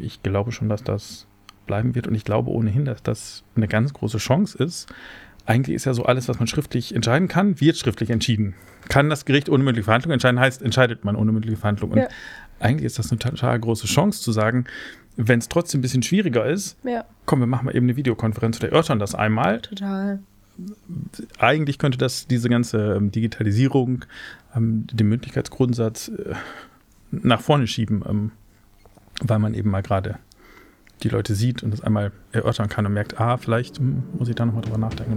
ich 0.00 0.22
glaube 0.22 0.52
schon, 0.52 0.68
dass 0.68 0.82
das 0.82 1.26
bleiben 1.66 1.94
wird 1.94 2.06
und 2.06 2.14
ich 2.14 2.24
glaube 2.24 2.50
ohnehin, 2.50 2.84
dass 2.84 3.02
das 3.02 3.44
eine 3.56 3.68
ganz 3.68 3.92
große 3.92 4.18
Chance 4.18 4.62
ist. 4.62 4.86
Eigentlich 5.44 5.76
ist 5.76 5.84
ja 5.84 5.94
so 5.94 6.04
alles, 6.04 6.28
was 6.28 6.38
man 6.38 6.48
schriftlich 6.48 6.94
entscheiden 6.94 7.28
kann, 7.28 7.60
wird 7.60 7.76
schriftlich 7.76 8.10
entschieden. 8.10 8.54
Kann 8.88 9.10
das 9.10 9.24
Gericht 9.24 9.48
ohne 9.48 9.62
mündliche 9.62 9.84
Verhandlung 9.84 10.12
entscheiden, 10.12 10.40
heißt, 10.40 10.62
entscheidet 10.62 11.04
man 11.04 11.16
ohne 11.16 11.32
mündliche 11.32 11.56
Verhandlung. 11.56 11.92
Und 11.92 11.98
ja. 11.98 12.08
eigentlich 12.58 12.86
ist 12.86 12.98
das 12.98 13.10
eine 13.10 13.18
total 13.18 13.58
große 13.58 13.86
Chance 13.86 14.22
zu 14.22 14.32
sagen, 14.32 14.64
wenn 15.16 15.38
es 15.38 15.48
trotzdem 15.48 15.78
ein 15.78 15.82
bisschen 15.82 16.02
schwieriger 16.02 16.46
ist, 16.46 16.76
ja. 16.84 17.04
komm, 17.24 17.40
wir 17.40 17.46
machen 17.46 17.66
mal 17.66 17.74
eben 17.74 17.86
eine 17.86 17.96
Videokonferenz 17.96 18.58
oder 18.58 18.70
erörtern 18.70 18.98
das 18.98 19.14
einmal. 19.14 19.60
Total. 19.60 20.20
Eigentlich 21.38 21.78
könnte 21.78 21.98
das 21.98 22.26
diese 22.26 22.48
ganze 22.48 22.94
ähm, 22.94 23.12
Digitalisierung, 23.12 24.04
ähm, 24.54 24.86
den 24.92 25.08
Mündlichkeitsgrundsatz 25.08 26.08
äh, 26.08 26.34
nach 27.10 27.40
vorne 27.40 27.66
schieben, 27.66 28.02
ähm, 28.08 28.32
weil 29.22 29.38
man 29.38 29.54
eben 29.54 29.70
mal 29.70 29.82
gerade 29.82 30.18
die 31.02 31.08
Leute 31.08 31.34
sieht 31.34 31.62
und 31.62 31.70
das 31.70 31.82
einmal 31.82 32.12
erörtern 32.32 32.68
kann 32.68 32.86
und 32.86 32.92
merkt, 32.92 33.20
ah, 33.20 33.36
vielleicht 33.36 33.78
hm, 33.78 34.02
muss 34.18 34.28
ich 34.28 34.34
da 34.34 34.46
nochmal 34.46 34.62
drüber 34.62 34.78
nachdenken. 34.78 35.14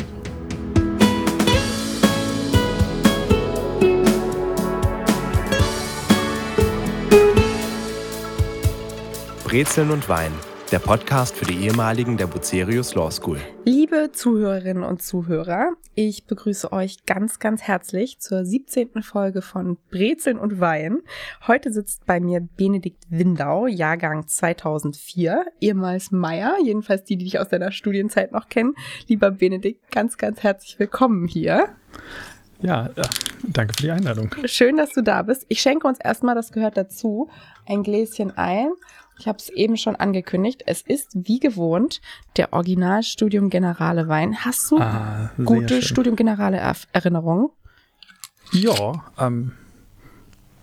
Brezeln 9.46 9.90
und 9.90 10.08
Wein 10.08 10.32
der 10.72 10.80
Podcast 10.80 11.36
für 11.36 11.46
die 11.46 11.66
ehemaligen 11.66 12.16
der 12.16 12.28
Bucerius 12.28 12.94
Law 12.94 13.10
School. 13.10 13.40
Liebe 13.66 14.12
Zuhörerinnen 14.12 14.84
und 14.84 15.02
Zuhörer, 15.02 15.72
ich 15.96 16.26
begrüße 16.26 16.72
euch 16.72 17.06
ganz, 17.08 17.40
ganz 17.40 17.64
herzlich 17.64 18.20
zur 18.20 18.46
17. 18.46 19.02
Folge 19.02 19.42
von 19.42 19.78
Brezeln 19.90 20.38
und 20.38 20.60
Wein. 20.60 21.00
Heute 21.48 21.74
sitzt 21.74 22.06
bei 22.06 22.20
mir 22.20 22.48
Benedikt 22.56 23.04
Windau, 23.10 23.66
Jahrgang 23.66 24.28
2004, 24.28 25.48
ehemals 25.60 26.12
Meier, 26.12 26.56
jedenfalls 26.64 27.04
die, 27.04 27.18
die 27.18 27.26
dich 27.26 27.40
aus 27.40 27.48
deiner 27.48 27.72
Studienzeit 27.72 28.32
noch 28.32 28.48
kennen. 28.48 28.76
Lieber 29.08 29.32
Benedikt, 29.32 29.90
ganz, 29.92 30.20
ganz 30.20 30.44
herzlich 30.44 30.78
willkommen 30.78 31.28
hier. 31.28 31.70
Ja, 32.62 32.90
danke 33.44 33.74
für 33.76 33.84
die 33.84 33.92
Einladung. 33.92 34.36
Schön, 34.46 34.78
dass 34.78 34.92
du 34.92 35.02
da 35.02 35.24
bist. 35.24 35.46
Ich 35.48 35.62
schenke 35.62 35.88
uns 35.88 35.98
erstmal, 36.00 36.36
das 36.36 36.52
gehört 36.52 36.78
dazu, 36.78 37.30
ein 37.66 37.84
Gläschen 37.84 38.38
ein 38.38 38.72
ich 39.20 39.28
habe 39.28 39.38
es 39.38 39.50
eben 39.50 39.76
schon 39.76 39.96
angekündigt. 39.98 40.64
Es 40.66 40.82
ist 40.82 41.10
wie 41.14 41.40
gewohnt 41.40 42.02
der 42.38 42.54
Originalstudium 42.54 43.50
Generale 43.50 44.08
Wein. 44.08 44.46
Hast 44.46 44.72
du 44.72 44.80
ah, 44.80 45.32
gute 45.44 45.82
schön. 45.82 45.82
Studium 45.82 46.16
Generale 46.16 46.60
Erinnerungen? 46.94 47.50
Ja, 48.54 49.04
ähm, 49.20 49.52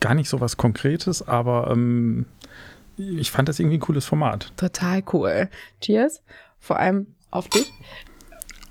gar 0.00 0.14
nicht 0.14 0.28
so 0.28 0.40
was 0.40 0.56
Konkretes, 0.56 1.26
aber 1.26 1.70
ähm, 1.70 2.24
ich 2.96 3.30
fand 3.30 3.48
das 3.48 3.60
irgendwie 3.60 3.76
ein 3.76 3.80
cooles 3.80 4.06
Format. 4.06 4.52
Total 4.56 5.02
cool. 5.12 5.50
Cheers. 5.82 6.22
Vor 6.58 6.78
allem 6.78 7.14
auf 7.30 7.48
dich. 7.48 7.70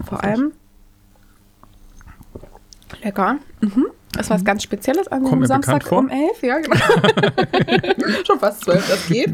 Vor 0.04 0.24
allem. 0.24 0.54
Lecker. 3.04 3.38
Mhm. 3.62 3.88
Das 4.14 4.30
war 4.30 4.38
was 4.38 4.46
ganz 4.46 4.64
Spezielles 4.64 5.10
an 5.10 5.26
einem 5.26 5.46
Samstag 5.46 5.92
um 5.92 6.10
elf, 6.10 6.42
ja, 6.42 6.60
genau. 6.60 6.76
Schon 8.26 8.40
fast 8.40 8.64
zwölf, 8.64 8.88
das 8.88 9.08
geht. 9.08 9.32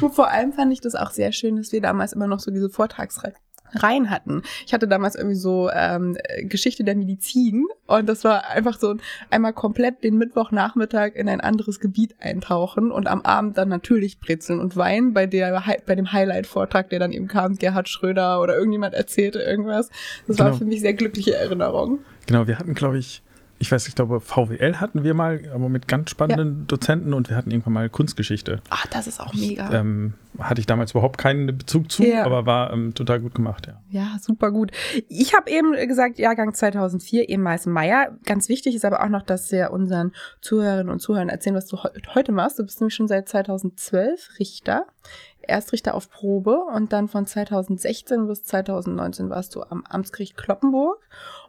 Vor 0.12 0.28
allem 0.28 0.54
fand 0.54 0.72
ich 0.72 0.80
das 0.80 0.94
auch 0.94 1.10
sehr 1.10 1.32
schön, 1.32 1.56
dass 1.56 1.70
wir 1.72 1.82
damals 1.82 2.14
immer 2.14 2.26
noch 2.26 2.40
so 2.40 2.50
diese 2.50 2.70
Vortragsreihe 2.70 3.34
rein 3.74 4.10
hatten. 4.10 4.42
Ich 4.66 4.74
hatte 4.74 4.88
damals 4.88 5.14
irgendwie 5.14 5.36
so 5.36 5.70
ähm, 5.72 6.16
Geschichte 6.42 6.84
der 6.84 6.96
Medizin 6.96 7.66
und 7.86 8.08
das 8.08 8.24
war 8.24 8.48
einfach 8.48 8.78
so 8.78 8.96
einmal 9.30 9.52
komplett 9.52 10.02
den 10.04 10.16
Mittwochnachmittag 10.16 11.14
in 11.14 11.28
ein 11.28 11.40
anderes 11.40 11.80
Gebiet 11.80 12.14
eintauchen 12.20 12.90
und 12.90 13.06
am 13.06 13.22
Abend 13.22 13.58
dann 13.58 13.68
natürlich 13.68 14.20
Brezeln 14.20 14.60
und 14.60 14.76
Wein 14.76 15.12
bei 15.12 15.26
der 15.26 15.62
bei 15.86 15.94
dem 15.94 16.12
Highlight-Vortrag, 16.12 16.90
der 16.90 16.98
dann 16.98 17.12
eben 17.12 17.28
kam, 17.28 17.56
Gerhard 17.56 17.88
Schröder 17.88 18.40
oder 18.40 18.56
irgendjemand 18.56 18.94
erzählte 18.94 19.40
irgendwas. 19.40 19.88
Das 20.26 20.36
genau. 20.36 20.50
war 20.50 20.56
für 20.56 20.64
mich 20.64 20.80
sehr 20.80 20.94
glückliche 20.94 21.34
Erinnerung. 21.34 22.00
Genau, 22.26 22.46
wir 22.46 22.58
hatten, 22.58 22.74
glaube 22.74 22.98
ich, 22.98 23.22
ich 23.58 23.72
weiß, 23.72 23.88
ich 23.88 23.94
glaube, 23.94 24.20
VWL 24.20 24.76
hatten 24.76 25.02
wir 25.02 25.14
mal, 25.14 25.40
aber 25.52 25.68
mit 25.68 25.88
ganz 25.88 26.10
spannenden 26.10 26.60
ja. 26.60 26.64
Dozenten 26.66 27.12
und 27.12 27.28
wir 27.28 27.36
hatten 27.36 27.50
irgendwann 27.50 27.72
mal 27.72 27.88
Kunstgeschichte. 27.88 28.60
Ach, 28.70 28.86
das 28.86 29.06
ist 29.06 29.20
auch 29.20 29.34
mega. 29.34 29.72
Ähm, 29.72 30.14
hatte 30.38 30.60
ich 30.60 30.66
damals 30.66 30.92
überhaupt 30.92 31.18
keinen 31.18 31.58
Bezug 31.58 31.90
zu, 31.90 32.04
ja. 32.04 32.24
aber 32.24 32.46
war 32.46 32.72
ähm, 32.72 32.94
total 32.94 33.20
gut 33.20 33.34
gemacht, 33.34 33.66
ja. 33.66 33.80
Ja, 33.90 34.16
super 34.20 34.52
gut. 34.52 34.70
Ich 35.08 35.34
habe 35.34 35.50
eben 35.50 35.72
gesagt, 35.88 36.18
Jahrgang 36.18 36.54
2004, 36.54 37.28
ehemals 37.28 37.66
Meier. 37.66 38.16
Ganz 38.24 38.48
wichtig 38.48 38.76
ist 38.76 38.84
aber 38.84 39.02
auch 39.02 39.08
noch, 39.08 39.22
dass 39.22 39.50
wir 39.50 39.72
unseren 39.72 40.12
Zuhörerinnen 40.40 40.92
und 40.92 41.00
Zuhörern 41.00 41.28
erzählen, 41.28 41.56
was 41.56 41.66
du 41.66 41.78
heute 42.14 42.32
machst. 42.32 42.58
Du 42.58 42.64
bist 42.64 42.80
nämlich 42.80 42.94
schon 42.94 43.08
seit 43.08 43.28
2012 43.28 44.38
Richter. 44.38 44.86
Erstrichter 45.48 45.94
auf 45.94 46.10
Probe 46.10 46.58
und 46.74 46.92
dann 46.92 47.08
von 47.08 47.26
2016 47.26 48.26
bis 48.26 48.44
2019 48.44 49.30
warst 49.30 49.54
du 49.54 49.62
am 49.62 49.84
Amtsgericht 49.88 50.36
Kloppenburg 50.36 50.98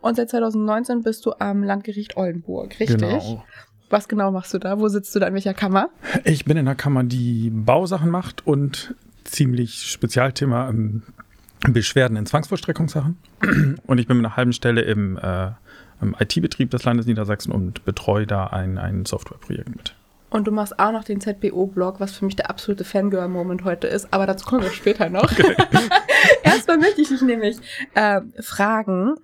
und 0.02 0.16
seit 0.16 0.30
2019 0.30 1.04
bist 1.04 1.26
du 1.26 1.34
am 1.40 1.64
Landgericht 1.64 2.18
Oldenburg, 2.18 2.80
richtig? 2.80 2.98
Genau. 2.98 3.44
Was 3.90 4.08
genau 4.08 4.32
machst 4.32 4.54
du 4.54 4.60
da? 4.60 4.80
Wo 4.80 4.88
sitzt 4.88 5.16
du 5.16 5.20
da? 5.20 5.28
In 5.28 5.34
welcher 5.34 5.56
Kammer? 5.56 5.90
Ich 6.24 6.46
bin 6.46 6.58
in 6.58 6.66
der 6.66 6.76
Kammer, 6.76 7.04
die 7.04 7.50
Bausachen 7.50 8.12
macht 8.12 8.46
und 8.46 8.94
ziemlich 9.24 9.90
Spezialthema 9.90 10.70
ähm, 10.70 11.04
Beschwerden 11.62 12.16
in 12.16 12.26
Zwangsvollstreckungssachen. 12.26 13.18
Und 13.86 13.98
ich 13.98 14.08
bin 14.08 14.18
mit 14.18 14.26
einer 14.26 14.38
halben 14.38 14.54
Stelle 14.54 14.81
im, 14.81 15.18
äh, 15.18 15.52
im 16.02 16.16
IT-Betrieb 16.18 16.72
des 16.72 16.84
Landes 16.84 17.06
Niedersachsen 17.06 17.52
und 17.52 17.84
betreue 17.84 18.26
da 18.26 18.48
ein, 18.48 18.78
ein 18.78 19.06
Softwareprojekt 19.06 19.70
mit. 19.70 19.96
Und 20.30 20.46
du 20.46 20.52
machst 20.52 20.80
auch 20.80 20.92
noch 20.92 21.04
den 21.04 21.22
ZBO-Blog, 21.22 22.00
was 22.00 22.14
für 22.14 22.26
mich 22.26 22.36
der 22.36 22.50
absolute 22.50 22.84
Fangirl-Moment 22.84 23.64
heute 23.64 23.88
ist. 23.88 24.14
Aber 24.14 24.26
dazu 24.26 24.46
kommen 24.46 24.64
wir 24.64 24.72
später 24.72 25.10
noch. 25.10 25.32
Erstmal 26.44 26.78
möchte 26.78 27.02
ich 27.02 27.10
dich 27.10 27.22
nämlich 27.22 27.58
äh, 27.96 28.22
fragen, 28.40 29.16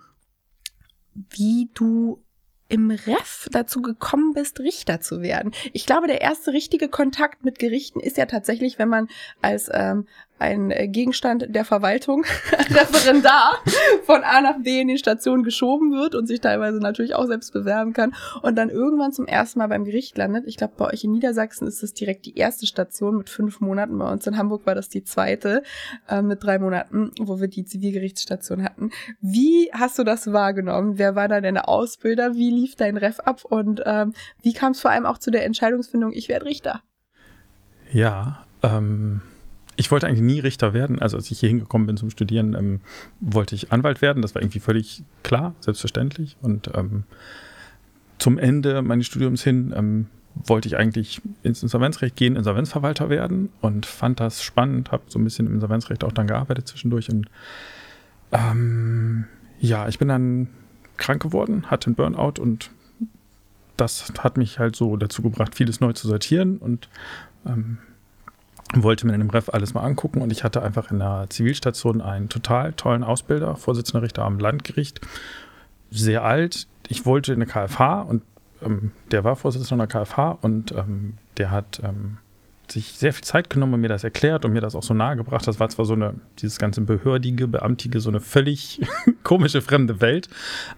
wie 1.13 1.69
du 1.73 2.21
im 2.67 2.89
Ref 2.89 3.47
dazu 3.51 3.81
gekommen 3.81 4.33
bist, 4.33 4.59
Richter 4.59 4.99
zu 4.99 5.21
werden. 5.21 5.51
Ich 5.71 5.85
glaube, 5.85 6.07
der 6.07 6.21
erste 6.21 6.51
richtige 6.51 6.89
Kontakt 6.89 7.45
mit 7.45 7.59
Gerichten 7.59 7.99
ist 7.99 8.17
ja 8.17 8.25
tatsächlich, 8.25 8.79
wenn 8.79 8.89
man 8.89 9.07
als 9.41 9.69
ähm, 9.71 10.07
ein 10.37 10.71
äh, 10.71 10.87
Gegenstand 10.87 11.45
der 11.49 11.63
Verwaltung, 11.65 12.25
Referendar, 12.69 13.57
von 14.03 14.23
A 14.23 14.41
nach 14.41 14.61
B 14.61 14.81
in 14.81 14.89
die 14.89 14.97
Station 14.97 15.43
geschoben 15.43 15.93
wird 15.93 16.13
und 16.13 16.27
sich 16.27 16.41
teilweise 16.41 16.79
natürlich 16.79 17.15
auch 17.15 17.25
selbst 17.25 17.53
bewerben 17.53 17.93
kann 17.93 18.13
und 18.41 18.55
dann 18.55 18.69
irgendwann 18.69 19.13
zum 19.13 19.27
ersten 19.27 19.59
Mal 19.59 19.67
beim 19.67 19.85
Gericht 19.85 20.17
landet. 20.17 20.45
Ich 20.47 20.57
glaube, 20.57 20.73
bei 20.77 20.91
euch 20.91 21.03
in 21.03 21.11
Niedersachsen 21.11 21.67
ist 21.67 21.83
das 21.83 21.93
direkt 21.93 22.25
die 22.25 22.35
erste 22.35 22.67
Station 22.67 23.17
mit 23.17 23.29
fünf 23.29 23.61
Monaten. 23.61 23.97
Bei 23.97 24.11
uns 24.11 24.27
in 24.27 24.37
Hamburg 24.37 24.65
war 24.65 24.75
das 24.75 24.89
die 24.89 25.03
zweite 25.03 25.63
äh, 26.09 26.21
mit 26.21 26.43
drei 26.43 26.59
Monaten, 26.59 27.11
wo 27.19 27.39
wir 27.39 27.47
die 27.47 27.63
Zivilgerichtsstation 27.63 28.63
hatten. 28.63 28.91
Wie 29.21 29.69
hast 29.73 29.97
du 29.97 30.03
das 30.03 30.33
wahrgenommen? 30.33 30.97
Wer 30.97 31.15
war 31.15 31.27
da 31.27 31.39
deine 31.39 31.67
Ausbilder? 31.67 32.35
Wie 32.35 32.51
lief 32.51 32.75
dein 32.75 32.97
Ref 32.97 33.19
ab? 33.21 33.45
Und 33.45 33.81
ähm, 33.85 34.13
wie 34.41 34.53
kam 34.53 34.73
es 34.73 34.81
vor 34.81 34.91
allem 34.91 35.05
auch 35.05 35.17
zu 35.17 35.31
der 35.31 35.45
Entscheidungsfindung, 35.45 36.11
ich 36.11 36.27
werde 36.27 36.45
Richter? 36.45 36.81
Ja, 37.91 38.45
ähm 38.61 39.21
ich 39.75 39.91
wollte 39.91 40.07
eigentlich 40.07 40.21
nie 40.21 40.39
Richter 40.39 40.73
werden. 40.73 40.99
Also 40.99 41.17
als 41.17 41.29
ich 41.31 41.39
hier 41.39 41.49
hingekommen 41.49 41.87
bin 41.87 41.97
zum 41.97 42.09
Studieren, 42.09 42.55
ähm, 42.55 42.81
wollte 43.19 43.55
ich 43.55 43.71
Anwalt 43.71 44.01
werden. 44.01 44.21
Das 44.21 44.35
war 44.35 44.41
irgendwie 44.41 44.59
völlig 44.59 45.03
klar, 45.23 45.55
selbstverständlich. 45.59 46.37
Und 46.41 46.71
ähm, 46.73 47.03
zum 48.17 48.37
Ende 48.37 48.81
meines 48.81 49.05
Studiums 49.07 49.43
hin 49.43 49.73
ähm, 49.75 50.07
wollte 50.35 50.67
ich 50.67 50.77
eigentlich 50.77 51.21
ins 51.43 51.63
Insolvenzrecht 51.63 52.15
gehen, 52.15 52.35
Insolvenzverwalter 52.35 53.09
werden 53.09 53.49
und 53.61 53.85
fand 53.85 54.19
das 54.19 54.43
spannend, 54.43 54.91
habe 54.91 55.03
so 55.07 55.19
ein 55.19 55.23
bisschen 55.23 55.47
im 55.47 55.55
Insolvenzrecht 55.55 56.03
auch 56.03 56.11
dann 56.11 56.27
gearbeitet 56.27 56.67
zwischendurch. 56.67 57.09
Und 57.09 57.29
ähm, 58.31 59.25
ja, 59.59 59.87
ich 59.87 59.97
bin 59.97 60.07
dann 60.07 60.49
krank 60.97 61.21
geworden, 61.21 61.69
hatte 61.69 61.87
einen 61.87 61.95
Burnout 61.95 62.41
und 62.41 62.69
das 63.77 64.13
hat 64.19 64.37
mich 64.37 64.59
halt 64.59 64.75
so 64.75 64.95
dazu 64.95 65.21
gebracht, 65.21 65.55
vieles 65.55 65.81
neu 65.81 65.93
zu 65.93 66.07
sortieren 66.07 66.57
und 66.57 66.89
ähm, 67.45 67.77
wollte 68.73 69.05
mir 69.05 69.13
in 69.13 69.19
dem 69.19 69.29
Ref 69.29 69.49
alles 69.49 69.73
mal 69.73 69.83
angucken 69.83 70.21
und 70.21 70.31
ich 70.31 70.43
hatte 70.43 70.61
einfach 70.61 70.91
in 70.91 70.99
der 70.99 71.27
Zivilstation 71.29 72.01
einen 72.01 72.29
total 72.29 72.73
tollen 72.73 73.03
Ausbilder, 73.03 73.55
Vorsitzender 73.55 74.01
Richter 74.01 74.23
am 74.23 74.39
Landgericht, 74.39 75.01
sehr 75.91 76.23
alt. 76.23 76.67
Ich 76.87 77.05
wollte 77.05 77.33
in 77.33 77.41
eine 77.41 77.45
KFH 77.45 78.01
und 78.01 78.23
ähm, 78.61 78.91
der 79.11 79.23
war 79.23 79.35
Vorsitzender 79.35 79.87
der 79.87 80.05
KFH 80.05 80.39
und 80.41 80.71
ähm, 80.71 81.13
der 81.37 81.51
hat 81.51 81.81
ähm, 81.83 82.17
sich 82.71 82.93
sehr 82.93 83.13
viel 83.13 83.23
Zeit 83.23 83.49
genommen 83.49 83.75
und 83.75 83.81
mir 83.81 83.89
das 83.89 84.03
erklärt 84.03 84.43
und 84.43 84.53
mir 84.53 84.61
das 84.61 84.75
auch 84.75 84.83
so 84.83 84.93
nahegebracht. 84.93 85.47
Das 85.47 85.59
war 85.59 85.69
zwar 85.69 85.85
so 85.85 85.93
eine, 85.93 86.15
dieses 86.39 86.57
ganze 86.57 86.81
behördige, 86.81 87.47
beamtige, 87.47 87.99
so 87.99 88.09
eine 88.09 88.19
völlig 88.19 88.81
komische, 89.23 89.61
fremde 89.61 90.01
Welt, 90.01 90.29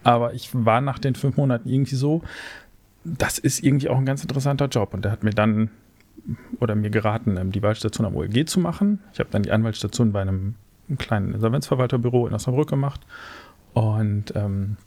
aber 0.04 0.34
ich 0.34 0.50
war 0.52 0.80
nach 0.80 0.98
den 0.98 1.14
fünf 1.14 1.36
Monaten 1.36 1.68
irgendwie 1.68 1.96
so, 1.96 2.22
das 3.04 3.38
ist 3.38 3.62
irgendwie 3.62 3.88
auch 3.88 3.96
ein 3.96 4.06
ganz 4.06 4.22
interessanter 4.22 4.66
Job 4.66 4.92
und 4.92 5.04
der 5.04 5.12
hat 5.12 5.24
mir 5.24 5.30
dann 5.30 5.70
oder 6.60 6.74
mir 6.74 6.90
geraten, 6.90 7.36
ähm, 7.36 7.52
die 7.52 7.62
Wahlstation 7.62 8.06
am 8.06 8.16
OLG 8.16 8.46
zu 8.46 8.60
machen. 8.60 9.00
Ich 9.12 9.20
habe 9.20 9.30
dann 9.30 9.42
die 9.42 9.50
Anwaltsstation 9.50 10.12
bei 10.12 10.22
einem, 10.22 10.54
kleinen 10.96 11.34
Insolvenzverwalterbüro 11.34 12.26
in 12.26 12.32
Osnabrück 12.32 12.70
gemacht 12.70 13.02
und 13.74 14.34
ähm, 14.34 14.78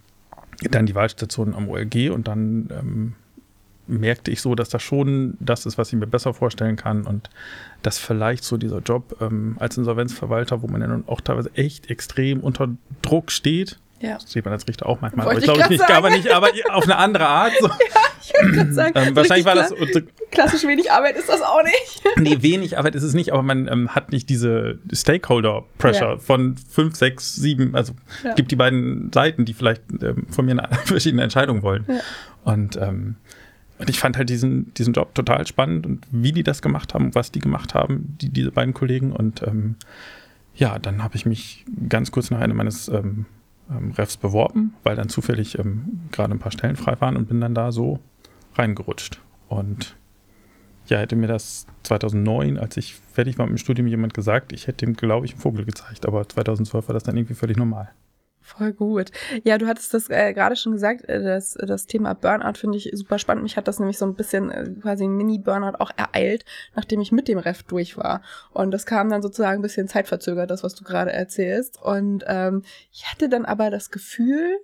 dann 0.71 0.87
die 0.87 0.95
Wahlstation 0.95 1.53
am 1.53 1.69
OLG 1.69 2.09
und 2.09 2.27
dann 2.27 2.69
ähm, 2.71 3.13
merkte 3.87 4.31
ich 4.31 4.41
so, 4.41 4.55
dass 4.55 4.69
das 4.69 4.81
schon 4.81 5.37
das 5.39 5.65
ist, 5.65 5.77
was 5.77 5.89
ich 5.93 5.99
mir 5.99 6.07
besser 6.07 6.33
vorstellen 6.33 6.75
kann 6.75 7.05
und 7.05 7.29
dass 7.83 7.99
vielleicht 7.99 8.43
so 8.43 8.57
dieser 8.57 8.79
Job 8.79 9.15
ähm, 9.21 9.57
als 9.59 9.77
Insolvenzverwalter, 9.77 10.61
wo 10.61 10.67
man 10.67 10.81
ja 10.81 10.87
nun 10.87 11.03
auch 11.07 11.21
teilweise 11.21 11.51
echt 11.55 11.89
extrem 11.89 12.39
unter 12.39 12.69
Druck 13.01 13.31
steht, 13.31 13.79
Ja. 14.01 14.15
das 14.15 14.31
sieht 14.31 14.43
man 14.45 14.53
als 14.53 14.67
Richter 14.67 14.87
auch 14.87 14.99
manchmal, 15.01 15.25
Wollte 15.27 15.49
aber 15.51 15.59
ich 15.71 15.79
ich 15.79 15.85
glaube 15.85 16.09
nicht, 16.09 16.31
aber 16.31 16.49
nicht, 16.49 16.65
aber 16.65 16.75
auf 16.75 16.83
eine 16.85 16.97
andere 16.97 17.27
Art. 17.27 17.53
So. 17.59 17.69
Ich 18.23 18.33
wollte 18.39 18.51
gerade 18.55 18.73
sagen, 18.73 18.93
Ähm, 18.95 19.05
so 19.09 19.15
wahrscheinlich 19.15 19.45
war 19.47 19.55
das 19.55 19.73
klassisch 20.29 20.63
wenig 20.63 20.91
Arbeit 20.91 21.17
ist 21.17 21.27
das 21.27 21.41
auch 21.41 21.63
nicht. 21.63 22.03
nee, 22.17 22.37
wenig 22.41 22.77
Arbeit 22.77 22.93
ist 22.95 23.01
es 23.03 23.13
nicht, 23.15 23.33
aber 23.33 23.41
man 23.41 23.67
ähm, 23.67 23.89
hat 23.95 24.11
nicht 24.11 24.29
diese 24.29 24.77
Stakeholder-Pressure 24.93 26.11
Ja. 26.13 26.17
von 26.17 26.55
fünf, 26.57 26.95
sechs, 26.95 27.35
sieben, 27.35 27.75
also 27.75 27.93
Ja. 28.23 28.33
gibt 28.35 28.51
die 28.51 28.55
beiden 28.55 29.11
Seiten, 29.11 29.45
die 29.45 29.53
vielleicht 29.53 29.81
ähm, 30.01 30.27
von 30.29 30.45
mir 30.45 30.51
eine, 30.51 30.69
verschiedene 30.85 31.23
Entscheidungen 31.23 31.61
wollen. 31.63 31.85
Ja. 31.87 31.95
Und, 32.43 32.77
ähm, 32.77 33.15
und 33.79 33.89
ich 33.89 33.99
fand 33.99 34.17
halt 34.17 34.29
diesen, 34.29 34.71
diesen 34.75 34.93
Job 34.93 35.15
total 35.15 35.45
spannend 35.47 35.85
und 35.87 36.05
wie 36.11 36.31
die 36.31 36.43
das 36.43 36.61
gemacht 36.61 36.93
haben, 36.93 37.13
was 37.15 37.31
die 37.31 37.39
gemacht 37.39 37.73
haben, 37.73 38.17
die, 38.21 38.29
diese 38.29 38.51
beiden 38.51 38.73
Kollegen. 38.75 39.11
Und 39.11 39.41
ähm, 39.43 39.75
ja, 40.55 40.77
dann 40.79 41.03
habe 41.03 41.15
ich 41.15 41.25
mich 41.25 41.65
ganz 41.89 42.11
kurz 42.11 42.29
nach 42.29 42.41
Ende 42.41 42.55
meines 42.55 42.87
ähm, 42.87 43.25
ähm, 43.71 43.91
Refs 43.91 44.17
beworben, 44.17 44.73
weil 44.83 44.95
dann 44.95 45.09
zufällig 45.09 45.57
ähm, 45.57 46.01
gerade 46.11 46.33
ein 46.33 46.39
paar 46.39 46.51
Stellen 46.51 46.75
frei 46.75 46.99
waren 46.99 47.15
und 47.15 47.27
bin 47.27 47.41
dann 47.41 47.55
da 47.55 47.71
so 47.71 47.99
reingerutscht. 48.55 49.19
Und 49.47 49.95
ja, 50.87 50.97
hätte 50.97 51.15
mir 51.15 51.27
das 51.27 51.67
2009, 51.83 52.57
als 52.57 52.77
ich 52.77 52.95
fertig 52.95 53.37
war 53.37 53.45
mit 53.45 53.57
dem 53.57 53.57
Studium, 53.57 53.87
jemand 53.87 54.13
gesagt, 54.13 54.51
ich 54.51 54.67
hätte 54.67 54.85
ihm, 54.85 54.95
glaube 54.95 55.25
ich, 55.25 55.33
einen 55.33 55.41
Vogel 55.41 55.65
gezeigt. 55.65 56.05
Aber 56.05 56.27
2012 56.27 56.87
war 56.87 56.93
das 56.93 57.03
dann 57.03 57.15
irgendwie 57.15 57.35
völlig 57.35 57.57
normal. 57.57 57.89
Voll 58.43 58.73
gut. 58.73 59.11
Ja, 59.43 59.57
du 59.57 59.67
hattest 59.67 59.93
das 59.93 60.09
äh, 60.09 60.33
gerade 60.33 60.55
schon 60.55 60.73
gesagt, 60.73 61.07
äh, 61.07 61.21
das, 61.21 61.53
das 61.53 61.85
Thema 61.85 62.13
Burnout 62.13 62.57
finde 62.57 62.77
ich 62.77 62.89
super 62.93 63.19
spannend. 63.19 63.43
Mich 63.43 63.55
hat 63.55 63.67
das 63.67 63.79
nämlich 63.79 63.97
so 63.99 64.05
ein 64.05 64.15
bisschen 64.15 64.49
äh, 64.49 64.67
quasi 64.81 65.03
ein 65.03 65.15
Mini-Burnout 65.15 65.77
auch 65.79 65.91
ereilt, 65.95 66.43
nachdem 66.75 67.01
ich 67.01 67.11
mit 67.11 67.27
dem 67.27 67.37
Ref 67.37 67.63
durch 67.63 67.97
war. 67.97 68.21
Und 68.51 68.71
das 68.71 68.85
kam 68.85 69.09
dann 69.09 69.21
sozusagen 69.21 69.59
ein 69.59 69.61
bisschen 69.61 69.87
zeitverzögert, 69.87 70.49
das, 70.49 70.63
was 70.63 70.73
du 70.73 70.83
gerade 70.83 71.13
erzählst. 71.13 71.79
Und 71.81 72.23
ähm, 72.27 72.63
ich 72.91 73.11
hatte 73.11 73.29
dann 73.29 73.45
aber 73.45 73.69
das 73.69 73.91
Gefühl, 73.91 74.59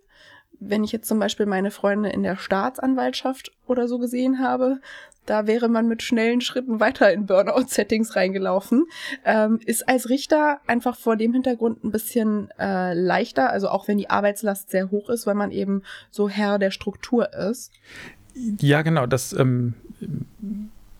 wenn 0.59 0.83
ich 0.83 0.91
jetzt 0.91 1.07
zum 1.07 1.19
Beispiel 1.19 1.45
meine 1.45 1.69
Freunde 1.69 2.09
in 2.09 2.23
der 2.23 2.35
Staatsanwaltschaft 2.35 3.51
oder 3.68 3.88
so 3.88 4.00
gesehen 4.00 4.39
habe, 4.39 4.80
da 5.27 5.45
wäre 5.45 5.69
man 5.69 5.88
mit 5.88 6.01
schnellen 6.01 6.41
Schritten 6.41 6.79
weiter 6.79 7.12
in 7.13 7.25
Burnout-Settings 7.25 8.15
reingelaufen. 8.15 8.85
Ähm, 9.25 9.59
ist 9.65 9.88
als 9.88 10.09
Richter 10.09 10.59
einfach 10.65 10.97
vor 10.97 11.18
dem 11.18 11.33
Hintergrund 11.33 11.83
ein 11.83 11.91
bisschen 11.91 12.50
äh, 12.57 12.94
leichter, 12.94 13.51
also 13.51 13.69
auch 13.69 13.88
wenn 13.88 13.97
die 13.97 14.09
Arbeitslast 14.09 14.71
sehr 14.71 14.89
hoch 14.89 15.09
ist, 15.09 15.27
weil 15.27 15.35
man 15.35 15.51
eben 15.51 15.83
so 16.09 16.29
Herr 16.29 16.57
der 16.57 16.71
Struktur 16.71 17.33
ist. 17.33 17.71
Ja, 18.59 18.81
genau. 18.81 19.06
Das, 19.06 19.33
ähm, 19.33 19.74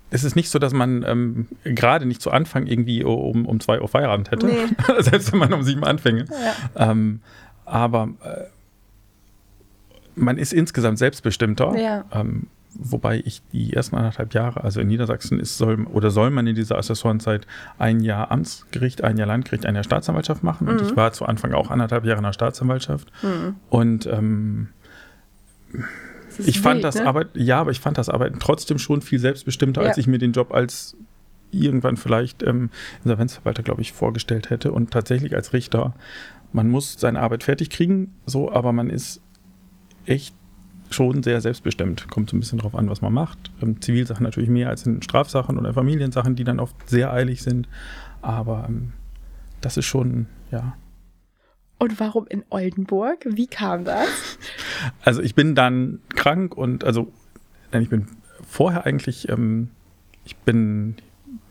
es 0.10 0.24
ist 0.24 0.36
nicht 0.36 0.50
so, 0.50 0.60
dass 0.60 0.74
man 0.74 1.04
ähm, 1.08 1.48
gerade 1.64 2.06
nicht 2.06 2.22
zu 2.22 2.32
Anfang 2.32 2.68
irgendwie 2.68 3.04
um, 3.04 3.46
um 3.46 3.60
zwei 3.60 3.82
Uhr 3.82 3.88
Feierabend 3.88 4.32
hätte. 4.32 4.48
Nee. 4.48 4.66
Selbst 5.00 5.32
wenn 5.32 5.40
man 5.40 5.54
um 5.54 5.64
sieben 5.64 5.84
anfänge. 5.84 6.26
Ja. 6.76 6.92
Ähm, 6.92 7.22
aber 7.66 8.10
äh, 8.24 8.46
man 10.16 10.38
ist 10.38 10.54
insgesamt 10.54 10.98
selbstbestimmter. 10.98 11.78
Ja. 11.78 12.06
Ähm, 12.12 12.48
wobei 12.80 13.22
ich 13.26 13.42
die 13.52 13.74
ersten 13.74 13.96
anderthalb 13.96 14.34
Jahre, 14.34 14.64
also 14.64 14.80
in 14.82 14.88
Niedersachsen 14.88 15.40
ist, 15.40 15.58
soll 15.58 15.86
oder 15.86 16.10
soll 16.12 16.30
man 16.30 16.46
in 16.48 16.56
dieser 16.56 16.78
Assessorenzeit 16.78 17.48
ein 17.78 18.00
Jahr 18.02 18.32
Amtsgericht, 18.32 19.04
ein 19.04 19.18
Jahr 19.18 19.28
Landgericht, 19.28 19.66
ein 19.66 19.76
Jahr 19.76 19.84
Staatsanwaltschaft 19.84 20.44
machen. 20.44 20.68
Und 20.68 20.82
Mhm. 20.82 20.88
ich 20.88 20.96
war 20.96 21.12
zu 21.14 21.26
Anfang 21.26 21.54
auch 21.54 21.72
anderthalb 21.72 22.06
Jahre 22.06 22.20
in 22.20 22.24
der 22.24 22.34
Staatsanwaltschaft. 22.34 23.12
Hm. 23.22 23.56
Und 23.70 24.06
ähm, 24.06 24.70
ich 26.40 26.60
fand 26.62 26.76
wild, 26.76 26.84
das 26.86 26.96
ne? 26.96 27.06
Arbeit, 27.08 27.30
ja, 27.36 27.60
aber 27.60 27.72
ich 27.72 27.80
fand 27.80 27.98
das 27.98 28.10
Arbeiten 28.10 28.40
trotzdem 28.40 28.78
schon 28.78 29.02
viel 29.02 29.20
selbstbestimmter, 29.20 29.82
als 29.82 29.98
Ja. 29.98 30.02
ich 30.02 30.08
mir 30.08 30.20
den 30.20 30.32
Job 30.34 30.54
als 30.54 30.96
irgendwann 31.52 31.98
vielleicht 31.98 32.44
ähm, 32.44 32.70
Insolvenzverwalter, 33.04 33.64
glaube 33.64 33.82
ich, 33.82 33.94
vorgestellt 33.94 34.50
hätte. 34.50 34.72
Und 34.72 34.92
tatsächlich 34.92 35.36
als 35.36 35.54
Richter, 35.54 35.94
man 36.52 36.70
muss 36.70 36.96
seine 37.00 37.20
Arbeit 37.22 37.44
fertig 37.44 37.70
kriegen, 37.70 38.14
so, 38.26 38.52
aber 38.52 38.74
man 38.74 38.90
ist 38.90 39.22
echt 40.06 40.36
schon 40.90 41.24
sehr 41.24 41.42
selbstbestimmt. 41.42 42.10
Kommt 42.10 42.30
so 42.30 42.38
ein 42.38 42.40
bisschen 42.40 42.60
drauf 42.60 42.76
an, 42.76 42.90
was 42.90 43.02
man 43.02 43.14
macht. 43.14 43.38
Ähm, 43.62 43.82
Zivilsachen 43.82 44.24
natürlich 44.24 44.50
mehr 44.50 44.70
als 44.70 44.86
in 44.86 45.02
Strafsachen 45.02 45.58
oder 45.58 45.74
Familiensachen, 45.74 46.36
die 46.36 46.44
dann 46.44 46.60
oft 46.60 46.76
sehr 46.90 47.12
eilig 47.12 47.42
sind. 47.44 47.68
Aber 48.22 48.66
ähm, 48.68 48.94
das 49.62 49.78
ist 49.78 49.86
schon, 49.86 50.28
ja, 50.52 50.78
Und 51.80 52.00
warum 52.00 52.26
in 52.28 52.44
Oldenburg? 52.50 53.26
Wie 53.30 53.48
kam 53.48 53.86
das? 53.86 54.08
Also 55.04 55.24
ich 55.24 55.34
bin 55.34 55.56
dann 55.56 56.02
krank 56.10 56.56
und 56.56 56.84
also 56.84 57.12
nein, 57.72 57.82
ich 57.82 57.90
bin 57.90 58.06
vorher 58.48 58.86
eigentlich, 58.86 59.28
ähm, 59.28 59.72
ich 60.24 60.36
bin 60.38 60.98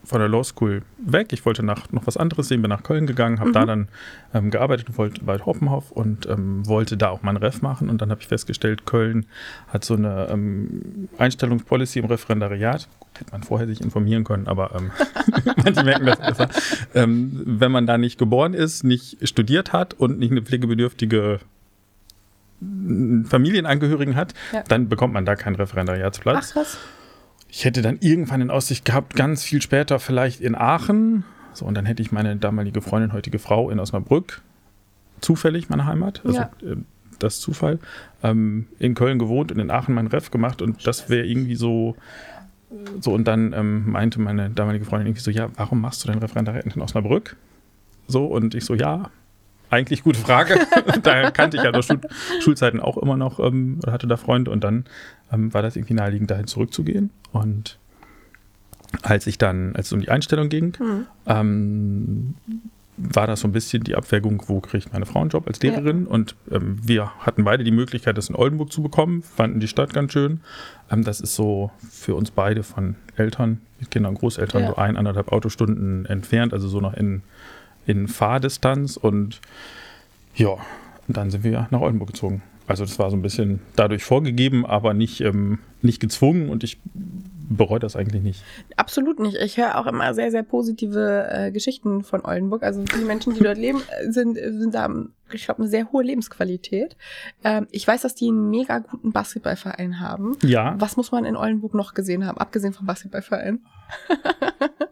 von 0.06 0.20
der 0.20 0.28
Law 0.28 0.44
School 0.44 0.82
weg. 0.98 1.32
Ich 1.32 1.44
wollte 1.44 1.62
nach 1.64 1.90
noch 1.92 2.06
was 2.06 2.16
anderes 2.16 2.48
sehen, 2.48 2.62
bin 2.62 2.68
nach 2.68 2.82
Köln 2.84 3.06
gegangen, 3.06 3.38
habe 3.40 3.50
Mhm. 3.50 3.54
da 3.54 3.66
dann 3.66 3.88
ähm, 4.32 4.50
gearbeitet, 4.50 4.96
wollte 4.96 5.22
bei 5.24 5.38
Hoppenhoff 5.38 5.90
und 5.90 6.26
ähm, 6.26 6.66
wollte 6.66 6.96
da 6.96 7.08
auch 7.10 7.22
meinen 7.22 7.36
Ref 7.38 7.60
machen. 7.60 7.90
Und 7.90 8.00
dann 8.00 8.10
habe 8.10 8.20
ich 8.20 8.28
festgestellt, 8.28 8.86
Köln 8.86 9.26
hat 9.68 9.84
so 9.84 9.94
eine 9.94 10.28
ähm, 10.30 11.08
Einstellungspolicy 11.18 11.98
im 11.98 12.04
Referendariat. 12.06 12.88
Gut, 13.00 13.20
hätte 13.20 13.32
man 13.32 13.42
vorher 13.42 13.66
sich 13.66 13.80
informieren 13.80 14.24
können, 14.24 14.46
aber 14.46 14.74
ähm, 14.76 14.90
manche 15.64 15.82
merken 15.84 16.06
das 16.06 16.18
besser. 16.20 16.48
Ähm, 16.94 17.42
wenn 17.44 17.72
man 17.72 17.86
da 17.86 17.98
nicht 17.98 18.18
geboren 18.18 18.54
ist, 18.54 18.84
nicht 18.84 19.26
studiert 19.28 19.72
hat 19.72 19.94
und 19.94 20.18
nicht 20.18 20.30
eine 20.30 20.42
pflegebedürftige 20.42 21.40
Familienangehörigen 23.24 24.16
hat, 24.16 24.34
Ja. 24.52 24.62
dann 24.68 24.88
bekommt 24.88 25.12
man 25.14 25.24
da 25.24 25.36
keinen 25.36 25.56
Referendariatsplatz. 25.56 26.48
Ach 26.50 26.52
krass. 26.54 26.78
Ich 27.48 27.64
hätte 27.64 27.82
dann 27.82 27.98
irgendwann 28.00 28.40
in 28.40 28.50
Aussicht 28.50 28.84
gehabt, 28.84 29.14
ganz 29.14 29.42
viel 29.44 29.62
später 29.62 29.98
vielleicht 29.98 30.40
in 30.40 30.54
Aachen. 30.54 31.24
So, 31.52 31.64
und 31.64 31.74
dann 31.74 31.86
hätte 31.86 32.02
ich 32.02 32.12
meine 32.12 32.36
damalige 32.36 32.82
Freundin, 32.82 33.12
heutige 33.12 33.38
Frau 33.38 33.70
in 33.70 33.78
Osnabrück, 33.80 34.42
zufällig 35.20 35.68
meine 35.70 35.86
Heimat, 35.86 36.20
also 36.24 36.38
Ja. 36.40 36.50
äh, 36.62 36.76
das 37.18 37.40
Zufall, 37.40 37.78
ähm, 38.22 38.66
in 38.78 38.94
Köln 38.94 39.18
gewohnt 39.18 39.50
und 39.50 39.58
in 39.58 39.70
Aachen 39.70 39.94
meinen 39.94 40.08
Ref 40.08 40.30
gemacht 40.30 40.60
und 40.60 40.86
das 40.86 41.08
wäre 41.08 41.24
irgendwie 41.24 41.54
so, 41.54 41.96
so 43.00 43.12
und 43.14 43.24
dann 43.26 43.54
ähm, 43.54 43.90
meinte 43.90 44.20
meine 44.20 44.50
damalige 44.50 44.84
Freundin 44.84 45.06
irgendwie 45.08 45.22
so, 45.22 45.30
ja, 45.30 45.48
warum 45.56 45.80
machst 45.80 46.04
du 46.04 46.08
dein 46.08 46.18
Referendariat 46.18 46.66
in 46.66 46.82
Osnabrück? 46.82 47.36
So, 48.06 48.26
und 48.26 48.54
ich 48.54 48.66
so, 48.66 48.74
ja, 48.74 49.08
eigentlich 49.70 50.02
gute 50.02 50.20
Frage. 50.20 50.58
da 51.02 51.30
kannte 51.30 51.56
ich 51.56 51.62
ja 51.62 51.72
durch 51.72 51.86
Schul 51.86 52.00
Schulzeiten 52.40 52.80
auch 52.80 52.98
immer 52.98 53.16
noch, 53.16 53.40
ähm, 53.40 53.78
oder 53.82 53.92
hatte 53.92 54.06
da 54.06 54.18
Freunde 54.18 54.50
und 54.50 54.62
dann 54.62 54.84
ähm, 55.32 55.52
war 55.54 55.62
das 55.62 55.76
irgendwie 55.76 55.94
naheliegend, 55.94 56.30
dahin 56.30 56.46
zurückzugehen. 56.46 57.10
Und 57.32 57.78
als 59.02 59.26
ich 59.26 59.38
dann, 59.38 59.74
als 59.76 59.86
es 59.86 59.92
um 59.92 60.00
die 60.00 60.08
Einstellung 60.08 60.48
ging, 60.48 60.74
Hm. 60.78 61.06
ähm, 61.26 62.34
war 62.98 63.26
das 63.26 63.40
so 63.40 63.48
ein 63.48 63.52
bisschen 63.52 63.84
die 63.84 63.94
Abwägung, 63.94 64.42
wo 64.46 64.60
kriegt 64.60 64.90
meine 64.94 65.04
Frau 65.04 65.20
einen 65.20 65.28
Job 65.28 65.46
als 65.46 65.60
Lehrerin. 65.62 66.06
Und 66.06 66.34
ähm, 66.50 66.78
wir 66.82 67.12
hatten 67.18 67.44
beide 67.44 67.62
die 67.62 67.70
Möglichkeit, 67.70 68.16
das 68.16 68.30
in 68.30 68.34
Oldenburg 68.34 68.72
zu 68.72 68.82
bekommen, 68.82 69.22
fanden 69.22 69.60
die 69.60 69.68
Stadt 69.68 69.92
ganz 69.92 70.12
schön. 70.12 70.40
Ähm, 70.90 71.04
das 71.04 71.20
ist 71.20 71.34
so 71.34 71.70
für 71.90 72.14
uns 72.14 72.30
beide 72.30 72.62
von 72.62 72.94
Eltern, 73.16 73.60
mit 73.80 73.90
Kindern 73.90 74.14
und 74.14 74.18
Großeltern, 74.20 74.62
Ja. 74.62 74.68
so 74.68 74.76
ein, 74.76 74.96
anderthalb 74.96 75.30
Autostunden 75.30 76.06
entfernt, 76.06 76.54
also 76.54 76.68
so 76.68 76.80
noch 76.80 76.94
in, 76.94 77.20
in 77.84 78.08
Fahrdistanz. 78.08 78.96
Und 78.96 79.42
ja, 80.34 80.52
und 81.06 81.16
dann 81.18 81.30
sind 81.30 81.44
wir 81.44 81.68
nach 81.70 81.80
Oldenburg 81.82 82.08
gezogen. 82.12 82.42
Also 82.66 82.84
das 82.84 82.98
war 82.98 83.10
so 83.10 83.16
ein 83.16 83.22
bisschen 83.22 83.60
dadurch 83.76 84.04
vorgegeben, 84.04 84.66
aber 84.66 84.94
nicht, 84.94 85.20
ähm, 85.20 85.58
nicht 85.82 86.00
gezwungen 86.00 86.48
und 86.48 86.64
ich 86.64 86.78
bereue 87.48 87.78
das 87.78 87.96
eigentlich 87.96 88.22
nicht. 88.22 88.42
Absolut 88.76 89.20
nicht. 89.20 89.36
Ich 89.36 89.56
höre 89.56 89.78
auch 89.78 89.86
immer 89.86 90.14
sehr, 90.14 90.30
sehr 90.30 90.42
positive 90.42 91.28
äh, 91.30 91.50
Geschichten 91.52 92.02
von 92.02 92.24
Oldenburg. 92.24 92.62
Also 92.62 92.82
die 92.82 93.04
Menschen, 93.04 93.34
die 93.34 93.40
dort 93.40 93.58
leben, 93.58 93.82
äh, 94.00 94.10
sind, 94.10 94.36
äh, 94.36 94.52
sind 94.52 94.74
haben, 94.76 95.14
ich 95.32 95.44
glaube, 95.44 95.60
eine 95.60 95.68
sehr 95.68 95.92
hohe 95.92 96.02
Lebensqualität. 96.02 96.96
Ähm, 97.44 97.66
ich 97.70 97.86
weiß, 97.86 98.02
dass 98.02 98.14
die 98.14 98.28
einen 98.28 98.50
mega 98.50 98.78
guten 98.80 99.12
Basketballverein 99.12 100.00
haben. 100.00 100.36
Ja, 100.42 100.74
Was 100.78 100.96
muss 100.96 101.12
man 101.12 101.24
in 101.24 101.36
Oldenburg 101.36 101.74
noch 101.74 101.94
gesehen 101.94 102.26
haben, 102.26 102.38
abgesehen 102.38 102.72
vom 102.72 102.86
Basketballverein? 102.86 103.60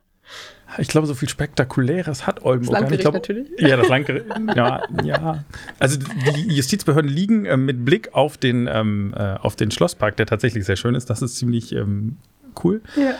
ich 0.79 0.89
glaube, 0.89 1.07
so 1.07 1.15
viel 1.15 1.29
Spektakuläres 1.29 2.27
hat 2.27 2.41
Das 2.45 2.45
nicht. 2.55 2.63
Ich 2.65 2.71
Landgericht 2.71 3.01
glaube, 3.03 3.19
natürlich. 3.19 3.49
Ja, 3.59 3.77
das 3.77 3.89
Landgericht. 3.89 4.27
ja, 4.57 4.83
ja. 5.03 5.45
Also 5.79 5.99
die 5.99 6.55
Justizbehörden 6.55 7.11
liegen 7.11 7.45
äh, 7.47 7.57
mit 7.57 7.85
Blick 7.85 8.15
auf 8.15 8.37
den, 8.37 8.69
ähm, 8.71 9.15
äh, 9.17 9.35
auf 9.35 9.57
den 9.57 9.71
Schlosspark, 9.71 10.17
der 10.17 10.27
tatsächlich 10.27 10.65
sehr 10.65 10.77
schön 10.77 10.95
ist. 10.95 11.11
Das 11.11 11.23
ist 11.23 11.37
ziemlich 11.37 11.73
ähm, 11.73 12.17
cool. 12.65 12.83
Ja. 12.97 13.15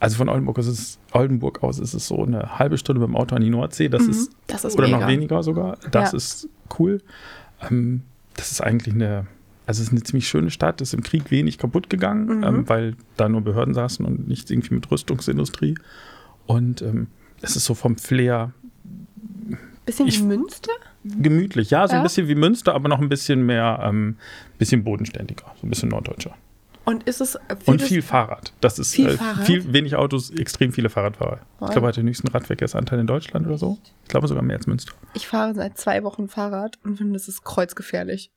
Also 0.00 0.16
von 0.16 0.28
Oldenburg, 0.28 0.58
ist 0.58 0.66
es, 0.68 0.98
Oldenburg 1.12 1.62
aus 1.64 1.78
ist 1.80 1.92
es 1.94 2.06
so 2.06 2.22
eine 2.24 2.58
halbe 2.58 2.78
Stunde 2.78 3.00
mit 3.00 3.08
dem 3.08 3.16
Auto 3.16 3.34
an 3.34 3.42
die 3.42 3.50
Nordsee. 3.50 3.88
Das 3.88 4.02
Mhm, 4.04 4.10
ist, 4.10 4.30
das 4.46 4.64
ist 4.64 4.74
oder 4.76 4.86
mega. 4.86 5.00
noch 5.00 5.08
weniger 5.08 5.42
sogar. 5.42 5.76
Das 5.90 6.12
Ja. 6.12 6.16
ist 6.16 6.48
cool. 6.78 7.00
Ähm, 7.68 8.02
das 8.36 8.52
ist 8.52 8.60
eigentlich 8.60 8.94
eine, 8.94 9.26
also 9.68 9.80
es 9.82 9.88
ist 9.88 9.92
eine 9.92 10.02
ziemlich 10.02 10.26
schöne 10.28 10.50
Stadt. 10.50 10.80
Ist 10.80 10.94
im 10.94 11.02
Krieg 11.02 11.30
wenig 11.30 11.58
kaputt 11.58 11.88
gegangen, 11.90 12.38
Mhm. 12.38 12.44
ähm, 12.44 12.68
weil 12.68 12.96
da 13.16 13.28
nur 13.28 13.42
Behörden 13.42 13.74
saßen 13.74 14.04
und 14.04 14.26
nichts 14.26 14.50
irgendwie 14.50 14.74
mit 14.74 14.90
Rüstungsindustrie. 14.90 15.76
Und 16.46 16.82
ähm, 16.82 17.06
es 17.42 17.54
ist 17.54 17.64
so 17.66 17.74
vom 17.74 17.96
Flair 17.96 18.52
Bisschen 19.86 20.06
Ich- 20.06 20.20
wie 20.20 20.24
Münster? 20.24 20.72
gemütlich. 21.04 21.70
Ja, 21.70 21.86
so 21.88 21.94
ein 21.94 21.98
Ja. 22.00 22.02
bisschen 22.02 22.28
wie 22.28 22.34
Münster, 22.34 22.74
aber 22.74 22.88
noch 22.90 22.98
ein 23.00 23.08
bisschen 23.08 23.46
mehr, 23.46 23.80
ähm, 23.82 24.16
bisschen 24.58 24.84
bodenständiger, 24.84 25.44
so 25.60 25.66
ein 25.66 25.70
bisschen 25.70 25.88
norddeutscher. 25.88 26.34
Und 26.84 27.04
ist 27.04 27.20
es 27.22 27.38
Und 27.66 27.80
viel 27.82 28.02
Fahrrad. 28.02 28.52
Das 28.60 28.78
ist 28.78 28.94
Viel 28.94 29.08
äh, 29.08 29.16
Fahrrad? 29.16 29.44
viel 29.46 29.72
wenig 29.72 29.94
Autos, 29.96 30.30
extrem 30.30 30.72
viele 30.72 30.88
Fahrradfahrer. 30.90 31.40
Voll. 31.58 31.68
Ich 31.68 31.72
glaube, 31.72 31.86
er 31.86 31.88
hat 31.88 31.96
den 31.96 32.06
höchsten 32.06 32.28
Radverkehrsanteil 32.28 32.98
in 32.98 33.06
Deutschland 33.06 33.46
oder 33.46 33.56
so. 33.58 33.78
Ich 34.02 34.08
glaube 34.08 34.26
sogar 34.28 34.42
mehr 34.42 34.56
als 34.56 34.66
Münster. 34.66 34.92
Ich 35.14 35.26
fahre 35.26 35.54
seit 35.54 35.78
zwei 35.78 36.02
Wochen 36.04 36.28
Fahrrad 36.28 36.78
und 36.84 36.96
finde, 36.96 37.12
das 37.14 37.28
ist 37.28 37.44
kreuzgefährlich. 37.44 38.30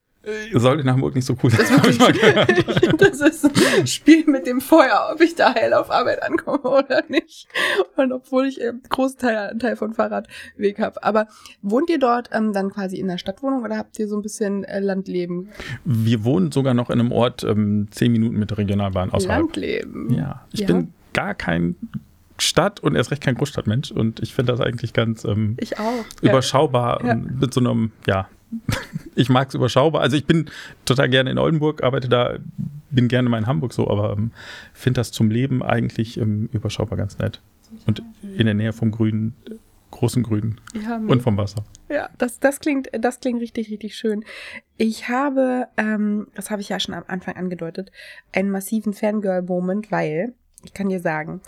Soll 0.54 0.80
in 0.82 0.90
Hamburg 0.90 1.16
nicht 1.16 1.26
so 1.26 1.36
cool 1.42 1.50
sein, 1.50 1.68
habe 1.78 1.90
ich 1.90 1.98
mal 2.00 2.12
gehört. 2.12 3.02
das 3.02 3.22
ist 3.22 3.46
ein 3.78 3.88
Spiel 3.88 4.26
mit 4.28 4.46
dem 4.46 4.62
Feuer, 4.62 5.10
ob 5.14 5.20
ich 5.22 5.34
da 5.36 5.56
heil 5.56 5.74
auf 5.74 5.90
Arbeit 5.90 6.22
ankomme 6.22 6.62
oder 6.62 7.04
nicht. 7.08 7.48
Und 7.96 8.12
obwohl 8.12 8.46
ich 8.46 8.62
einen 8.62 8.84
großen 8.88 9.18
Teil, 9.18 9.38
einen 9.50 9.60
Teil 9.60 9.76
von 9.76 9.94
Fahrradweg 9.94 10.80
habe. 10.80 11.04
Aber 11.04 11.28
wohnt 11.64 11.90
ihr 11.90 11.98
dort 11.98 12.30
ähm, 12.34 12.54
dann 12.54 12.70
quasi 12.70 12.98
in 12.98 13.08
der 13.08 13.18
Stadtwohnung 13.18 13.64
oder 13.64 13.78
habt 13.78 13.98
ihr 13.98 14.08
so 14.08 14.16
ein 14.16 14.22
bisschen 14.22 14.64
äh, 14.64 14.80
Landleben? 14.80 15.50
Wir 15.86 16.24
wohnen 16.24 16.52
sogar 16.52 16.76
noch 16.76 16.90
in 16.92 17.00
einem 17.00 17.12
Ort 17.12 17.44
ähm, 17.44 17.88
zehn 17.90 18.12
Minuten 18.12 18.38
mit 18.38 18.52
der 18.52 18.60
Regionalbahn 18.60 19.12
außerhalb. 19.12 19.40
Landleben. 19.42 20.14
Ja, 20.14 20.46
ich 20.52 20.60
Ja. 20.62 20.68
bin 20.68 20.94
gar 21.14 21.34
kein 21.34 21.76
Stadt- 22.38 22.80
und 22.80 22.96
erst 22.96 23.10
recht 23.12 23.22
kein 23.24 23.36
Großstadtmensch 23.36 23.92
und 23.92 24.20
ich 24.20 24.34
finde 24.36 24.52
das 24.54 24.62
eigentlich 24.62 24.94
ganz 24.94 25.24
ähm, 25.26 25.58
Ich 25.60 25.80
auch. 25.80 26.06
überschaubar 26.22 27.04
Ja. 27.06 27.16
mit 27.16 27.54
so 27.54 27.60
einem, 27.60 27.92
ja, 28.08 28.28
ich 29.16 29.30
mag 29.30 29.50
es 29.50 29.56
überschaubar. 29.56 30.02
Also 30.02 30.18
ich 30.18 30.26
bin 30.26 30.50
total 30.86 31.10
gerne 31.10 31.32
in 31.32 31.38
Oldenburg, 31.38 31.84
arbeite 31.84 32.10
da, 32.10 32.38
bin 32.90 33.08
gerne 33.08 33.30
mal 33.30 33.38
in 33.38 33.48
Hamburg 33.48 33.74
so, 33.74 33.90
aber 33.90 34.14
ähm, 34.14 34.32
finde 34.74 35.00
das 35.00 35.12
zum 35.12 35.30
Leben 35.30 35.64
eigentlich 35.64 36.18
ähm, 36.18 36.50
überschaubar 36.52 36.98
ganz 36.98 37.18
nett. 37.18 37.42
Und 37.86 38.04
in 38.38 38.46
der 38.46 38.54
Nähe 38.54 38.74
vom 38.74 38.92
Grünen, 38.92 39.34
großen 39.92 40.24
Grünen 40.24 40.60
Ja, 40.74 40.98
und 40.98 41.22
vom 41.22 41.38
Wasser. 41.38 41.64
Ja, 41.90 42.10
das, 42.18 42.40
das 42.40 42.60
klingt, 42.60 42.90
das 42.92 43.20
klingt 43.20 43.42
richtig, 43.42 43.70
richtig 43.70 43.96
schön. 43.96 44.26
Ich 44.78 45.08
habe, 45.10 45.68
ähm, 45.78 46.28
das 46.36 46.52
habe 46.52 46.62
ich 46.62 46.70
ja 46.70 46.80
schon 46.80 46.96
am 46.96 47.04
Anfang 47.08 47.36
angedeutet, 47.36 47.92
einen 48.34 48.50
massiven 48.50 48.94
Fangirl-Moment, 48.94 49.92
weil, 49.92 50.34
ich 50.64 50.74
kann 50.74 50.90
dir 50.90 51.00
sagen, 51.00 51.42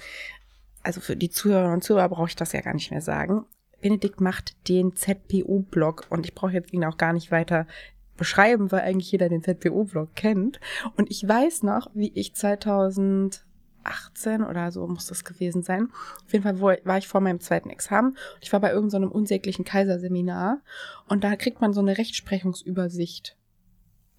also 0.81 1.01
für 1.01 1.15
die 1.15 1.29
Zuhörerinnen 1.29 1.75
und 1.75 1.83
Zuhörer 1.83 2.09
brauche 2.09 2.27
ich 2.27 2.35
das 2.35 2.51
ja 2.53 2.61
gar 2.61 2.73
nicht 2.73 2.91
mehr 2.91 3.01
sagen. 3.01 3.45
Benedikt 3.83 4.21
macht 4.21 4.55
den 4.69 4.95
ZPO-Blog 4.95 6.07
und 6.09 6.25
ich 6.25 6.33
brauche 6.33 6.53
jetzt 6.53 6.71
ihn 6.73 6.85
auch 6.85 6.97
gar 6.97 7.11
nicht 7.11 7.31
weiter 7.31 7.67
beschreiben, 8.15 8.71
weil 8.71 8.79
eigentlich 8.81 9.11
jeder 9.11 9.27
den 9.27 9.43
ZPO-Blog 9.43 10.15
kennt. 10.15 10.61
Und 10.95 11.11
ich 11.11 11.27
weiß 11.27 11.63
noch, 11.63 11.91
wie 11.93 12.13
ich 12.15 12.33
2018 12.33 13.43
oder 14.49 14.71
so 14.71 14.87
muss 14.87 15.07
das 15.07 15.25
gewesen 15.25 15.63
sein. 15.63 15.89
Auf 16.25 16.31
jeden 16.31 16.43
Fall 16.43 16.61
war 16.61 16.97
ich 16.97 17.09
vor 17.09 17.19
meinem 17.19 17.41
zweiten 17.41 17.69
Examen 17.69 18.15
ich 18.39 18.53
war 18.53 18.61
bei 18.61 18.71
irgendeinem 18.71 19.09
so 19.09 19.15
unsäglichen 19.15 19.65
Kaiserseminar 19.65 20.61
und 21.09 21.25
da 21.25 21.35
kriegt 21.35 21.59
man 21.59 21.73
so 21.73 21.81
eine 21.81 21.97
Rechtsprechungsübersicht. 21.97 23.35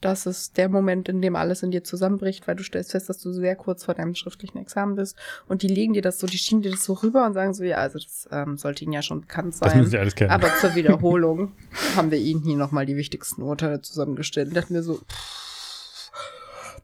Das 0.05 0.27
ist 0.27 0.59
der 0.59 0.69
Moment, 0.69 1.09
in 1.09 1.23
dem 1.23 1.35
alles 1.35 1.63
in 1.63 1.71
dir 1.71 1.83
zusammenbricht, 1.83 2.47
weil 2.47 2.57
du 2.57 2.63
stellst 2.63 2.91
fest, 2.91 3.09
dass 3.09 3.21
du 3.21 3.33
sehr 3.33 3.57
kurz 3.57 3.87
vor 3.87 3.95
deinem 3.95 4.15
schriftlichen 4.15 4.59
Examen 4.59 4.97
bist 4.97 5.17
und 5.49 5.63
die 5.63 5.69
legen 5.69 5.95
dir 5.95 6.03
das 6.03 6.19
so, 6.19 6.27
die 6.27 6.37
schieben 6.37 6.61
dir 6.61 6.73
das 6.73 6.85
so 6.85 6.93
rüber 6.93 7.25
und 7.25 7.33
sagen 7.33 7.55
so, 7.55 7.65
ja, 7.65 7.79
also 7.79 7.99
das 7.99 8.29
ähm, 8.31 8.59
sollte 8.59 8.85
Ihnen 8.85 8.93
ja 8.93 9.01
schon 9.01 9.23
bekannt 9.23 9.55
Das 9.55 9.71
sein. 9.71 9.79
müssen 9.79 9.91
Sie 9.93 9.97
alles 9.99 10.15
kennen. 10.15 10.31
Aber 10.31 10.51
zur 10.61 10.75
Wiederholung 10.75 11.53
haben 11.97 12.11
wir 12.11 12.19
Ihnen 12.19 12.43
hier 12.43 12.59
nochmal 12.59 12.85
die 12.85 12.97
wichtigsten 12.97 13.41
Urteile 13.41 13.81
zusammengestellt. 13.81 14.49
Und 14.49 14.57
dachten 14.59 14.75
wir 14.75 14.83
so, 14.83 15.01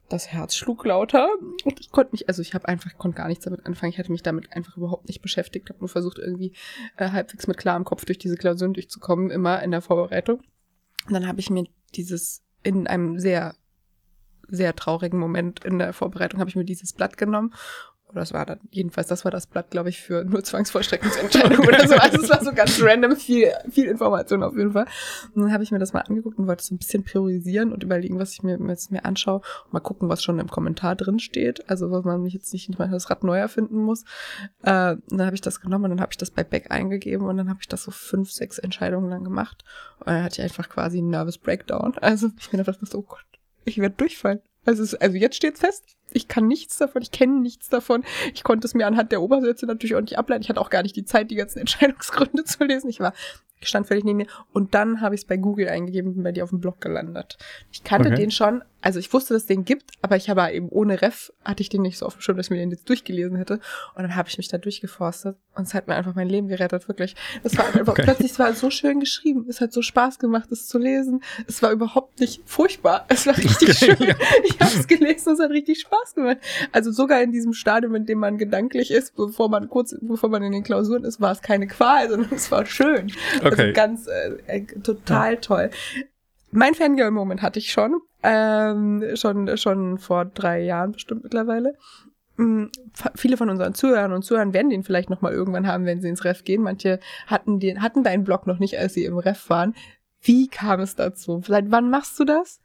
das 0.09 0.29
Herz 0.29 0.55
schlug 0.55 0.83
lauter. 0.83 1.29
Und 1.63 1.79
ich 1.79 1.91
konnte 1.91 2.13
mich, 2.13 2.27
also 2.27 2.41
ich 2.41 2.55
habe 2.55 2.67
einfach, 2.67 2.97
konnte 2.97 3.17
gar 3.17 3.27
nichts 3.27 3.45
damit 3.45 3.67
anfangen. 3.67 3.91
Ich 3.91 3.99
hatte 3.99 4.11
mich 4.11 4.23
damit 4.23 4.51
einfach 4.53 4.77
überhaupt 4.77 5.07
nicht 5.07 5.21
beschäftigt. 5.21 5.69
habe 5.69 5.77
nur 5.79 5.89
versucht, 5.89 6.17
irgendwie 6.17 6.53
äh, 6.97 7.11
halbwegs 7.11 7.45
mit 7.45 7.57
klarem 7.57 7.85
Kopf 7.85 8.03
durch 8.03 8.17
diese 8.17 8.35
Klausuren 8.35 8.73
durchzukommen, 8.73 9.29
immer 9.29 9.61
in 9.61 9.69
der 9.69 9.81
Vorbereitung. 9.81 10.39
Und 11.05 11.13
dann 11.13 11.27
habe 11.27 11.39
ich 11.39 11.51
mir 11.51 11.65
dieses 11.93 12.41
in 12.63 12.87
einem 12.87 13.19
sehr, 13.19 13.55
sehr 14.47 14.75
traurigen 14.75 15.19
Moment 15.19 15.63
in 15.63 15.79
der 15.79 15.93
Vorbereitung, 15.93 16.39
habe 16.39 16.49
ich 16.49 16.55
mir 16.55 16.65
dieses 16.65 16.93
Blatt 16.93 17.17
genommen 17.17 17.53
oder 18.11 18.21
das 18.21 18.33
war 18.33 18.45
dann, 18.45 18.59
jedenfalls, 18.69 19.07
das 19.07 19.23
war 19.23 19.31
das 19.31 19.47
Blatt, 19.47 19.71
glaube 19.71 19.89
ich, 19.89 20.01
für 20.01 20.23
nur 20.23 20.43
Zwangsvollstreckungsentscheidung 20.43 21.65
oder 21.65 21.87
so. 21.87 21.95
Also 21.95 22.21
es 22.21 22.29
war 22.29 22.43
so 22.43 22.51
ganz 22.53 22.81
random, 22.81 23.15
viel, 23.15 23.51
viel 23.69 23.85
Information 23.85 24.43
auf 24.43 24.55
jeden 24.55 24.73
Fall. 24.73 24.85
Und 25.33 25.43
dann 25.43 25.53
habe 25.53 25.63
ich 25.63 25.71
mir 25.71 25.79
das 25.79 25.93
mal 25.93 26.01
angeguckt 26.01 26.37
und 26.37 26.47
wollte 26.47 26.63
so 26.63 26.75
ein 26.75 26.77
bisschen 26.77 27.03
priorisieren 27.03 27.71
und 27.71 27.83
überlegen, 27.83 28.19
was 28.19 28.33
ich 28.33 28.43
mir 28.43 28.57
jetzt 28.67 28.91
mir 28.91 29.05
anschaue 29.05 29.41
mal 29.71 29.79
gucken, 29.79 30.09
was 30.09 30.23
schon 30.23 30.39
im 30.39 30.49
Kommentar 30.49 30.95
drin 30.95 31.19
steht. 31.19 31.69
Also, 31.69 31.91
was 31.91 32.03
man 32.03 32.21
mich 32.21 32.33
jetzt 32.33 32.51
nicht 32.53 32.77
mal 32.77 32.89
das 32.89 33.09
Rad 33.09 33.23
neu 33.23 33.37
erfinden 33.37 33.77
muss. 33.77 34.03
Äh, 34.63 34.97
dann 35.07 35.25
habe 35.25 35.35
ich 35.35 35.41
das 35.41 35.61
genommen 35.61 35.85
und 35.85 35.91
dann 35.91 36.01
habe 36.01 36.11
ich 36.11 36.17
das 36.17 36.31
bei 36.31 36.43
Beck 36.43 36.71
eingegeben 36.71 37.27
und 37.27 37.37
dann 37.37 37.49
habe 37.49 37.59
ich 37.61 37.67
das 37.67 37.83
so 37.83 37.91
fünf, 37.91 38.31
sechs 38.31 38.57
Entscheidungen 38.57 39.09
lang 39.09 39.23
gemacht. 39.23 39.63
Und 39.99 40.07
dann 40.07 40.23
hatte 40.23 40.41
ich 40.41 40.43
einfach 40.43 40.69
quasi 40.69 40.97
einen 40.97 41.09
Nervous 41.09 41.37
Breakdown. 41.37 41.93
Also 42.01 42.29
ich 42.37 42.51
mir 42.51 42.63
gedacht, 42.63 42.79
oh 42.93 43.01
Gott, 43.01 43.25
ich 43.65 43.77
werde 43.77 43.95
durchfallen. 43.95 44.41
Also, 44.65 44.83
es, 44.83 44.95
also 44.95 45.17
jetzt 45.17 45.35
steht's 45.35 45.59
fest. 45.59 45.85
Ich 46.13 46.27
kann 46.27 46.47
nichts 46.47 46.77
davon, 46.77 47.01
ich 47.01 47.11
kenne 47.11 47.39
nichts 47.39 47.69
davon. 47.69 48.03
Ich 48.33 48.43
konnte 48.43 48.67
es 48.67 48.73
mir 48.73 48.85
anhand 48.85 49.11
der 49.11 49.21
Obersätze 49.21 49.65
natürlich 49.65 49.95
auch 49.95 50.01
nicht 50.01 50.17
ableiten. 50.17 50.43
Ich 50.43 50.49
hatte 50.49 50.59
auch 50.59 50.69
gar 50.69 50.83
nicht 50.83 50.95
die 50.95 51.05
Zeit, 51.05 51.31
die 51.31 51.35
ganzen 51.35 51.59
Entscheidungsgründe 51.61 52.43
zu 52.43 52.63
lesen. 52.65 52.89
Ich 52.89 52.99
war, 52.99 53.13
ich 53.59 53.69
stand 53.69 53.87
völlig 53.87 54.03
neben 54.03 54.17
mir. 54.17 54.27
Und 54.51 54.73
dann 54.73 55.01
habe 55.01 55.15
ich 55.15 55.21
es 55.21 55.27
bei 55.27 55.37
Google 55.37 55.69
eingegeben 55.69 56.09
und 56.09 56.15
bin 56.15 56.23
bei 56.23 56.31
dir 56.31 56.43
auf 56.43 56.49
dem 56.49 56.59
Blog 56.59 56.81
gelandet. 56.81 57.37
Ich 57.71 57.83
kannte 57.83 58.09
Okay. 58.09 58.17
den 58.17 58.31
schon, 58.31 58.63
also 58.81 58.99
ich 58.99 59.11
wusste, 59.13 59.33
dass 59.33 59.43
es 59.43 59.47
den 59.47 59.65
gibt, 59.65 59.91
aber 60.01 60.15
ich 60.15 60.29
habe 60.29 60.49
eben 60.51 60.69
ohne 60.69 61.01
Ref, 61.01 61.31
hatte 61.45 61.61
ich 61.61 61.69
den 61.69 61.81
nicht 61.83 61.97
so 61.97 62.05
auf 62.05 62.15
dem 62.15 62.21
Schirm, 62.21 62.37
dass 62.37 62.47
ich 62.47 62.51
mir 62.51 62.57
den 62.57 62.71
jetzt 62.71 62.87
durchgelesen 62.89 63.37
hätte. 63.37 63.55
Und 63.95 64.03
dann 64.03 64.15
habe 64.15 64.29
ich 64.29 64.37
mich 64.37 64.47
da 64.47 64.57
durchgeforstet 64.57 65.37
und 65.55 65.63
es 65.67 65.73
hat 65.73 65.87
mir 65.87 65.95
einfach 65.95 66.15
mein 66.15 66.29
Leben 66.29 66.47
gerettet, 66.47 66.87
wirklich. 66.87 67.15
Es 67.43 67.57
war 67.57 67.65
einfach 67.65 67.93
Okay. 67.93 68.03
plötzlich, 68.03 68.31
es 68.31 68.39
war 68.39 68.53
so 68.53 68.69
schön 68.69 68.99
geschrieben. 68.99 69.45
Es 69.49 69.61
hat 69.61 69.71
so 69.73 69.81
Spaß 69.81 70.19
gemacht, 70.19 70.51
es 70.51 70.67
zu 70.67 70.77
lesen. 70.77 71.21
Es 71.47 71.61
war 71.61 71.71
überhaupt 71.71 72.19
nicht 72.19 72.41
furchtbar. 72.45 73.05
Es 73.09 73.25
war 73.27 73.37
richtig 73.37 73.69
Okay, 73.69 73.95
schön. 73.97 74.07
ja. 74.07 74.15
Ich 74.43 74.59
habe 74.59 74.71
es 74.75 74.87
gelesen, 74.87 75.33
es 75.33 75.39
hat 75.39 75.51
richtig 75.51 75.79
Spaß 75.81 76.15
gemacht. 76.15 76.37
Also 76.71 76.91
sogar 76.91 77.21
in 77.21 77.31
diesem 77.31 77.53
Stadium, 77.53 77.95
in 77.95 78.05
dem 78.05 78.19
man 78.19 78.37
gedanklich 78.37 78.91
ist, 78.91 79.15
bevor 79.15 79.49
man 79.49 79.69
kurz, 79.69 79.95
bevor 80.01 80.29
man 80.29 80.43
in 80.43 80.51
den 80.51 80.63
Klausuren 80.63 81.03
ist, 81.03 81.21
war 81.21 81.31
es 81.31 81.41
keine 81.41 81.67
Qual, 81.67 82.09
sondern 82.09 82.31
es 82.33 82.49
war 82.51 82.65
schön. 82.65 83.11
Also 83.41 83.47
Okay. 83.61 83.73
ganz 83.73 84.07
äh, 84.07 84.37
äh, 84.47 84.65
total 84.81 85.37
toll. 85.37 85.69
Mein 86.51 86.75
Fangirl-Moment 86.75 87.41
hatte 87.41 87.59
ich 87.59 87.71
schon, 87.71 88.01
ähm, 88.23 89.03
schon, 89.15 89.57
schon 89.57 89.97
vor 89.97 90.25
drei 90.25 90.61
Jahren 90.61 90.91
bestimmt 90.91 91.23
mittlerweile. 91.23 91.75
Mm, 92.37 92.65
Viele 93.15 93.37
von 93.37 93.49
unseren 93.49 93.73
Zuhörern 93.73 94.13
und 94.13 94.23
Zuhörern 94.23 94.53
werden 94.53 94.69
den 94.69 94.83
vielleicht 94.83 95.09
noch 95.09 95.21
mal 95.21 95.31
irgendwann 95.31 95.67
haben, 95.67 95.85
wenn 95.85 96.01
sie 96.01 96.09
ins 96.09 96.25
Ref 96.25 96.43
gehen. 96.43 96.61
Manche 96.61 96.99
hatten 97.27 97.59
den, 97.59 97.81
hatten 97.81 98.03
deinen 98.03 98.23
Blog 98.23 98.47
noch 98.47 98.59
nicht, 98.59 98.77
als 98.77 98.93
sie 98.93 99.05
im 99.05 99.17
Ref 99.17 99.49
waren. 99.49 99.75
Wie 100.23 100.47
kam 100.47 100.81
es 100.81 100.95
dazu? 100.95 101.41
Seit 101.47 101.71
wann 101.71 101.89
machst 101.89 102.19
du 102.19 102.25
das? 102.25 102.59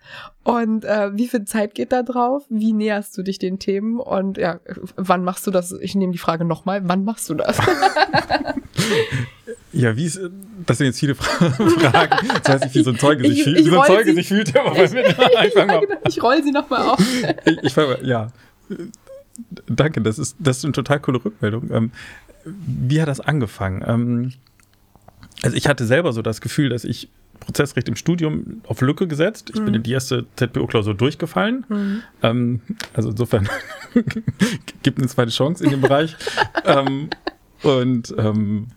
Und 0.45 0.85
äh, 0.85 1.17
wie 1.17 1.27
viel 1.27 1.45
Zeit 1.45 1.75
geht 1.75 1.91
da 1.91 2.03
drauf? 2.03 2.45
Wie 2.51 2.75
näherst 2.75 3.17
du 3.17 3.23
dich 3.23 3.39
den 3.39 3.59
Themen? 3.59 3.99
Und 3.99 4.37
ja, 4.37 4.61
wann 4.97 5.25
machst 5.25 5.47
du 5.47 5.51
das? 5.51 5.73
Ich 5.73 5.95
nehme 5.95 6.13
die 6.13 6.19
Frage 6.19 6.45
nochmal. 6.45 6.83
Wann 6.87 7.05
machst 7.05 7.31
du 7.31 7.35
das? 7.35 7.59
Ja, 9.77 9.97
wie 9.97 10.05
ist, 10.05 10.19
das 10.65 10.79
sind 10.79 10.87
jetzt 10.87 11.01
viele 11.01 11.15
Fra 11.15 11.51
Fragen. 11.51 12.29
Das 12.43 12.63
heißt, 12.63 12.75
wie 12.75 12.83
so 12.83 12.91
ein 12.91 12.99
Zeuge 12.99 13.29
sich 13.29 13.39
Ich- 13.39 13.45
fühlt. 13.45 13.59
ich 13.61 13.67
Wie 13.67 13.71
so 13.71 13.75
ein 13.81 13.87
roll 13.87 13.97
Zeuge 13.97 14.11
sie- 14.11 14.15
sich 14.17 14.29
fühlt, 14.29 14.57
aber 14.57 14.71
mit 14.79 14.93
ja, 14.93 15.39
Anfang 15.39 15.67
mal. 15.67 15.81
genau. 15.81 16.01
Ich 16.09 16.23
roll 16.23 16.43
sie 16.43 16.51
nochmal 16.53 16.83
auf. 16.83 16.99
Ich, 17.45 17.59
ich 17.63 17.73
fange 17.75 17.89
mal, 17.95 18.07
ja. 18.07 18.33
Danke, 19.67 20.01
das 20.01 20.19
ist, 20.19 20.37
das 20.39 20.59
ist 20.59 20.65
eine 20.65 20.73
total 20.73 20.99
coole 21.01 21.23
Rückmeldung. 21.25 21.71
Ähm, 21.71 21.91
wie 22.45 23.01
hat 23.03 23.09
das 23.09 23.21
angefangen? 23.21 23.85
Ähm, 23.87 24.33
also 25.43 25.57
ich 25.57 25.67
hatte 25.69 25.85
selber 25.85 26.13
so 26.13 26.23
das 26.23 26.41
Gefühl, 26.41 26.71
dass 26.71 26.85
ich 26.85 27.09
Prozessrecht 27.41 27.87
im 27.89 27.97
Studium 27.97 28.63
auf 28.67 28.81
Lücke 28.81 29.07
gesetzt. 29.07 29.51
Ich 29.55 29.63
bin 29.63 29.75
in 29.75 29.83
die 29.83 29.93
erste 29.93 30.25
ZPO-Klausur 30.37 30.95
durchgefallen. 30.95 32.03
Ähm, 32.23 32.61
also 32.95 33.11
insofern 33.11 33.47
gibt 34.83 34.99
eine 34.99 35.07
zweite 35.09 35.31
Chance 35.31 35.63
in 35.65 35.71
dem 35.71 35.83
Bereich. 35.83 36.17
ähm, 36.65 37.11
und 37.63 38.15
ähm, 38.17 38.69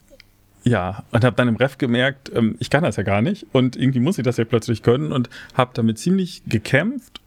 ja, 0.63 1.03
und 1.11 1.23
habe 1.23 1.35
dann 1.35 1.47
im 1.47 1.55
Ref 1.55 1.77
gemerkt, 1.77 2.31
ähm, 2.35 2.55
ich 2.59 2.69
kann 2.69 2.83
das 2.83 2.97
ja 2.97 3.03
gar 3.03 3.21
nicht 3.21 3.45
und 3.53 3.75
irgendwie 3.75 3.99
muss 3.99 4.17
ich 4.17 4.23
das 4.23 4.37
ja 4.37 4.45
plötzlich 4.45 4.83
können 4.83 5.11
und 5.11 5.29
habe 5.53 5.71
damit 5.73 5.99
ziemlich 5.99 6.43
gekämpft, 6.47 7.21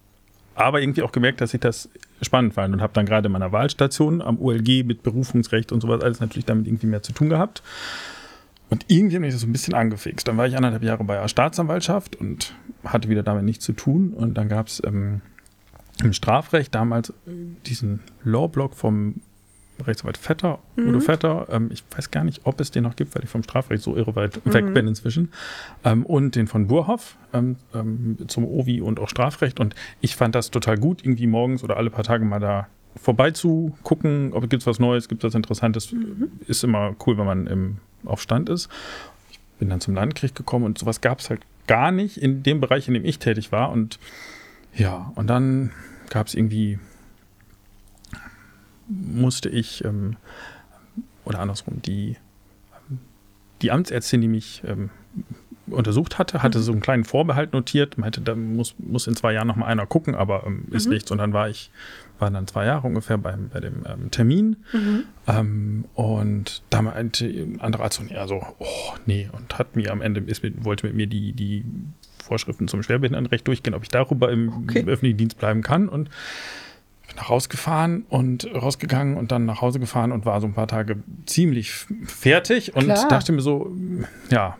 aber 0.54 0.82
irgendwie 0.82 1.02
auch 1.02 1.12
gemerkt, 1.12 1.40
dass 1.40 1.54
ich 1.54 1.60
das 1.60 1.88
spannend 2.20 2.54
fand 2.54 2.74
und 2.74 2.82
habe 2.82 2.92
dann 2.92 3.06
gerade 3.06 3.26
in 3.26 3.32
meiner 3.32 3.52
Wahlstation 3.52 4.22
am 4.22 4.38
OLG 4.38 4.84
mit 4.84 5.02
Berufungsrecht 5.02 5.72
und 5.72 5.80
sowas 5.80 6.02
alles 6.02 6.20
natürlich 6.20 6.44
damit 6.44 6.66
irgendwie 6.66 6.86
mehr 6.86 7.02
zu 7.02 7.12
tun 7.12 7.28
gehabt. 7.28 7.62
Und 8.70 8.86
irgendwie 8.88 9.16
hat 9.16 9.20
mich 9.20 9.32
das 9.32 9.42
so 9.42 9.46
ein 9.46 9.52
bisschen 9.52 9.74
angefixt. 9.74 10.26
Dann 10.26 10.38
war 10.38 10.46
ich 10.46 10.56
anderthalb 10.56 10.82
Jahre 10.82 11.04
bei 11.04 11.16
der 11.16 11.28
Staatsanwaltschaft 11.28 12.16
und 12.16 12.54
hatte 12.84 13.10
wieder 13.10 13.22
damit 13.22 13.44
nichts 13.44 13.66
zu 13.66 13.74
tun. 13.74 14.14
Und 14.14 14.34
dann 14.34 14.48
gab 14.48 14.68
es 14.68 14.80
ähm, 14.82 15.20
im 16.02 16.14
Strafrecht 16.14 16.74
damals 16.74 17.10
äh, 17.10 17.32
diesen 17.66 18.00
Law-Blog 18.24 18.74
vom 18.74 19.16
Rechtsanwalt 19.80 20.18
Vetter, 20.18 20.58
Udo 20.76 21.00
Vetter. 21.00 21.46
Ähm, 21.50 21.70
ich 21.72 21.82
weiß 21.94 22.10
gar 22.10 22.24
nicht, 22.24 22.42
ob 22.44 22.60
es 22.60 22.70
den 22.70 22.84
noch 22.84 22.96
gibt, 22.96 23.14
weil 23.14 23.24
ich 23.24 23.30
vom 23.30 23.42
Strafrecht 23.42 23.82
so 23.82 23.96
irre 23.96 24.14
weit 24.14 24.40
weg 24.44 24.72
bin 24.74 24.86
inzwischen. 24.86 25.32
Ähm, 25.84 26.04
und 26.04 26.36
den 26.36 26.46
von 26.46 26.66
Burhoff 26.66 27.16
ähm, 27.32 27.56
ähm, 27.74 28.18
zum 28.28 28.44
OVI 28.44 28.80
und 28.80 29.00
auch 29.00 29.08
Strafrecht. 29.08 29.60
Und 29.60 29.74
ich 30.00 30.16
fand 30.16 30.34
das 30.34 30.50
total 30.50 30.78
gut, 30.78 31.04
irgendwie 31.04 31.26
morgens 31.26 31.64
oder 31.64 31.76
alle 31.76 31.90
paar 31.90 32.04
Tage 32.04 32.24
mal 32.24 32.40
da 32.40 32.68
vorbeizugucken, 32.96 34.32
ob 34.32 34.52
es 34.52 34.66
was 34.66 34.78
Neues, 34.78 35.08
gibt 35.08 35.24
es 35.24 35.28
was 35.28 35.34
Interessantes. 35.34 35.94
Ist 36.46 36.64
immer 36.64 36.94
cool, 37.06 37.18
wenn 37.18 37.26
man 37.26 37.46
im, 37.46 37.78
auf 38.04 38.20
Stand 38.20 38.48
ist. 38.48 38.68
Ich 39.30 39.40
bin 39.58 39.70
dann 39.70 39.80
zum 39.80 39.94
Landgericht 39.94 40.34
gekommen 40.34 40.64
und 40.64 40.78
sowas 40.78 41.00
gab 41.00 41.20
es 41.20 41.30
halt 41.30 41.40
gar 41.66 41.90
nicht 41.90 42.18
in 42.18 42.42
dem 42.42 42.60
Bereich, 42.60 42.88
in 42.88 42.94
dem 42.94 43.04
ich 43.04 43.18
tätig 43.18 43.52
war. 43.52 43.70
Und 43.70 43.98
ja, 44.74 45.12
und 45.14 45.28
dann 45.28 45.70
gab 46.10 46.26
es 46.26 46.34
irgendwie 46.34 46.78
musste 48.92 49.49
ich, 49.49 49.84
ähm, 49.84 50.16
oder 51.25 51.40
andersrum, 51.40 51.80
die, 51.82 52.16
die 53.62 53.70
Amtsärztin, 53.70 54.20
die 54.20 54.28
mich 54.28 54.62
ähm, 54.66 54.90
untersucht 55.66 56.18
hatte, 56.18 56.42
hatte 56.42 56.58
mhm. 56.58 56.62
so 56.62 56.72
einen 56.72 56.80
kleinen 56.80 57.04
Vorbehalt 57.04 57.52
notiert, 57.52 57.99
meinte, 57.99 58.20
da 58.20 58.34
muss, 58.34 58.75
muss 58.78 59.06
in 59.06 59.14
zwei 59.14 59.32
Jahren 59.32 59.46
noch 59.46 59.56
mal 59.56 59.66
einer 59.66 59.87
gucken, 59.87 60.14
aber 60.14 60.44
ähm, 60.46 60.64
ist 60.70 60.87
mhm. 60.87 60.94
nichts. 60.94 61.11
Und 61.11 61.18
dann 61.18 61.32
war 61.32 61.49
ich, 61.49 61.70
waren 62.18 62.34
dann 62.34 62.46
zwei 62.46 62.66
Jahre 62.66 62.87
ungefähr 62.87 63.18
beim, 63.18 63.49
bei 63.49 63.61
dem 63.61 63.84
ähm, 63.87 64.11
Termin. 64.11 64.56
Mhm. 64.72 65.04
Ähm, 65.26 65.84
und 65.94 66.62
da 66.70 66.82
meinte 66.82 67.26
ein 67.26 67.61
anderer 67.61 67.84
Arzt, 67.84 68.02
ja, 68.08 68.26
so, 68.26 68.44
oh, 68.58 68.92
nee, 69.06 69.28
und 69.32 69.58
hat 69.58 69.76
mir 69.76 69.92
am 69.92 70.02
Ende, 70.02 70.20
ist 70.20 70.42
mit, 70.42 70.64
wollte 70.64 70.87
mit 70.87 70.96
mir 70.96 71.06
die, 71.06 71.32
die 71.32 71.64
Vorschriften 72.22 72.68
zum 72.68 72.82
Schwerbehindertenrecht 72.82 73.46
durchgehen, 73.46 73.75
ob 73.75 73.82
ich 73.82 73.88
darüber 73.88 74.30
im 74.30 74.49
okay. 74.64 74.84
öffentlichen 74.87 75.16
Dienst 75.16 75.38
bleiben 75.38 75.62
kann. 75.62 75.88
Und 75.88 76.08
nach 77.16 77.31
rausgefahren 77.31 78.04
und 78.09 78.49
rausgegangen 78.54 79.16
und 79.16 79.33
dann 79.33 79.45
nach 79.45 79.61
Hause 79.61 79.81
gefahren 79.81 80.12
und 80.12 80.25
war 80.26 80.40
so 80.40 80.47
ein 80.47 80.54
paar 80.54 80.69
Tage 80.69 81.02
ziemlich 81.26 81.73
fertig 82.04 82.75
und 82.75 82.85
Klar. 82.85 83.09
dachte 83.09 83.33
mir 83.33 83.42
so, 83.42 83.73
ja, 84.31 84.57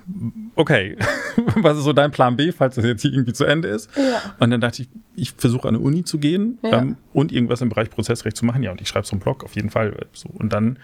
okay, 0.55 0.97
was 1.57 1.79
ist 1.79 1.85
so 1.85 1.93
dein 1.93 2.11
Plan 2.11 2.37
B, 2.37 2.53
falls 2.53 2.77
das 2.77 2.85
jetzt 2.85 3.03
hier 3.03 3.13
irgendwie 3.13 3.33
zu 3.33 3.45
Ende 3.45 3.69
ist? 3.69 3.91
Ja. 3.97 4.35
Und 4.39 4.51
dann 4.51 4.61
dachte 4.61 4.83
ich, 4.83 4.89
ich 5.15 5.33
versuche 5.33 5.69
an 5.69 5.75
eine 5.75 5.85
Uni 5.85 6.05
zu 6.05 6.19
gehen 6.19 6.59
ja. 6.63 6.81
ähm, 6.81 6.97
und 7.13 7.33
irgendwas 7.33 7.61
im 7.61 7.69
Bereich 7.69 7.91
Prozessrecht 7.91 8.37
zu 8.37 8.45
machen. 8.45 8.63
Ja, 8.63 8.71
und 8.71 8.81
ich 8.81 8.89
schreibe 8.89 9.07
so 9.07 9.13
einen 9.13 9.21
Blog 9.21 9.45
auf 9.45 9.55
jeden 9.55 9.71
Fall. 9.71 9.95
So. 10.13 10.29
Und 10.31 10.53
dann 10.53 10.79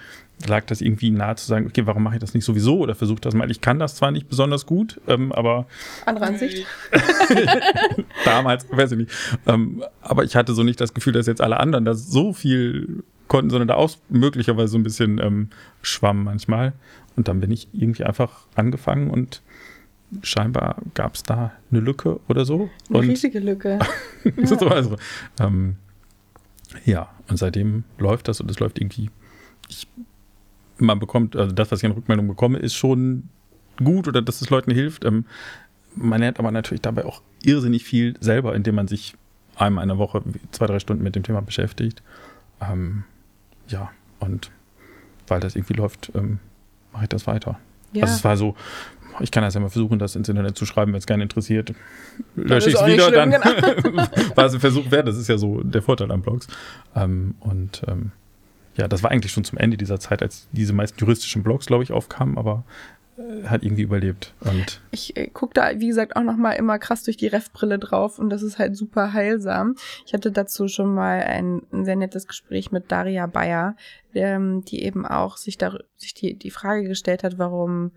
lag 0.46 0.64
das 0.66 0.80
irgendwie 0.80 1.10
nahe 1.10 1.36
zu 1.36 1.46
sagen, 1.46 1.66
okay, 1.66 1.86
warum 1.86 2.02
mache 2.02 2.14
ich 2.14 2.20
das 2.20 2.34
nicht 2.34 2.44
sowieso 2.44 2.78
oder 2.78 2.94
versuche 2.94 3.20
das 3.20 3.34
mal. 3.34 3.50
Ich 3.50 3.60
kann 3.60 3.78
das 3.78 3.96
zwar 3.96 4.10
nicht 4.10 4.28
besonders 4.28 4.66
gut, 4.66 5.00
ähm, 5.08 5.32
aber. 5.32 5.66
Andere 6.06 6.26
Ansicht. 6.26 6.66
damals, 8.24 8.66
weiß 8.70 8.92
ich 8.92 8.98
nicht. 8.98 9.10
Ähm, 9.46 9.82
aber 10.00 10.24
ich 10.24 10.36
hatte 10.36 10.54
so 10.54 10.62
nicht 10.62 10.80
das 10.80 10.94
Gefühl, 10.94 11.12
dass 11.12 11.26
jetzt 11.26 11.40
alle 11.40 11.58
anderen 11.58 11.84
das 11.84 12.08
so 12.08 12.32
viel 12.32 13.02
konnten, 13.26 13.50
sondern 13.50 13.68
da 13.68 13.74
auch 13.74 13.90
möglicherweise 14.08 14.68
so 14.68 14.78
ein 14.78 14.82
bisschen 14.82 15.18
ähm, 15.18 15.48
schwamm 15.82 16.24
manchmal. 16.24 16.72
Und 17.16 17.28
dann 17.28 17.40
bin 17.40 17.50
ich 17.50 17.68
irgendwie 17.72 18.04
einfach 18.04 18.46
angefangen 18.54 19.10
und 19.10 19.42
scheinbar 20.22 20.76
gab 20.94 21.14
es 21.14 21.22
da 21.22 21.52
eine 21.70 21.80
Lücke 21.80 22.20
oder 22.28 22.44
so. 22.44 22.70
Eine 22.88 22.98
und 22.98 23.08
riesige 23.08 23.40
Lücke. 23.40 23.78
so, 24.44 24.56
also, 24.68 24.96
ähm, 25.40 25.76
ja, 26.84 27.10
und 27.28 27.38
seitdem 27.38 27.84
läuft 27.98 28.28
das 28.28 28.40
und 28.40 28.50
es 28.50 28.60
läuft 28.60 28.80
irgendwie. 28.80 29.10
Ich, 29.68 29.86
man 30.78 30.98
bekommt, 30.98 31.36
also 31.36 31.52
das, 31.52 31.70
was 31.70 31.80
ich 31.80 31.86
an 31.86 31.92
Rückmeldung 31.92 32.28
bekomme, 32.28 32.58
ist 32.58 32.74
schon 32.74 33.28
gut 33.82 34.08
oder 34.08 34.22
dass 34.22 34.40
es 34.40 34.50
Leuten 34.50 34.70
hilft. 34.70 35.04
Ähm, 35.04 35.24
man 35.94 36.20
lernt 36.20 36.38
aber 36.38 36.50
natürlich 36.50 36.82
dabei 36.82 37.04
auch 37.04 37.22
irrsinnig 37.42 37.84
viel 37.84 38.14
selber, 38.20 38.54
indem 38.54 38.74
man 38.74 38.88
sich 38.88 39.14
einmal 39.56 39.82
in 39.82 39.88
der 39.88 39.98
Woche 39.98 40.22
zwei, 40.52 40.66
drei 40.66 40.78
Stunden 40.78 41.02
mit 41.02 41.16
dem 41.16 41.22
Thema 41.22 41.42
beschäftigt. 41.42 42.02
Ähm, 42.60 43.04
ja, 43.68 43.90
und 44.20 44.50
weil 45.26 45.40
das 45.40 45.56
irgendwie 45.56 45.74
läuft, 45.74 46.12
ähm, 46.14 46.38
mache 46.92 47.04
ich 47.04 47.08
das 47.08 47.26
weiter. 47.26 47.58
Ja. 47.92 48.02
Also 48.02 48.14
es 48.14 48.24
war 48.24 48.36
so, 48.36 48.54
ich 49.20 49.30
kann 49.30 49.42
das 49.42 49.54
ja 49.54 49.60
mal 49.60 49.68
versuchen, 49.68 49.98
das 49.98 50.16
ins 50.16 50.28
Internet 50.28 50.56
zu 50.56 50.66
schreiben, 50.66 50.92
wenn 50.92 50.98
es 50.98 51.06
gerne 51.06 51.22
interessiert. 51.22 51.74
Lösche 52.36 52.70
ich 52.70 52.76
es 52.76 52.86
wieder, 52.86 53.08
schlimm, 53.08 53.30
dann 53.30 53.30
genau. 53.30 54.06
war 54.36 54.46
es 54.46 54.54
ein 54.54 54.60
Versuch 54.60 54.90
wert. 54.90 55.08
Das 55.08 55.16
ist 55.16 55.28
ja 55.28 55.38
so 55.38 55.62
der 55.62 55.82
Vorteil 55.82 56.10
an 56.10 56.22
Blogs. 56.22 56.46
Ähm, 56.94 57.34
und 57.40 57.82
ähm, 57.88 58.12
ja, 58.78 58.88
das 58.88 59.02
war 59.02 59.10
eigentlich 59.10 59.32
schon 59.32 59.44
zum 59.44 59.58
Ende 59.58 59.76
dieser 59.76 59.98
Zeit, 59.98 60.22
als 60.22 60.48
diese 60.52 60.72
meisten 60.72 60.98
juristischen 61.00 61.42
Blogs, 61.42 61.66
glaube 61.66 61.82
ich, 61.82 61.92
aufkamen, 61.92 62.38
aber 62.38 62.64
äh, 63.18 63.44
hat 63.44 63.64
irgendwie 63.64 63.82
überlebt. 63.82 64.34
Und 64.40 64.80
ich 64.92 65.16
äh, 65.16 65.26
gucke 65.28 65.54
da, 65.54 65.80
wie 65.80 65.88
gesagt, 65.88 66.14
auch 66.14 66.22
noch 66.22 66.36
mal 66.36 66.52
immer 66.52 66.78
krass 66.78 67.02
durch 67.02 67.16
die 67.16 67.26
Refbrille 67.26 67.80
drauf 67.80 68.18
und 68.18 68.30
das 68.30 68.42
ist 68.42 68.58
halt 68.58 68.76
super 68.76 69.12
heilsam. 69.12 69.74
Ich 70.06 70.14
hatte 70.14 70.30
dazu 70.30 70.68
schon 70.68 70.94
mal 70.94 71.22
ein, 71.22 71.62
ein 71.72 71.84
sehr 71.84 71.96
nettes 71.96 72.28
Gespräch 72.28 72.70
mit 72.70 72.92
Daria 72.92 73.26
Bayer, 73.26 73.76
ähm, 74.14 74.64
die 74.64 74.84
eben 74.84 75.04
auch 75.04 75.36
sich, 75.36 75.58
da, 75.58 75.76
sich 75.96 76.14
die, 76.14 76.34
die 76.38 76.52
Frage 76.52 76.86
gestellt 76.86 77.24
hat, 77.24 77.38
warum 77.38 77.90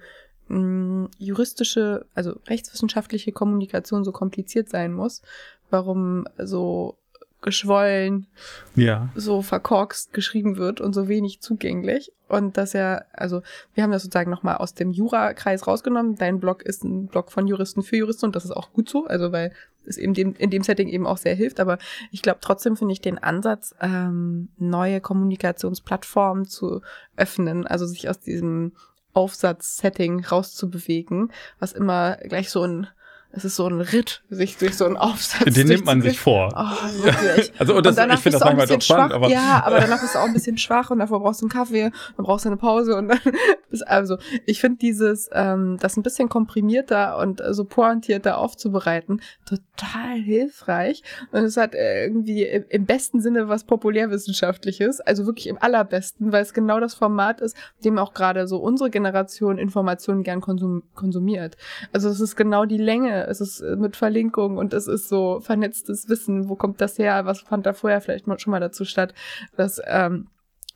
mh, 0.48 1.10
juristische, 1.20 2.06
also 2.16 2.40
rechtswissenschaftliche 2.48 3.32
Kommunikation 3.32 4.04
so 4.04 4.12
kompliziert 4.12 4.70
sein 4.70 4.94
muss, 4.94 5.22
warum 5.70 6.26
so 6.38 6.98
geschwollen, 7.42 8.28
ja. 8.76 9.10
so 9.16 9.42
verkorkst 9.42 10.14
geschrieben 10.14 10.58
wird 10.58 10.80
und 10.80 10.94
so 10.94 11.08
wenig 11.08 11.42
zugänglich. 11.42 12.14
Und 12.28 12.56
dass 12.58 12.74
er, 12.74 13.08
also 13.14 13.42
wir 13.74 13.84
haben 13.84 13.92
das 13.92 14.04
sozusagen 14.04 14.32
nochmal 14.32 14.58
aus 14.58 14.74
dem 14.74 14.92
Jura-Kreis 14.92 15.68
rausgenommen. 15.68 16.16
Dein 16.16 16.40
Blog 16.40 16.62
ist 16.64 16.84
ein 16.84 17.08
Blog 17.08 17.32
von 17.32 17.48
Juristen 17.48 17.84
für 17.84 17.98
Juristen 17.98 18.28
und 18.28 18.36
das 18.36 18.46
ist 18.46 18.52
auch 18.52 18.72
gut 18.72 18.90
so, 18.90 19.06
also 19.06 19.32
weil 19.32 19.52
es 19.86 19.98
eben 19.98 20.14
dem, 20.14 20.36
in 20.36 20.52
dem 20.52 20.64
Setting 20.64 20.88
eben 20.88 21.08
auch 21.08 21.18
sehr 21.18 21.36
hilft. 21.36 21.60
Aber 21.60 21.78
ich 22.12 22.22
glaube 22.22 22.40
trotzdem 22.42 22.78
finde 22.78 22.94
ich 22.94 23.02
den 23.02 23.18
Ansatz, 23.18 23.76
ähm, 23.82 24.50
neue 24.58 25.02
Kommunikationsplattformen 25.02 26.46
zu 26.46 26.82
öffnen, 27.18 27.66
also 27.66 27.86
sich 27.86 28.08
aus 28.08 28.20
diesem 28.20 28.74
Aufsatz-Setting 29.14 30.24
rauszubewegen, 30.26 31.32
was 31.60 31.74
immer 31.74 32.18
gleich 32.18 32.50
so 32.50 32.64
ein 32.64 32.88
es 33.34 33.46
ist 33.46 33.56
so 33.56 33.68
ein 33.68 33.80
Ritt, 33.80 34.24
sich 34.30 34.58
durch 34.58 34.76
so 34.76 34.86
einen 34.86 34.98
Aufsatz. 34.98 35.54
Den 35.54 35.68
nimmt 35.68 35.86
man 35.86 36.02
sich 36.02 36.20
vor. 36.20 36.50
Oh, 36.54 37.04
wirklich. 37.04 37.54
also, 37.60 37.76
und 37.76 37.86
das, 37.86 37.98
und 37.98 38.12
ich 38.12 38.20
finde 38.20 38.40
das 38.40 38.46
manchmal 38.46 38.68
doch 38.68 38.82
spannend. 38.82 39.14
Aber 39.14 39.30
ja, 39.30 39.64
aber 39.66 39.80
danach 39.80 40.02
bist 40.02 40.16
du 40.16 40.20
auch 40.20 40.26
ein 40.26 40.34
bisschen 40.34 40.58
schwach 40.58 40.90
und 40.90 41.00
davor 41.00 41.22
brauchst 41.22 41.42
du 41.42 41.46
einen 41.46 41.52
Kaffee, 41.52 41.92
dann 42.18 42.26
brauchst 42.26 42.46
du 42.46 42.50
eine 42.50 42.58
Pause 42.58 42.96
und 42.98 43.08
dann 43.08 43.20
bist 43.70 43.88
also, 43.88 44.18
ich 44.46 44.60
finde 44.60 44.80
dieses, 44.80 45.30
ähm, 45.34 45.78
das 45.80 45.96
ein 45.96 46.04
bisschen 46.04 46.28
komprimierter 46.28 47.18
und 47.18 47.42
so 47.52 47.64
pointierter 47.64 48.38
aufzubereiten, 48.38 49.22
total 49.46 50.18
hilfreich. 50.18 51.04
Und 51.32 51.44
es 51.44 51.56
hat 51.56 51.74
irgendwie 51.74 52.44
im 52.44 52.86
besten 52.86 53.22
Sinne 53.22 53.48
was 53.48 53.64
populärwissenschaftliches, 53.64 55.00
also 55.00 55.26
wirklich 55.26 55.48
im 55.48 55.58
allerbesten, 55.62 56.34
weil 56.34 56.42
es 56.42 56.54
genau 56.54 56.82
das 56.82 56.96
Format 56.96 57.40
ist, 57.40 57.56
dem 57.86 57.98
auch 57.98 58.14
gerade 58.14 58.48
so 58.48 58.58
unsere 58.58 58.90
Generation 58.90 59.58
Informationen 59.58 60.24
gern 60.24 60.42
konsum 60.42 60.84
konsumiert. 60.96 61.56
Also 61.94 62.10
es 62.10 62.20
ist 62.20 62.36
genau 62.36 62.66
die 62.66 62.78
Länge 62.78 63.21
es 63.28 63.42
ist 63.42 63.62
äh, 63.62 63.76
mit 63.76 63.96
Verlinkung 63.96 64.58
und 64.58 64.74
es 64.74 64.88
ist 64.88 65.10
so 65.10 65.40
vernetztes 65.42 66.10
Wissen. 66.10 66.50
Wo 66.50 66.56
kommt 66.56 66.82
das 66.82 66.98
her? 66.98 67.26
Was 67.26 67.42
fand 67.42 67.66
da 67.66 67.74
vorher 67.74 68.02
vielleicht 68.02 68.26
schon 68.42 68.52
mal 68.52 68.60
dazu 68.60 68.86
statt? 68.86 69.14
Das 69.56 69.82
ähm, 69.86 70.28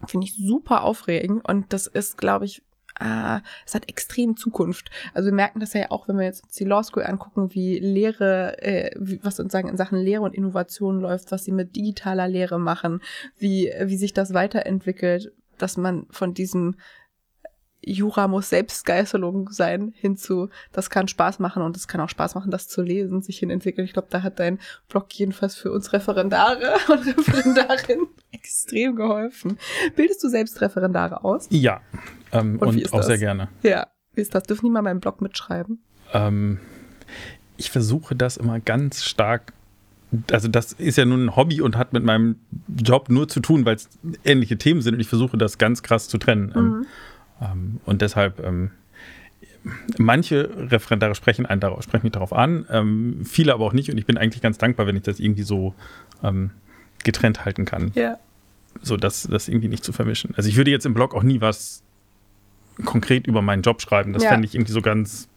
finde 0.08 0.28
ich 0.28 0.36
super 0.36 0.84
aufregend 0.84 1.48
und 1.48 1.72
das 1.74 1.88
ist, 1.88 2.18
glaube 2.18 2.46
ich, 2.46 2.62
äh, 3.00 3.40
es 3.66 3.76
hat 3.76 3.90
extrem 3.90 4.38
Zukunft. 4.38 4.90
Also 5.14 5.28
wir 5.28 5.34
merken 5.34 5.60
das 5.60 5.74
ja 5.74 5.92
auch, 5.92 6.08
wenn 6.08 6.18
wir 6.18 6.26
jetzt 6.26 6.60
die 6.60 6.64
Law 6.64 6.84
School 6.84 7.04
angucken, 7.04 7.54
wie 7.54 7.80
Lehre, 7.80 8.62
äh, 8.62 8.92
wie, 8.98 9.20
was 9.24 9.36
sozusagen 9.36 9.68
in 9.68 9.78
Sachen 9.78 10.00
Lehre 10.00 10.24
und 10.24 10.34
Innovation 10.34 11.00
läuft, 11.00 11.32
was 11.32 11.44
sie 11.44 11.52
mit 11.52 11.76
digitaler 11.76 12.28
Lehre 12.28 12.60
machen, 12.60 13.02
wie, 13.38 13.72
wie 13.84 13.98
sich 13.98 14.14
das 14.14 14.34
weiterentwickelt, 14.34 15.34
dass 15.58 15.78
man 15.78 16.08
von 16.10 16.34
diesem 16.34 16.76
Jura 17.82 18.28
muss 18.28 18.50
Selbstgeißelung 18.50 19.50
sein, 19.52 19.94
hinzu, 19.96 20.50
das 20.72 20.90
kann 20.90 21.08
Spaß 21.08 21.40
machen 21.40 21.62
und 21.62 21.78
es 21.78 21.88
kann 21.88 22.02
auch 22.02 22.10
Spaß 22.10 22.36
machen, 22.36 22.50
das 22.50 22.68
zu 22.68 22.82
lesen, 22.82 23.22
sich 23.22 23.38
hin 23.38 23.50
entwickeln. 23.50 23.86
Ich 23.86 23.94
glaube, 23.94 24.08
da 24.10 24.24
hat 24.24 24.40
dein 24.40 24.60
Blog 24.90 25.14
jedenfalls 25.14 25.56
für 25.56 25.72
uns 25.72 25.94
Referendare 25.94 26.74
und 26.92 27.06
Referendarinnen 27.06 28.08
extrem 28.32 28.96
geholfen. 28.96 29.60
Bildest 29.96 30.24
du 30.24 30.30
selbst 30.30 30.60
Referendare 30.62 31.24
aus? 31.24 31.48
Ja, 31.52 31.82
ähm, 32.32 32.58
und, 32.60 32.70
und 32.70 32.94
auch 32.94 32.98
das? 32.98 33.06
sehr 33.06 33.20
gerne. 33.20 33.50
Ja, 33.62 33.88
wie 34.14 34.22
ist 34.22 34.34
das? 34.34 34.44
Dürfen 34.44 34.66
die 34.66 34.72
mal 34.72 34.82
meinen 34.82 35.00
Blog 35.00 35.22
mitschreiben? 35.22 35.84
Ähm, 36.14 36.60
ich 37.58 37.70
versuche 37.70 38.16
das 38.16 38.38
immer 38.38 38.60
ganz 38.60 39.04
stark 39.04 39.54
also 40.32 40.48
das 40.48 40.74
ist 40.74 40.98
ja 40.98 41.06
nun 41.06 41.26
ein 41.26 41.36
Hobby 41.36 41.62
und 41.62 41.78
hat 41.78 41.94
mit 41.94 42.04
meinem 42.04 42.38
Job 42.68 43.10
nur 43.10 43.28
zu 43.28 43.40
tun, 43.40 43.66
weil 43.66 43.76
es 43.76 43.90
ähnliche 44.24 44.58
Themen 44.58 44.82
sind 44.82 44.94
und 44.94 45.00
ich 45.00 45.08
versuche 45.08 45.38
das 45.38 45.58
ganz 45.58 45.84
krass 45.84 46.08
zu 46.08 46.18
trennen. 46.18 46.54
Ähm, 46.56 46.64
mhm. 46.64 46.86
Ähm, 47.52 47.80
und 47.86 48.02
deshalb, 48.02 48.40
ähm, 48.44 48.72
manche 49.98 50.50
Referendare 50.72 51.16
sprechen, 51.16 51.46
einen 51.46 51.62
darauf, 51.62 51.84
sprechen 51.84 52.06
mich 52.06 52.14
darauf 52.14 52.34
an, 52.34 52.66
ähm, 52.70 53.22
viele 53.26 53.54
aber 53.54 53.66
auch 53.66 53.74
nicht. 53.74 53.90
Und 53.90 53.98
ich 53.98 54.06
bin 54.06 54.18
eigentlich 54.18 54.42
ganz 54.42 54.58
dankbar, 54.58 54.88
wenn 54.88 54.96
ich 54.96 55.04
das 55.04 55.20
irgendwie 55.20 55.44
so 55.44 55.74
ähm, 56.24 56.52
getrennt 57.04 57.46
halten 57.46 57.66
kann. 57.66 57.92
Ja. 57.96 58.18
So, 58.82 58.98
dass 58.98 59.24
das 59.24 59.48
irgendwie 59.48 59.70
nicht 59.70 59.84
zu 59.84 59.94
vermischen. 59.94 60.34
Also 60.36 60.50
ich 60.50 60.58
würde 60.58 60.72
jetzt 60.72 60.86
im 60.86 60.94
Blog 60.94 61.16
auch 61.16 61.24
nie 61.24 61.42
was 61.42 61.82
konkret 62.84 63.26
über 63.26 63.42
meinen 63.42 63.62
Job 63.62 63.82
schreiben. 63.82 64.14
Das 64.14 64.24
ja. 64.24 64.30
fände 64.30 64.46
ich 64.46 64.56
irgendwie 64.56 64.74
so 64.74 64.82
ganz 64.82 65.30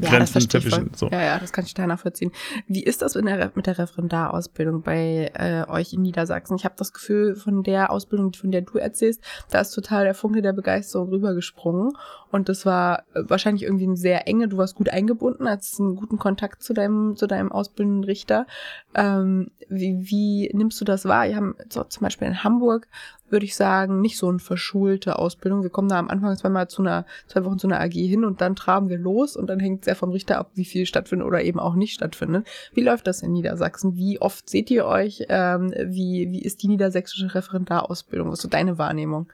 ja, 0.00 0.20
ich 0.20 0.48
so. 0.96 1.08
Ja, 1.08 1.22
ja, 1.22 1.38
das 1.38 1.52
kann 1.52 1.64
ich 1.64 1.74
total 1.74 1.88
nachvollziehen. 1.88 2.30
Wie 2.68 2.84
ist 2.84 3.02
das 3.02 3.14
der, 3.14 3.50
mit 3.54 3.66
der 3.66 3.78
Referendarausbildung 3.78 4.82
bei 4.82 5.32
äh, 5.34 5.68
euch 5.68 5.92
in 5.92 6.02
Niedersachsen? 6.02 6.56
Ich 6.56 6.64
habe 6.64 6.76
das 6.78 6.92
Gefühl, 6.92 7.34
von 7.34 7.64
der 7.64 7.90
Ausbildung, 7.90 8.32
von 8.32 8.52
der 8.52 8.62
du 8.62 8.78
erzählst, 8.78 9.22
da 9.50 9.60
ist 9.60 9.72
total 9.72 10.04
der 10.04 10.14
Funke 10.14 10.40
der 10.40 10.52
Begeisterung 10.52 11.08
rübergesprungen. 11.08 11.92
Und 12.30 12.48
das 12.48 12.64
war 12.64 13.04
äh, 13.14 13.22
wahrscheinlich 13.26 13.64
irgendwie 13.64 13.84
eine 13.84 13.96
sehr 13.96 14.26
enge, 14.28 14.48
du 14.48 14.56
warst 14.56 14.76
gut 14.76 14.88
eingebunden, 14.88 15.48
hattest 15.48 15.80
einen 15.80 15.96
guten 15.96 16.18
Kontakt 16.18 16.62
zu 16.62 16.72
deinem, 16.72 17.16
zu 17.16 17.26
deinem 17.26 17.52
ausbildenden 17.52 18.04
Richter. 18.04 18.46
Ähm, 18.94 19.50
wie, 19.68 19.98
wie 20.10 20.50
nimmst 20.54 20.80
du 20.80 20.84
das 20.84 21.04
wahr? 21.04 21.26
Wir 21.26 21.36
haben 21.36 21.54
so, 21.68 21.84
zum 21.84 22.02
Beispiel 22.02 22.28
in 22.28 22.44
Hamburg 22.44 22.88
würde 23.30 23.46
ich 23.46 23.54
sagen, 23.54 24.00
nicht 24.00 24.18
so 24.18 24.28
eine 24.28 24.38
verschulte 24.38 25.18
Ausbildung. 25.18 25.62
Wir 25.62 25.70
kommen 25.70 25.88
da 25.88 25.98
am 25.98 26.08
Anfang 26.08 26.36
zweimal 26.36 26.68
zu 26.68 26.82
einer, 26.82 27.06
zwei 27.28 27.44
Wochen 27.44 27.58
zu 27.58 27.68
einer 27.68 27.80
AG 27.80 27.92
hin 27.92 28.24
und 28.24 28.40
dann 28.40 28.56
traben 28.56 28.88
wir 28.88 28.98
los 28.98 29.36
und 29.36 29.46
dann 29.48 29.60
hängt 29.60 29.84
sehr 29.84 29.96
vom 29.96 30.10
Richter 30.10 30.38
ab, 30.38 30.50
wie 30.54 30.64
viel 30.64 30.86
stattfindet 30.86 31.26
oder 31.26 31.42
eben 31.42 31.60
auch 31.60 31.74
nicht 31.74 31.94
stattfindet. 31.94 32.46
Wie 32.74 32.82
läuft 32.82 33.06
das 33.06 33.22
in 33.22 33.32
Niedersachsen? 33.32 33.96
Wie 33.96 34.20
oft 34.20 34.48
seht 34.50 34.70
ihr 34.70 34.84
euch? 34.84 35.24
Ähm, 35.28 35.72
wie, 35.86 36.30
wie 36.30 36.42
ist 36.42 36.62
die 36.62 36.68
niedersächsische 36.68 37.34
Referendarausbildung? 37.34 38.28
Was 38.28 38.40
ist 38.40 38.42
so 38.42 38.48
deine 38.48 38.78
Wahrnehmung? 38.78 39.28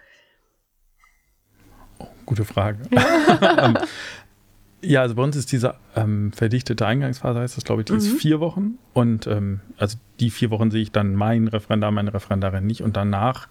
Gute 2.27 2.45
Frage. 2.45 2.79
Ja. 2.91 3.67
Ähm, 3.67 3.79
ja, 4.83 5.01
also 5.01 5.15
bei 5.15 5.23
uns 5.23 5.35
ist 5.37 5.51
diese 5.51 5.75
ähm, 5.97 6.33
verdichtete 6.33 6.87
Eingangsphase, 6.87 7.41
heißt 7.41 7.57
das, 7.57 7.65
glaube 7.65 7.83
ich, 7.83 7.87
die 7.87 7.95
mhm. 7.95 7.99
ist 7.99 8.13
vier 8.13 8.41
Wochen. 8.41 8.79
Und 8.93 9.27
ähm, 9.27 9.61
also 9.79 9.97
die 10.21 10.31
vier 10.31 10.51
Wochen 10.51 10.71
sehe 10.71 10.83
ich 10.83 10.93
dann 10.93 11.15
meinen 11.15 11.49
Referendar, 11.49 11.91
meine 11.91 12.13
Referendarin 12.15 12.67
nicht. 12.67 12.83
Und 12.83 12.97
danach 12.97 13.49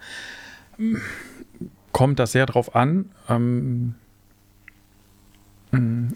ähm, 0.79 1.01
kommt 1.91 2.19
das 2.19 2.31
sehr 2.31 2.45
drauf 2.45 2.75
an. 2.75 3.09
Ähm, 3.27 3.95
mm, 5.71 6.13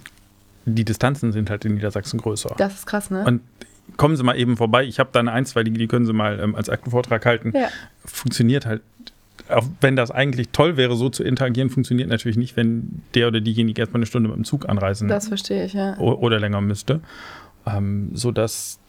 die 0.65 0.85
Distanzen 0.85 1.31
sind 1.31 1.49
halt 1.49 1.65
in 1.65 1.73
Niedersachsen 1.73 2.19
größer. 2.19 2.55
Das 2.57 2.75
ist 2.75 2.85
krass, 2.85 3.09
ne? 3.09 3.25
Und 3.25 3.41
kommen 3.97 4.15
Sie 4.15 4.23
mal 4.23 4.37
eben 4.37 4.57
vorbei. 4.57 4.85
Ich 4.85 4.99
habe 4.99 5.09
da 5.11 5.19
eine 5.19 5.31
einstweilige, 5.31 5.77
die 5.77 5.87
können 5.87 6.05
Sie 6.05 6.13
mal 6.13 6.39
ähm, 6.39 6.55
als 6.55 6.69
Aktenvortrag 6.69 7.25
halten. 7.25 7.51
Ja. 7.55 7.69
Funktioniert 8.05 8.65
halt 8.65 8.81
auch 9.49 9.65
wenn 9.81 9.95
das 9.95 10.11
eigentlich 10.11 10.49
toll 10.49 10.77
wäre, 10.77 10.95
so 10.95 11.09
zu 11.09 11.23
interagieren, 11.23 11.69
funktioniert 11.69 12.09
natürlich 12.09 12.37
nicht, 12.37 12.55
wenn 12.55 13.01
der 13.15 13.27
oder 13.27 13.41
diejenige 13.41 13.81
erstmal 13.81 13.99
eine 13.99 14.05
Stunde 14.05 14.29
mit 14.29 14.37
dem 14.37 14.45
Zug 14.45 14.67
anreisen. 14.69 15.07
Das 15.07 15.27
verstehe 15.27 15.65
ich, 15.65 15.73
ja. 15.73 15.97
Oder 15.97 16.39
länger 16.39 16.61
müsste. 16.61 17.01
Ähm, 17.65 18.11
so 18.13 18.31
dass 18.31 18.79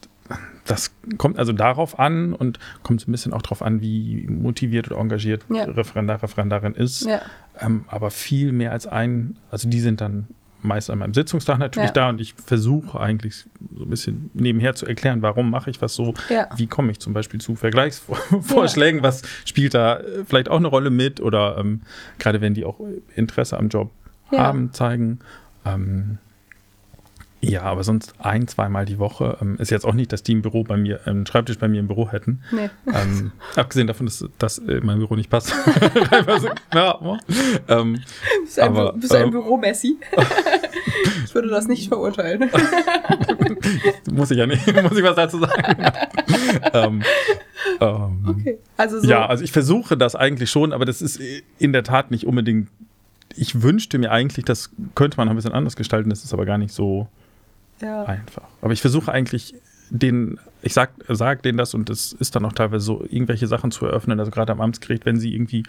das 0.65 0.93
kommt 1.19 1.39
also 1.39 1.53
darauf 1.53 1.99
an 1.99 2.35
und 2.35 2.61
kommt 2.85 3.01
so 3.01 3.09
ein 3.09 3.13
bisschen 3.13 3.33
auch 3.33 3.43
darauf 3.43 3.63
an, 3.63 3.81
wie 3.81 4.27
motiviert 4.29 4.91
oder 4.91 5.01
engagiert 5.01 5.45
ja. 5.49 5.65
Referendar, 5.65 6.23
Referendarin 6.23 6.75
ist. 6.75 7.05
Ja. 7.05 7.21
Ähm, 7.59 7.85
aber 7.89 8.11
viel 8.11 8.53
mehr 8.53 8.71
als 8.73 8.87
ein, 8.87 9.37
also 9.51 9.69
die 9.69 9.81
sind 9.81 10.01
dann 10.01 10.29
meist 10.63 10.91
an 10.91 10.99
meinem 10.99 11.15
Sitzungstag 11.15 11.59
natürlich 11.59 11.91
ja. 11.91 11.95
da 11.95 12.09
und 12.09 12.21
ich 12.21 12.35
versuche 12.35 12.99
eigentlich 13.01 13.45
so 13.77 13.85
ein 13.85 13.91
bisschen 13.91 14.31
nebenher 14.35 14.75
zu 14.75 14.87
erklären, 14.87 15.23
warum 15.23 15.51
mache 15.51 15.71
ich 15.71 15.81
was 15.81 15.95
so, 15.95 16.15
ja. 16.29 16.49
wie 16.57 16.67
komme 16.67 16.91
ich 16.93 16.99
zum 16.99 17.13
Beispiel 17.13 17.41
zu 17.41 17.57
Vergleichsvorschlägen, 17.57 19.01
ja. 19.01 19.05
was 19.05 19.23
spielt 19.45 19.75
da 19.75 19.99
äh, 19.99 20.25
vielleicht 20.25 20.49
auch 20.49 20.59
eine 20.59 20.69
Rolle 20.69 20.91
mit 20.91 21.21
oder 21.21 21.59
ähm, 21.59 21.83
gerade 22.19 22.41
wenn 22.41 22.55
die 22.55 22.65
auch 22.65 22.81
Interesse 23.15 23.59
am 23.59 23.69
Job 23.69 23.91
haben, 24.31 24.73
zeigen. 24.73 25.19
Ähm, 25.65 26.19
ja, 27.43 27.63
aber 27.63 27.85
sonst 27.85 28.15
ein, 28.19 28.47
zweimal 28.49 28.85
die 28.85 28.99
Woche. 28.99 29.39
Ähm, 29.41 29.57
ist 29.59 29.71
jetzt 29.71 29.87
auch 29.87 29.95
nicht, 29.95 30.13
dass 30.13 30.23
die 30.23 30.33
im 30.33 30.43
Büro 30.43 30.63
bei 30.63 30.77
mir, 30.77 31.01
einen 31.07 31.25
Schreibtisch 31.27 31.59
bei 31.59 31.69
mir 31.69 31.81
im 31.81 31.87
Büro 31.87 32.11
hätten. 32.11 32.43
Nee. 32.53 32.69
Ähm, 32.87 33.33
abgesehen 33.57 33.87
davon, 33.87 34.07
dass 34.07 34.25
das 34.39 34.59
in 34.59 34.85
mein 34.85 34.99
Büro 34.99 35.17
nicht 35.17 35.31
passt. 35.31 35.55
ja, 36.75 37.19
ähm, 37.69 38.03
bist 38.45 38.59
du 38.59 38.63
aber, 38.63 38.93
ein, 38.93 39.01
bist 39.01 39.15
ein 39.15 39.25
ähm, 39.25 39.31
Büro-Messi? 39.31 39.99
ich 41.25 41.35
würde 41.35 41.49
das 41.49 41.67
nicht 41.67 41.89
verurteilen. 41.89 42.51
muss 44.13 44.31
ich 44.31 44.37
ja 44.37 44.47
nicht, 44.47 44.67
muss 44.83 44.99
ich 44.99 45.05
was 45.05 45.17
dazu 45.17 45.39
sagen. 45.39 45.93
ähm, 46.75 47.03
ähm, 47.81 48.25
okay. 48.29 48.59
Also 48.77 49.01
so. 49.01 49.09
Ja, 49.09 49.25
also 49.25 49.43
ich 49.43 49.53
versuche 49.53 49.97
das 49.97 50.15
eigentlich 50.15 50.51
schon, 50.51 50.75
aber 50.75 50.85
das 50.85 51.01
ist 51.01 51.19
in 51.59 51.73
der 51.73 51.85
Tat 51.85 52.11
nicht 52.11 52.27
unbedingt 52.27 52.69
ich 53.37 53.63
wünschte 53.63 53.97
mir 53.97 54.11
eigentlich, 54.11 54.45
das 54.45 54.71
könnte 54.97 55.17
man 55.17 55.29
ein 55.29 55.37
bisschen 55.37 55.53
anders 55.53 55.77
gestalten, 55.77 56.11
das 56.11 56.25
ist 56.25 56.33
aber 56.35 56.47
gar 56.47 56.59
nicht 56.59 56.75
so 56.75 57.09
ja. 57.81 58.05
einfach. 58.05 58.49
Aber 58.63 58.73
ich 58.73 58.81
versuche 58.81 59.13
eigentlich 59.13 59.55
den, 59.91 60.39
ich 60.63 60.73
sag, 60.73 60.91
sag 61.09 61.43
denen 61.43 61.59
das 61.59 61.75
und 61.75 61.91
es 61.91 62.13
ist 62.13 62.37
dann 62.37 62.45
auch 62.45 62.53
teilweise 62.53 62.85
so, 62.85 63.05
irgendwelche 63.09 63.47
Sachen 63.47 63.71
zu 63.71 63.87
eröffnen. 63.87 64.19
Also 64.21 64.31
gerade 64.31 64.53
am 64.53 64.61
Amtsgericht, 64.61 65.05
wenn 65.07 65.19
sie 65.19 65.35
irgendwie 65.35 65.65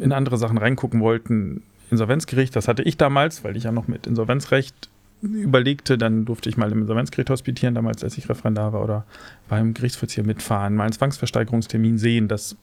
in 0.00 0.12
andere 0.12 0.38
Sachen 0.38 0.58
reingucken 0.58 1.00
wollten, 1.00 1.62
Insolvenzgericht, 1.90 2.56
das 2.56 2.66
hatte 2.66 2.82
ich 2.82 2.96
damals, 2.96 3.44
weil 3.44 3.56
ich 3.56 3.64
ja 3.64 3.72
noch 3.72 3.86
mit 3.86 4.06
Insolvenzrecht 4.06 4.88
überlegte, 5.22 5.96
dann 5.96 6.24
durfte 6.24 6.48
ich 6.48 6.56
mal 6.56 6.70
im 6.72 6.82
Insolvenzgericht 6.82 7.30
hospitieren, 7.30 7.74
damals 7.74 8.04
als 8.04 8.18
ich 8.18 8.28
Referendar 8.28 8.72
war, 8.72 8.82
oder 8.82 9.04
beim 9.48 9.74
Gerichtsvollzieher 9.74 10.24
mitfahren, 10.24 10.74
mal 10.74 10.84
einen 10.84 10.92
Zwangsversteigerungstermin 10.92 11.98
sehen. 11.98 12.28
Das 12.28 12.56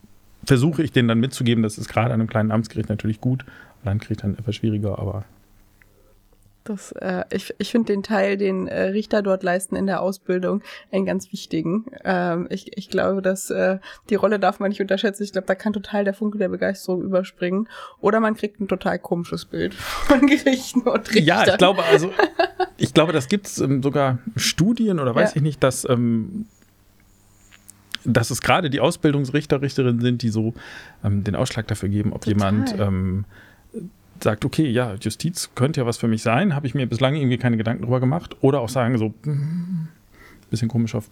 versuche 0.44 0.82
ich 0.82 0.92
denen 0.92 1.08
dann 1.08 1.20
mitzugeben. 1.20 1.62
Das 1.62 1.78
ist 1.78 1.88
gerade 1.88 2.12
an 2.12 2.20
einem 2.20 2.28
kleinen 2.28 2.52
Amtsgericht 2.52 2.88
natürlich 2.88 3.20
gut. 3.20 3.44
Landgericht 3.82 4.22
dann 4.22 4.38
etwas 4.38 4.56
schwieriger, 4.56 4.98
aber 4.98 5.24
das, 6.64 6.92
äh, 6.92 7.24
ich 7.30 7.54
ich 7.58 7.70
finde 7.70 7.92
den 7.92 8.02
Teil, 8.02 8.36
den 8.36 8.66
äh, 8.66 8.84
Richter 8.84 9.22
dort 9.22 9.42
leisten 9.42 9.76
in 9.76 9.86
der 9.86 10.00
Ausbildung, 10.00 10.62
einen 10.90 11.04
ganz 11.04 11.30
wichtigen. 11.30 11.86
Ähm, 12.04 12.46
ich, 12.50 12.76
ich 12.76 12.88
glaube, 12.88 13.22
dass 13.22 13.50
äh, 13.50 13.78
die 14.10 14.14
Rolle 14.14 14.38
darf 14.38 14.60
man 14.60 14.70
nicht 14.70 14.80
unterschätzen. 14.80 15.22
Ich 15.22 15.32
glaube, 15.32 15.46
da 15.46 15.54
kann 15.54 15.72
total 15.72 16.04
der 16.04 16.14
Funke 16.14 16.38
der 16.38 16.48
Begeisterung 16.48 17.02
überspringen. 17.02 17.68
Oder 18.00 18.20
man 18.20 18.34
kriegt 18.34 18.60
ein 18.60 18.68
total 18.68 18.98
komisches 18.98 19.44
Bild 19.44 19.74
von 19.74 20.26
Gerichten 20.26 20.82
und 20.82 21.08
Richtern. 21.10 21.24
Ja, 21.24 21.46
ich 21.46 21.58
glaube, 21.58 21.82
also 21.84 22.10
ich 22.78 22.94
glaube, 22.94 23.12
das 23.12 23.28
gibt 23.28 23.46
es 23.46 23.58
ähm, 23.58 23.82
sogar 23.82 24.18
Studien 24.36 25.00
oder 25.00 25.14
weiß 25.14 25.30
ja. 25.30 25.36
ich 25.36 25.42
nicht, 25.42 25.62
dass 25.62 25.86
ähm, 25.88 26.46
dass 28.06 28.30
es 28.30 28.42
gerade 28.42 28.68
die 28.68 28.80
Ausbildungsrichter, 28.80 29.62
Richterinnen 29.62 30.00
sind, 30.00 30.22
die 30.22 30.28
so 30.28 30.52
ähm, 31.02 31.24
den 31.24 31.34
Ausschlag 31.34 31.66
dafür 31.68 31.88
geben, 31.88 32.12
ob 32.12 32.22
Total. 32.22 32.34
jemand 32.34 32.78
ähm, 32.78 33.24
sagt, 34.24 34.44
okay, 34.44 34.68
ja, 34.68 34.94
Justiz 35.00 35.50
könnte 35.54 35.80
ja 35.80 35.86
was 35.86 35.98
für 35.98 36.08
mich 36.08 36.22
sein, 36.22 36.54
habe 36.54 36.66
ich 36.66 36.74
mir 36.74 36.86
bislang 36.86 37.14
irgendwie 37.14 37.38
keine 37.38 37.56
Gedanken 37.56 37.84
drüber 37.84 38.00
gemacht. 38.00 38.36
Oder 38.40 38.60
auch 38.60 38.68
sagen 38.68 38.98
so, 38.98 39.14
mm, 39.24 39.88
bisschen 40.50 40.68
komisch 40.68 40.94
auf. 40.94 41.08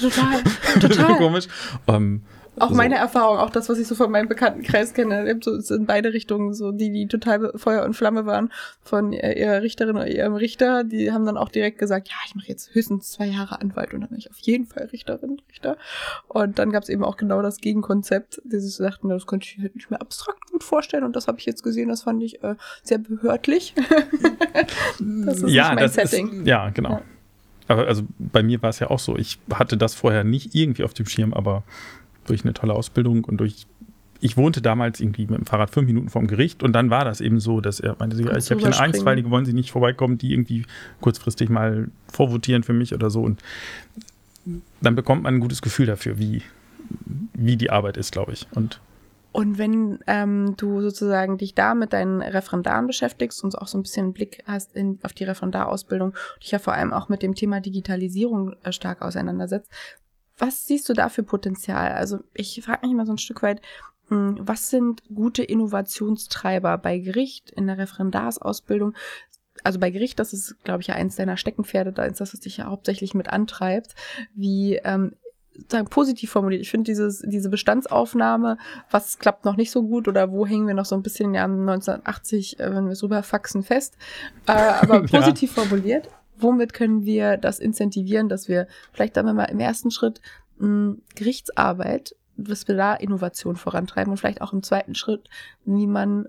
Total, 0.00 0.42
total. 0.80 1.16
komisch. 1.16 1.46
Ähm, 1.86 2.22
auch 2.58 2.70
so. 2.70 2.74
meine 2.74 2.96
Erfahrung, 2.96 3.38
auch 3.38 3.50
das, 3.50 3.68
was 3.68 3.78
ich 3.78 3.86
so 3.86 3.94
von 3.94 4.10
meinem 4.10 4.28
Bekanntenkreis 4.28 4.94
kenne, 4.94 5.38
so 5.40 5.74
in 5.74 5.86
beide 5.86 6.12
Richtungen, 6.12 6.54
so 6.54 6.72
die, 6.72 6.90
die 6.90 7.06
total 7.06 7.52
Feuer 7.56 7.84
und 7.84 7.94
Flamme 7.94 8.26
waren 8.26 8.52
von 8.82 9.12
ihrer 9.12 9.62
Richterin 9.62 9.96
oder 9.96 10.08
ihrem 10.08 10.34
Richter, 10.34 10.84
die 10.84 11.12
haben 11.12 11.26
dann 11.26 11.36
auch 11.36 11.48
direkt 11.48 11.78
gesagt, 11.78 12.08
ja, 12.08 12.16
ich 12.26 12.34
mache 12.34 12.48
jetzt 12.48 12.74
höchstens 12.74 13.10
zwei 13.10 13.26
Jahre 13.26 13.60
Anwalt 13.60 13.94
und 13.94 14.00
dann 14.00 14.10
bin 14.10 14.18
ich 14.18 14.30
auf 14.30 14.38
jeden 14.38 14.66
Fall 14.66 14.84
Richterin, 14.92 15.40
Richter. 15.48 15.76
Und 16.28 16.58
dann 16.58 16.70
gab 16.70 16.82
es 16.82 16.88
eben 16.88 17.04
auch 17.04 17.16
genau 17.16 17.42
das 17.42 17.58
Gegenkonzept, 17.58 18.40
die 18.44 18.58
sich 18.58 18.74
sagten, 18.74 19.08
das 19.08 19.26
könnte 19.26 19.46
ich 19.46 19.74
nicht 19.74 19.90
mehr 19.90 20.00
abstrakt 20.00 20.46
gut 20.50 20.64
vorstellen 20.64 21.04
und 21.04 21.16
das 21.16 21.28
habe 21.28 21.38
ich 21.38 21.46
jetzt 21.46 21.62
gesehen, 21.62 21.88
das 21.88 22.02
fand 22.02 22.22
ich 22.22 22.42
äh, 22.42 22.54
sehr 22.82 22.98
behördlich. 22.98 23.74
das 24.98 25.42
ist 25.42 25.50
ja, 25.50 25.70
nicht 25.70 25.80
mein 25.80 25.88
Setting. 25.88 26.40
Ist, 26.40 26.46
ja, 26.46 26.70
genau. 26.70 26.90
Ja. 26.90 27.02
Aber 27.68 27.86
also 27.86 28.02
bei 28.18 28.42
mir 28.42 28.62
war 28.62 28.70
es 28.70 28.78
ja 28.78 28.90
auch 28.90 28.98
so, 28.98 29.16
ich 29.16 29.38
hatte 29.52 29.76
das 29.76 29.94
vorher 29.94 30.24
nicht 30.24 30.54
irgendwie 30.54 30.84
auf 30.84 30.94
dem 30.94 31.06
Schirm, 31.06 31.34
aber 31.34 31.64
durch 32.26 32.44
eine 32.44 32.54
tolle 32.54 32.74
Ausbildung 32.74 33.24
und 33.24 33.38
durch 33.38 33.66
ich 34.18 34.36
wohnte 34.36 34.62
damals 34.62 34.98
irgendwie 35.00 35.26
mit 35.26 35.38
dem 35.38 35.46
Fahrrad 35.46 35.70
fünf 35.70 35.86
Minuten 35.86 36.08
vom 36.08 36.26
Gericht 36.26 36.62
und 36.62 36.72
dann 36.72 36.88
war 36.88 37.04
das 37.04 37.20
eben 37.20 37.38
so, 37.38 37.60
dass 37.60 37.80
er 37.80 37.96
meinte, 37.98 38.16
ich 38.16 38.50
habe 38.50 38.60
hier 38.60 38.66
eine 38.66 38.78
Einstweilige, 38.78 39.30
wollen 39.30 39.44
Sie 39.44 39.52
nicht 39.52 39.70
vorbeikommen, 39.70 40.16
die 40.16 40.32
irgendwie 40.32 40.64
kurzfristig 41.00 41.50
mal 41.50 41.88
vorvotieren 42.10 42.62
für 42.62 42.72
mich 42.72 42.94
oder 42.94 43.10
so 43.10 43.20
und 43.20 43.42
dann 44.80 44.94
bekommt 44.94 45.24
man 45.24 45.34
ein 45.34 45.40
gutes 45.40 45.60
Gefühl 45.60 45.86
dafür, 45.86 46.18
wie, 46.18 46.42
wie 47.34 47.56
die 47.56 47.70
Arbeit 47.70 47.96
ist, 47.96 48.12
glaube 48.12 48.32
ich. 48.32 48.46
Und 48.54 48.80
und 49.36 49.58
wenn 49.58 49.98
ähm, 50.06 50.54
du 50.56 50.80
sozusagen 50.80 51.36
dich 51.36 51.54
da 51.54 51.74
mit 51.74 51.92
deinen 51.92 52.22
Referendaren 52.22 52.86
beschäftigst 52.86 53.44
und 53.44 53.58
auch 53.58 53.68
so 53.68 53.76
ein 53.76 53.82
bisschen 53.82 54.04
einen 54.04 54.12
Blick 54.14 54.42
hast 54.46 54.74
in, 54.74 54.98
auf 55.02 55.12
die 55.12 55.24
Referendarausbildung, 55.24 56.14
dich 56.42 56.52
ja 56.52 56.58
vor 56.58 56.72
allem 56.72 56.94
auch 56.94 57.10
mit 57.10 57.20
dem 57.20 57.34
Thema 57.34 57.60
Digitalisierung 57.60 58.54
äh, 58.62 58.72
stark 58.72 59.02
auseinandersetzt, 59.02 59.70
was 60.38 60.66
siehst 60.66 60.88
du 60.88 60.92
da 60.92 61.08
für 61.08 61.22
Potenzial? 61.22 61.92
Also 61.92 62.20
ich 62.34 62.60
frage 62.64 62.86
mich 62.86 62.92
immer 62.92 63.06
so 63.06 63.12
ein 63.12 63.18
Stück 63.18 63.42
weit, 63.42 63.60
hm, 64.08 64.36
was 64.40 64.70
sind 64.70 65.02
gute 65.14 65.42
Innovationstreiber 65.42 66.78
bei 66.78 66.98
Gericht, 66.98 67.50
in 67.50 67.66
der 67.66 67.78
Referendarsausbildung? 67.78 68.94
Also 69.64 69.78
bei 69.78 69.90
Gericht, 69.90 70.18
das 70.18 70.32
ist, 70.32 70.62
glaube 70.64 70.82
ich, 70.82 70.88
ja 70.88 70.94
eins 70.94 71.16
deiner 71.16 71.36
Steckenpferde, 71.36 71.92
da 71.92 72.04
ist 72.04 72.20
das, 72.20 72.32
was 72.32 72.40
dich 72.40 72.58
ja 72.58 72.66
hauptsächlich 72.66 73.14
mit 73.14 73.30
antreibt, 73.30 73.94
wie 74.34 74.76
ähm, 74.76 75.14
sagen, 75.68 75.88
positiv 75.88 76.30
formuliert. 76.30 76.60
Ich 76.60 76.70
finde 76.70 76.84
dieses, 76.84 77.20
diese 77.20 77.48
Bestandsaufnahme, 77.48 78.58
was 78.90 79.18
klappt 79.18 79.46
noch 79.46 79.56
nicht 79.56 79.70
so 79.70 79.82
gut 79.82 80.06
oder 80.08 80.30
wo 80.30 80.46
hängen 80.46 80.66
wir 80.66 80.74
noch 80.74 80.84
so 80.84 80.94
ein 80.94 81.02
bisschen 81.02 81.30
im 81.30 81.34
Jahr 81.34 81.46
1980, 81.46 82.60
äh, 82.60 82.74
wenn 82.74 82.84
wir 82.84 82.92
es 82.92 83.02
rüberfaxen, 83.02 83.62
fest. 83.62 83.96
Äh, 84.46 84.52
aber 84.52 85.02
positiv 85.06 85.56
ja. 85.56 85.62
formuliert 85.62 86.10
womit 86.38 86.72
können 86.72 87.04
wir 87.04 87.36
das 87.36 87.58
incentivieren, 87.58 88.28
dass 88.28 88.48
wir 88.48 88.66
vielleicht 88.92 89.16
dann 89.16 89.34
mal 89.34 89.44
im 89.44 89.60
ersten 89.60 89.90
Schritt 89.90 90.20
mh, 90.58 90.66
hm, 90.66 91.02
Gerichtsarbeit, 91.14 92.14
dass 92.36 92.68
wir 92.68 92.76
da 92.76 92.94
Innovation 92.94 93.56
vorantreiben 93.56 94.10
und 94.10 94.18
vielleicht 94.18 94.42
auch 94.42 94.52
im 94.52 94.62
zweiten 94.62 94.94
Schritt, 94.94 95.28
wie 95.64 95.86
man 95.86 96.28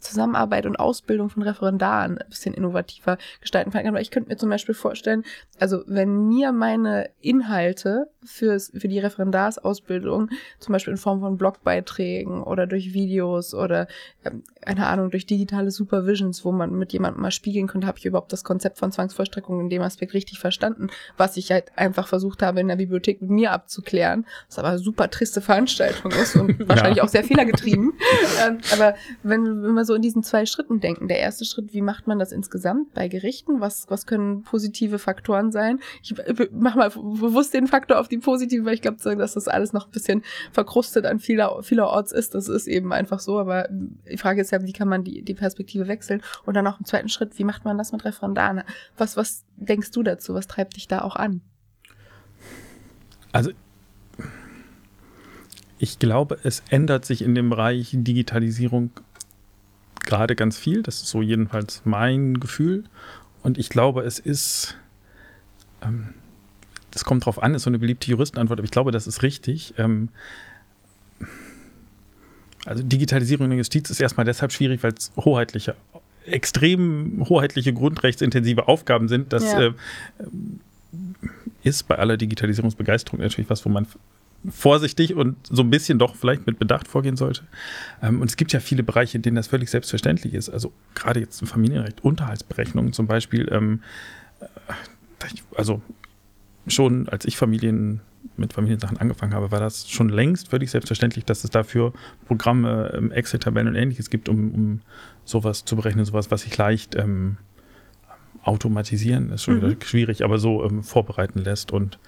Zusammenarbeit 0.00 0.66
und 0.66 0.76
Ausbildung 0.76 1.30
von 1.30 1.42
Referendaren 1.42 2.18
ein 2.18 2.28
bisschen 2.28 2.54
innovativer 2.54 3.18
gestalten 3.40 3.70
kann. 3.70 3.86
Aber 3.86 4.00
ich 4.00 4.10
könnte 4.10 4.28
mir 4.28 4.36
zum 4.36 4.50
Beispiel 4.50 4.74
vorstellen, 4.74 5.24
also 5.58 5.82
wenn 5.86 6.28
mir 6.28 6.52
meine 6.52 7.10
Inhalte 7.20 8.08
fürs, 8.24 8.72
für 8.76 8.88
die 8.88 8.98
Referendarsausbildung, 8.98 10.30
zum 10.58 10.72
Beispiel 10.72 10.92
in 10.92 10.98
Form 10.98 11.20
von 11.20 11.36
Blogbeiträgen 11.36 12.42
oder 12.42 12.66
durch 12.66 12.92
Videos 12.92 13.54
oder, 13.54 13.86
ähm, 14.24 14.42
keine 14.60 14.86
Ahnung, 14.86 15.10
durch 15.10 15.26
digitale 15.26 15.70
Supervisions, 15.70 16.44
wo 16.44 16.52
man 16.52 16.74
mit 16.74 16.92
jemandem 16.92 17.22
mal 17.22 17.30
spiegeln 17.30 17.66
könnte, 17.66 17.86
habe 17.86 17.98
ich 17.98 18.04
überhaupt 18.04 18.32
das 18.32 18.44
Konzept 18.44 18.78
von 18.78 18.92
Zwangsvollstreckung 18.92 19.60
in 19.60 19.70
dem 19.70 19.82
Aspekt 19.82 20.14
richtig 20.14 20.38
verstanden, 20.38 20.88
was 21.16 21.36
ich 21.36 21.50
halt 21.50 21.76
einfach 21.76 22.08
versucht 22.08 22.42
habe, 22.42 22.60
in 22.60 22.68
der 22.68 22.76
Bibliothek 22.76 23.20
mit 23.22 23.30
mir 23.30 23.52
abzuklären, 23.52 24.26
was 24.48 24.58
aber 24.58 24.68
eine 24.68 24.78
super 24.78 25.10
triste 25.10 25.40
Veranstaltung 25.40 26.10
ist 26.12 26.36
und 26.36 26.68
wahrscheinlich 26.68 26.98
ja. 26.98 27.04
auch 27.04 27.08
sehr 27.08 27.24
fehlergetrieben. 27.24 27.92
ähm, 28.46 28.58
aber 28.72 28.94
wenn, 29.22 29.62
wenn 29.62 29.74
wir 29.74 29.84
so 29.84 29.91
in 29.94 30.02
diesen 30.02 30.22
zwei 30.22 30.46
Schritten 30.46 30.80
denken, 30.80 31.08
der 31.08 31.18
erste 31.18 31.44
Schritt, 31.44 31.72
wie 31.72 31.82
macht 31.82 32.06
man 32.06 32.18
das 32.18 32.32
insgesamt 32.32 32.94
bei 32.94 33.08
Gerichten? 33.08 33.60
Was, 33.60 33.86
was 33.88 34.06
können 34.06 34.42
positive 34.42 34.98
Faktoren 34.98 35.52
sein? 35.52 35.80
Ich 36.02 36.14
mach 36.52 36.74
mal 36.74 36.90
bewusst 36.90 37.54
den 37.54 37.66
Faktor 37.66 37.98
auf 37.98 38.08
die 38.08 38.18
positive, 38.18 38.64
weil 38.64 38.74
ich 38.74 38.82
glaube, 38.82 38.98
dass 39.16 39.34
das 39.34 39.48
alles 39.48 39.72
noch 39.72 39.86
ein 39.86 39.92
bisschen 39.92 40.22
verkrustet 40.52 41.06
an 41.06 41.18
vieler, 41.18 41.62
vielerorts 41.62 42.12
ist. 42.12 42.34
Das 42.34 42.48
ist 42.48 42.66
eben 42.66 42.92
einfach 42.92 43.20
so. 43.20 43.38
Aber 43.38 43.68
die 43.70 44.16
Frage 44.16 44.40
ist 44.40 44.50
ja, 44.50 44.62
wie 44.62 44.72
kann 44.72 44.88
man 44.88 45.04
die, 45.04 45.22
die 45.22 45.34
Perspektive 45.34 45.88
wechseln? 45.88 46.22
Und 46.44 46.54
dann 46.54 46.66
auch 46.66 46.78
im 46.78 46.86
zweiten 46.86 47.08
Schritt, 47.08 47.38
wie 47.38 47.44
macht 47.44 47.64
man 47.64 47.78
das 47.78 47.92
mit 47.92 48.04
Referendaren? 48.04 48.62
Was, 48.96 49.16
was 49.16 49.44
denkst 49.56 49.90
du 49.92 50.02
dazu? 50.02 50.34
Was 50.34 50.46
treibt 50.46 50.76
dich 50.76 50.88
da 50.88 51.02
auch 51.02 51.16
an? 51.16 51.40
Also 53.32 53.50
ich 55.82 55.98
glaube, 55.98 56.38
es 56.44 56.62
ändert 56.70 57.04
sich 57.04 57.22
in 57.22 57.34
dem 57.34 57.50
Bereich 57.50 57.90
Digitalisierung 57.92 58.90
gerade 60.04 60.36
ganz 60.36 60.58
viel. 60.58 60.82
Das 60.82 60.96
ist 60.96 61.08
so 61.08 61.22
jedenfalls 61.22 61.82
mein 61.84 62.40
Gefühl. 62.40 62.84
Und 63.42 63.58
ich 63.58 63.68
glaube, 63.68 64.02
es 64.02 64.18
ist 64.18 64.76
ähm, 65.82 66.14
das 66.92 67.04
kommt 67.04 67.24
drauf 67.24 67.42
an, 67.42 67.54
ist 67.54 67.62
so 67.62 67.70
eine 67.70 67.78
beliebte 67.78 68.08
Juristenantwort, 68.10 68.60
aber 68.60 68.64
ich 68.64 68.70
glaube, 68.70 68.92
das 68.92 69.06
ist 69.06 69.22
richtig. 69.22 69.74
Ähm, 69.78 70.10
also 72.64 72.82
Digitalisierung 72.82 73.46
in 73.46 73.50
der 73.50 73.58
Justiz 73.58 73.90
ist 73.90 74.00
erstmal 74.00 74.24
deshalb 74.24 74.52
schwierig, 74.52 74.82
weil 74.82 74.92
es 74.92 75.10
hoheitliche, 75.16 75.74
extrem 76.26 77.24
hoheitliche, 77.28 77.72
grundrechtsintensive 77.72 78.68
Aufgaben 78.68 79.08
sind. 79.08 79.32
Das 79.32 79.44
ja. 79.44 79.68
äh, 79.68 79.72
ist 81.64 81.88
bei 81.88 81.98
aller 81.98 82.16
Digitalisierungsbegeisterung 82.16 83.20
natürlich 83.20 83.50
was, 83.50 83.64
wo 83.64 83.70
man 83.70 83.86
vorsichtig 84.50 85.14
und 85.14 85.36
so 85.46 85.62
ein 85.62 85.70
bisschen 85.70 85.98
doch 85.98 86.16
vielleicht 86.16 86.46
mit 86.46 86.58
Bedacht 86.58 86.88
vorgehen 86.88 87.16
sollte. 87.16 87.42
Ähm, 88.02 88.20
und 88.20 88.28
es 88.28 88.36
gibt 88.36 88.52
ja 88.52 88.60
viele 88.60 88.82
Bereiche, 88.82 89.16
in 89.16 89.22
denen 89.22 89.36
das 89.36 89.46
völlig 89.46 89.70
selbstverständlich 89.70 90.34
ist. 90.34 90.48
Also 90.48 90.72
gerade 90.94 91.20
jetzt 91.20 91.40
im 91.40 91.46
Familienrecht, 91.46 92.02
Unterhaltsberechnungen 92.02 92.92
zum 92.92 93.06
Beispiel. 93.06 93.48
Ähm, 93.52 93.82
äh, 94.40 94.46
also 95.56 95.80
schon, 96.66 97.08
als 97.08 97.24
ich 97.24 97.36
Familien 97.36 98.00
mit 98.36 98.52
Familiensachen 98.52 98.96
angefangen 98.98 99.34
habe, 99.34 99.50
war 99.50 99.60
das 99.60 99.88
schon 99.88 100.08
längst 100.08 100.48
völlig 100.48 100.70
selbstverständlich, 100.70 101.24
dass 101.24 101.44
es 101.44 101.50
dafür 101.50 101.92
Programme, 102.26 102.92
ähm, 102.96 103.12
Excel-Tabellen 103.12 103.68
und 103.68 103.74
ähnliches 103.74 104.10
gibt, 104.10 104.28
um, 104.28 104.52
um 104.52 104.80
sowas 105.24 105.64
zu 105.64 105.76
berechnen, 105.76 106.04
sowas, 106.04 106.30
was 106.30 106.42
sich 106.42 106.56
leicht 106.56 106.94
ähm, 106.94 107.36
automatisieren, 108.42 109.30
ist 109.30 109.44
schon 109.44 109.58
mhm. 109.58 109.62
wieder 109.62 109.86
schwierig, 109.86 110.24
aber 110.24 110.38
so 110.38 110.64
ähm, 110.64 110.82
vorbereiten 110.82 111.38
lässt. 111.38 111.72
Und 111.72 111.98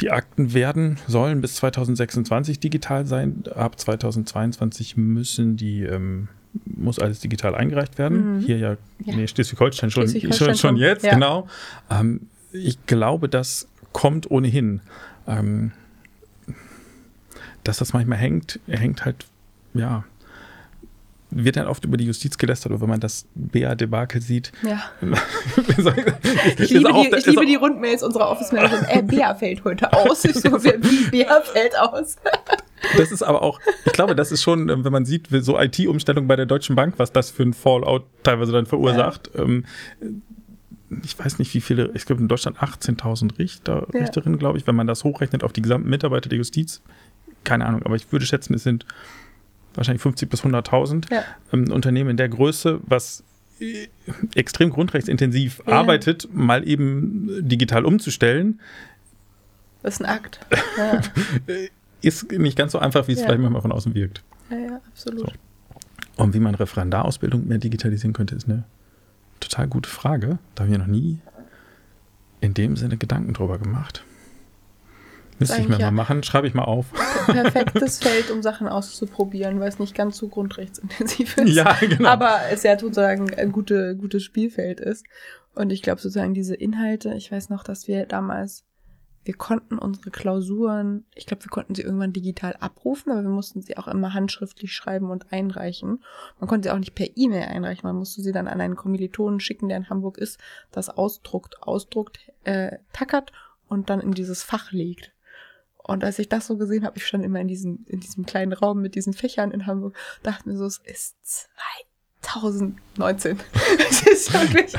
die 0.00 0.10
Akten 0.10 0.54
werden, 0.54 0.98
sollen 1.06 1.40
bis 1.40 1.56
2026 1.56 2.60
digital 2.60 3.06
sein. 3.06 3.44
Ab 3.54 3.78
2022 3.78 4.96
müssen 4.96 5.56
die 5.56 5.82
ähm, 5.82 6.28
muss 6.64 6.98
alles 6.98 7.20
digital 7.20 7.54
eingereicht 7.54 7.98
werden. 7.98 8.36
Mhm. 8.36 8.40
Hier 8.40 8.58
ja, 8.58 8.76
ja. 9.04 9.16
nee, 9.16 9.26
Schleswig-Holstein 9.26 9.90
schon, 9.90 10.08
Schleswig 10.08 10.34
schon, 10.34 10.54
schon, 10.54 10.76
jetzt, 10.76 11.04
ja. 11.04 11.14
genau. 11.14 11.48
Ähm, 11.90 12.28
ich 12.52 12.84
glaube, 12.86 13.28
das 13.28 13.68
kommt 13.92 14.30
ohnehin. 14.30 14.80
Ähm, 15.26 15.72
dass 17.64 17.78
das 17.78 17.92
manchmal 17.92 18.18
hängt, 18.18 18.60
hängt 18.68 19.04
halt, 19.04 19.26
ja, 19.74 20.04
wird 21.30 21.56
dann 21.56 21.66
oft 21.66 21.84
über 21.84 21.96
die 21.96 22.04
Justiz 22.04 22.38
gelästert, 22.38 22.72
aber 22.72 22.82
wenn 22.82 22.88
man 22.88 23.00
das 23.00 23.26
Bea-Debakel 23.34 24.22
sieht. 24.22 24.52
Ja. 24.62 24.84
ich 26.58 26.70
liebe, 26.70 26.92
die, 26.92 27.16
ich 27.16 27.26
liebe 27.26 27.46
die 27.46 27.56
Rundmails 27.56 28.02
unserer 28.02 28.30
Office-Managerin. 28.30 28.84
Äh, 28.88 29.02
Bea 29.02 29.34
fällt 29.34 29.64
heute 29.64 29.92
aus. 29.92 30.24
Ich 30.24 30.36
so, 30.36 30.62
wie 30.62 31.10
Bea 31.10 31.40
fällt 31.42 31.78
aus. 31.78 32.16
das 32.96 33.10
ist 33.10 33.22
aber 33.22 33.42
auch, 33.42 33.60
ich 33.84 33.92
glaube, 33.92 34.14
das 34.14 34.32
ist 34.32 34.42
schon, 34.42 34.68
wenn 34.68 34.92
man 34.92 35.04
sieht, 35.04 35.28
so 35.30 35.58
IT-Umstellung 35.58 36.28
bei 36.28 36.36
der 36.36 36.46
Deutschen 36.46 36.76
Bank, 36.76 36.94
was 36.98 37.12
das 37.12 37.30
für 37.30 37.42
ein 37.42 37.52
Fallout 37.54 38.04
teilweise 38.22 38.52
dann 38.52 38.66
verursacht. 38.66 39.30
Ja. 39.34 39.42
Ähm, 39.42 39.64
ich 41.02 41.18
weiß 41.18 41.38
nicht, 41.38 41.52
wie 41.54 41.60
viele, 41.60 41.90
ich 41.94 42.06
glaube 42.06 42.22
in 42.22 42.28
Deutschland 42.28 42.58
18.000 42.58 43.38
Richter, 43.38 43.88
ja. 43.92 44.00
Richterinnen, 44.00 44.38
glaube 44.38 44.58
ich, 44.58 44.66
wenn 44.66 44.76
man 44.76 44.86
das 44.86 45.04
hochrechnet 45.04 45.42
auf 45.42 45.52
die 45.52 45.62
gesamten 45.62 45.90
Mitarbeiter 45.90 46.28
der 46.28 46.38
Justiz. 46.38 46.82
Keine 47.44 47.66
Ahnung, 47.66 47.82
aber 47.84 47.96
ich 47.96 48.10
würde 48.12 48.26
schätzen, 48.26 48.54
es 48.54 48.62
sind 48.62 48.86
wahrscheinlich 49.76 50.02
50 50.02 50.28
bis 50.28 50.42
100.000 50.44 51.12
ja. 51.12 51.24
ähm, 51.52 51.70
Unternehmen 51.70 52.10
in 52.10 52.16
der 52.16 52.28
Größe, 52.28 52.80
was 52.84 53.24
äh, 53.60 53.88
extrem 54.34 54.70
grundrechtsintensiv 54.70 55.62
ja. 55.66 55.72
arbeitet, 55.72 56.28
mal 56.32 56.66
eben 56.66 57.48
digital 57.48 57.84
umzustellen. 57.84 58.60
Das 59.82 59.94
ist 59.94 60.00
ein 60.00 60.06
Akt. 60.06 60.40
Ja. 60.76 61.00
ist 62.02 62.30
nicht 62.32 62.56
ganz 62.56 62.72
so 62.72 62.78
einfach, 62.78 63.08
wie 63.08 63.12
es 63.12 63.22
vielleicht 63.22 63.40
manchmal 63.40 63.62
von 63.62 63.72
außen 63.72 63.94
wirkt. 63.94 64.22
Ja, 64.50 64.58
ja, 64.58 64.80
absolut. 64.88 65.20
So. 65.20 65.32
Und 66.16 66.34
wie 66.34 66.40
man 66.40 66.54
Referendarausbildung 66.54 67.46
mehr 67.46 67.58
digitalisieren 67.58 68.12
könnte, 68.12 68.34
ist 68.34 68.48
eine 68.48 68.64
total 69.40 69.68
gute 69.68 69.88
Frage. 69.88 70.38
Da 70.54 70.62
habe 70.62 70.72
ich 70.72 70.78
mir 70.78 70.84
noch 70.84 70.90
nie 70.90 71.18
in 72.40 72.54
dem 72.54 72.76
Sinne 72.76 72.96
Gedanken 72.96 73.32
drüber 73.32 73.58
gemacht. 73.58 74.04
Müsste 75.38 75.60
ich 75.60 75.68
mir 75.68 75.78
ja 75.78 75.90
mal 75.90 76.02
machen, 76.02 76.22
schreibe 76.22 76.46
ich 76.46 76.54
mal 76.54 76.64
auf. 76.64 76.86
Perfektes 77.26 77.98
Feld, 78.02 78.30
um 78.30 78.42
Sachen 78.42 78.68
auszuprobieren, 78.68 79.60
weil 79.60 79.68
es 79.68 79.78
nicht 79.78 79.94
ganz 79.94 80.16
so 80.16 80.28
grundrechtsintensiv 80.28 81.36
ist. 81.38 81.54
Ja, 81.54 81.76
genau. 81.80 82.08
Aber 82.08 82.40
es 82.50 82.62
ja 82.62 82.78
sozusagen 82.78 83.34
ein 83.34 83.52
gute, 83.52 83.96
gutes 83.96 84.22
Spielfeld 84.22 84.80
ist. 84.80 85.04
Und 85.54 85.72
ich 85.72 85.82
glaube 85.82 86.00
sozusagen 86.00 86.34
diese 86.34 86.54
Inhalte, 86.54 87.14
ich 87.14 87.32
weiß 87.32 87.48
noch, 87.48 87.64
dass 87.64 87.88
wir 87.88 88.06
damals 88.06 88.64
wir 89.26 89.34
konnten 89.34 89.76
unsere 89.76 90.12
Klausuren, 90.12 91.04
ich 91.16 91.26
glaube, 91.26 91.44
wir 91.44 91.50
konnten 91.50 91.74
sie 91.74 91.82
irgendwann 91.82 92.12
digital 92.12 92.54
abrufen, 92.60 93.10
aber 93.10 93.22
wir 93.22 93.28
mussten 93.28 93.60
sie 93.60 93.76
auch 93.76 93.88
immer 93.88 94.14
handschriftlich 94.14 94.72
schreiben 94.72 95.10
und 95.10 95.32
einreichen. 95.32 96.04
Man 96.38 96.48
konnte 96.48 96.68
sie 96.68 96.72
auch 96.72 96.78
nicht 96.78 96.94
per 96.94 97.08
E-Mail 97.16 97.42
einreichen, 97.42 97.88
man 97.88 97.96
musste 97.96 98.22
sie 98.22 98.30
dann 98.30 98.46
an 98.46 98.60
einen 98.60 98.76
Kommilitonen 98.76 99.40
schicken, 99.40 99.68
der 99.68 99.78
in 99.78 99.90
Hamburg 99.90 100.16
ist, 100.16 100.38
das 100.70 100.88
ausdruckt, 100.88 101.60
ausdruckt, 101.60 102.20
äh, 102.44 102.78
tackert 102.92 103.32
und 103.68 103.90
dann 103.90 104.00
in 104.00 104.12
dieses 104.12 104.44
Fach 104.44 104.70
legt. 104.70 105.12
Und 105.86 106.02
als 106.02 106.18
ich 106.18 106.28
das 106.28 106.46
so 106.46 106.56
gesehen 106.56 106.84
habe, 106.84 106.96
ich 106.96 107.06
stand 107.06 107.24
immer 107.24 107.40
in 107.40 107.46
diesem, 107.48 107.84
in 107.86 108.00
diesem 108.00 108.26
kleinen 108.26 108.52
Raum 108.52 108.82
mit 108.82 108.96
diesen 108.96 109.12
Fächern 109.12 109.52
in 109.52 109.66
Hamburg, 109.66 109.96
dachte 110.22 110.48
mir 110.48 110.56
so, 110.56 110.66
es 110.66 110.80
ist 110.84 111.48
2019. 112.22 113.38
Es 113.88 114.02
ist 114.02 114.32
wirklich 114.32 114.72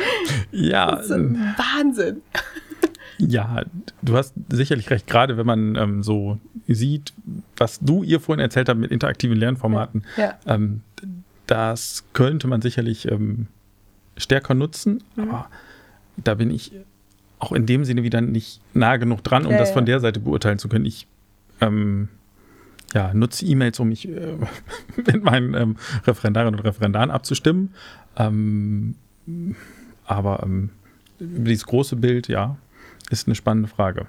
ja. 0.52 0.98
Ist 0.98 1.10
Wahnsinn. 1.12 2.22
Ja, 3.20 3.63
du 4.02 4.17
hast 4.17 4.34
sicherlich 4.50 4.89
recht, 4.89 5.08
gerade 5.08 5.38
wenn 5.38 5.46
man 5.46 5.76
ähm, 5.76 6.04
so 6.04 6.39
sieht, 6.67 7.13
was 7.56 7.80
du 7.80 8.04
ihr 8.04 8.20
vorhin 8.20 8.41
erzählt 8.41 8.67
hast 8.70 8.78
mit 8.78 8.91
interaktiven 8.91 9.38
Lernformaten. 9.38 10.04
Ja. 10.17 10.38
Ähm, 10.46 10.82
das 11.48 12.04
könnte 12.12 12.48
man 12.48 12.62
sicherlich 12.62 13.10
ähm, 13.10 13.48
stärker 14.17 14.54
nutzen, 14.54 15.04
mhm. 15.15 15.30
aber 15.30 15.50
da 16.17 16.36
bin 16.36 16.52
ich 16.52 16.74
auch 17.39 17.52
in 17.52 17.65
dem 17.65 17.86
Sinne 17.86 18.04
wieder 18.04 18.21
nicht 18.21 18.62
nah 18.73 18.97
genug 18.97 19.23
dran, 19.23 19.45
um 19.45 19.52
ja, 19.52 19.58
das 19.58 19.71
von 19.71 19.86
der 19.86 20.00
Seite 20.00 20.19
beurteilen 20.19 20.60
zu 20.60 20.69
können. 20.69 20.86
Ich 20.86 21.08
ähm, 21.62 22.10
ja, 22.93 23.13
nutze 23.13 23.45
E-Mails, 23.45 23.80
um 23.80 23.89
mich 23.89 24.08
äh, 24.08 24.38
mit 24.95 25.23
meinen 25.23 25.54
ähm, 25.54 25.76
Referendarinnen 26.06 26.60
und 26.60 26.65
Referendaren 26.65 27.12
abzustimmen. 27.12 27.73
Ähm, 28.15 28.95
aber 30.06 30.41
ähm, 30.43 30.69
dieses 31.19 31.65
große 31.65 31.95
Bild, 31.95 32.28
ja, 32.28 32.58
ist 33.10 33.28
eine 33.28 33.36
spannende 33.36 33.69
Frage. 33.69 34.08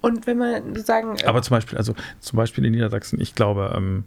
Und 0.00 0.26
wenn 0.26 0.38
man 0.38 0.76
sagen. 0.76 1.16
Aber 1.24 1.42
zum 1.42 1.56
Beispiel, 1.56 1.78
also 1.78 1.94
zum 2.20 2.36
Beispiel 2.36 2.64
in 2.64 2.72
Niedersachsen, 2.72 3.20
ich 3.20 3.34
glaube, 3.34 3.72
ähm, 3.76 4.04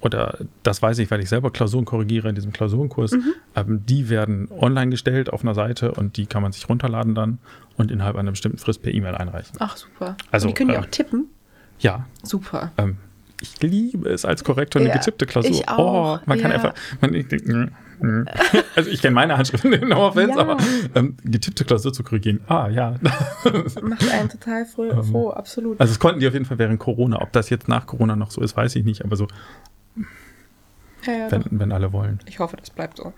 oder 0.00 0.38
das 0.62 0.80
weiß 0.80 0.98
ich, 0.98 1.10
weil 1.10 1.20
ich 1.20 1.28
selber 1.28 1.50
Klausuren 1.50 1.84
korrigiere 1.84 2.28
in 2.28 2.34
diesem 2.34 2.52
Klausurenkurs, 2.52 3.12
mhm. 3.12 3.34
ähm, 3.56 3.86
die 3.86 4.08
werden 4.08 4.48
online 4.50 4.90
gestellt 4.90 5.32
auf 5.32 5.42
einer 5.42 5.54
Seite 5.54 5.92
und 5.92 6.16
die 6.16 6.26
kann 6.26 6.42
man 6.42 6.52
sich 6.52 6.68
runterladen 6.68 7.14
dann 7.14 7.38
und 7.76 7.90
innerhalb 7.90 8.16
einer 8.16 8.30
bestimmten 8.30 8.58
Frist 8.58 8.82
per 8.82 8.92
E-Mail 8.92 9.14
einreichen. 9.14 9.56
Ach, 9.58 9.76
super. 9.76 10.16
Also, 10.30 10.46
und 10.46 10.50
die 10.50 10.54
können 10.54 10.70
die 10.70 10.76
ähm, 10.76 10.82
auch 10.82 10.86
tippen? 10.86 11.26
Ja. 11.80 12.06
Super. 12.22 12.72
Ähm, 12.76 12.96
ich 13.40 13.60
liebe 13.60 14.08
es 14.08 14.24
als 14.24 14.42
Korrektor 14.42 14.80
eine 14.80 14.88
ja, 14.90 14.96
getippte 14.96 15.26
Klausur. 15.26 15.50
Ich 15.50 15.68
auch. 15.68 16.18
Oh, 16.18 16.22
man 16.26 16.40
kann 16.40 16.50
einfach, 16.50 16.74
man, 17.00 17.14
ich, 17.14 17.26
Mhm. 18.00 18.26
Also 18.76 18.90
ich 18.90 19.00
kenne 19.00 19.14
meine 19.14 19.36
Handschrift 19.36 19.64
in 19.64 19.88
no 19.88 20.06
offense, 20.08 20.36
ja. 20.36 20.42
aber 20.42 20.56
ähm, 20.94 21.16
getippte 21.24 21.64
Klausur 21.64 21.92
zu 21.92 22.02
korrigieren, 22.02 22.40
ah 22.46 22.68
ja. 22.68 22.94
Macht 23.82 24.12
einen 24.12 24.28
total 24.28 24.64
froh, 24.66 24.84
ähm, 24.84 25.04
froh, 25.04 25.30
absolut. 25.30 25.80
Also 25.80 25.92
es 25.92 25.98
konnten 25.98 26.20
die 26.20 26.28
auf 26.28 26.34
jeden 26.34 26.44
Fall 26.44 26.58
während 26.58 26.78
Corona. 26.78 27.20
Ob 27.20 27.32
das 27.32 27.50
jetzt 27.50 27.68
nach 27.68 27.86
Corona 27.86 28.16
noch 28.16 28.30
so 28.30 28.40
ist, 28.40 28.56
weiß 28.56 28.76
ich 28.76 28.84
nicht, 28.84 29.04
aber 29.04 29.16
so 29.16 29.26
Ja, 31.04 31.12
ja, 31.12 31.30
wenn, 31.30 31.44
wenn 31.50 31.72
alle 31.72 31.92
wollen. 31.92 32.18
Ich 32.26 32.38
hoffe, 32.38 32.56
das 32.56 32.70
bleibt 32.70 32.96
so. 32.98 33.12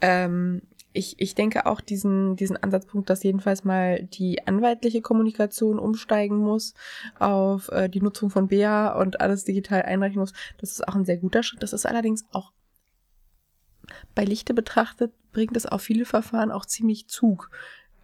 Ähm, 0.00 0.62
ich, 0.92 1.18
ich 1.18 1.34
denke 1.34 1.66
auch 1.66 1.80
diesen, 1.80 2.36
diesen 2.36 2.56
Ansatzpunkt, 2.56 3.08
dass 3.08 3.22
jedenfalls 3.22 3.64
mal 3.64 4.02
die 4.02 4.46
anwaltliche 4.46 5.00
Kommunikation 5.00 5.78
umsteigen 5.78 6.36
muss 6.38 6.74
auf 7.18 7.68
äh, 7.70 7.88
die 7.88 8.02
Nutzung 8.02 8.30
von 8.30 8.48
BA 8.48 8.92
und 9.00 9.20
alles 9.20 9.44
digital 9.44 9.82
einreichen 9.82 10.18
muss. 10.18 10.32
Das 10.58 10.72
ist 10.72 10.86
auch 10.86 10.94
ein 10.94 11.04
sehr 11.04 11.16
guter 11.16 11.42
Schritt. 11.42 11.62
Das 11.62 11.72
ist 11.72 11.86
allerdings 11.86 12.26
auch 12.32 12.52
bei 14.14 14.24
Lichte 14.24 14.54
betrachtet, 14.54 15.12
bringt 15.32 15.56
es 15.56 15.66
auf 15.66 15.82
viele 15.82 16.04
Verfahren 16.04 16.50
auch 16.50 16.66
ziemlich 16.66 17.08
Zug. 17.08 17.50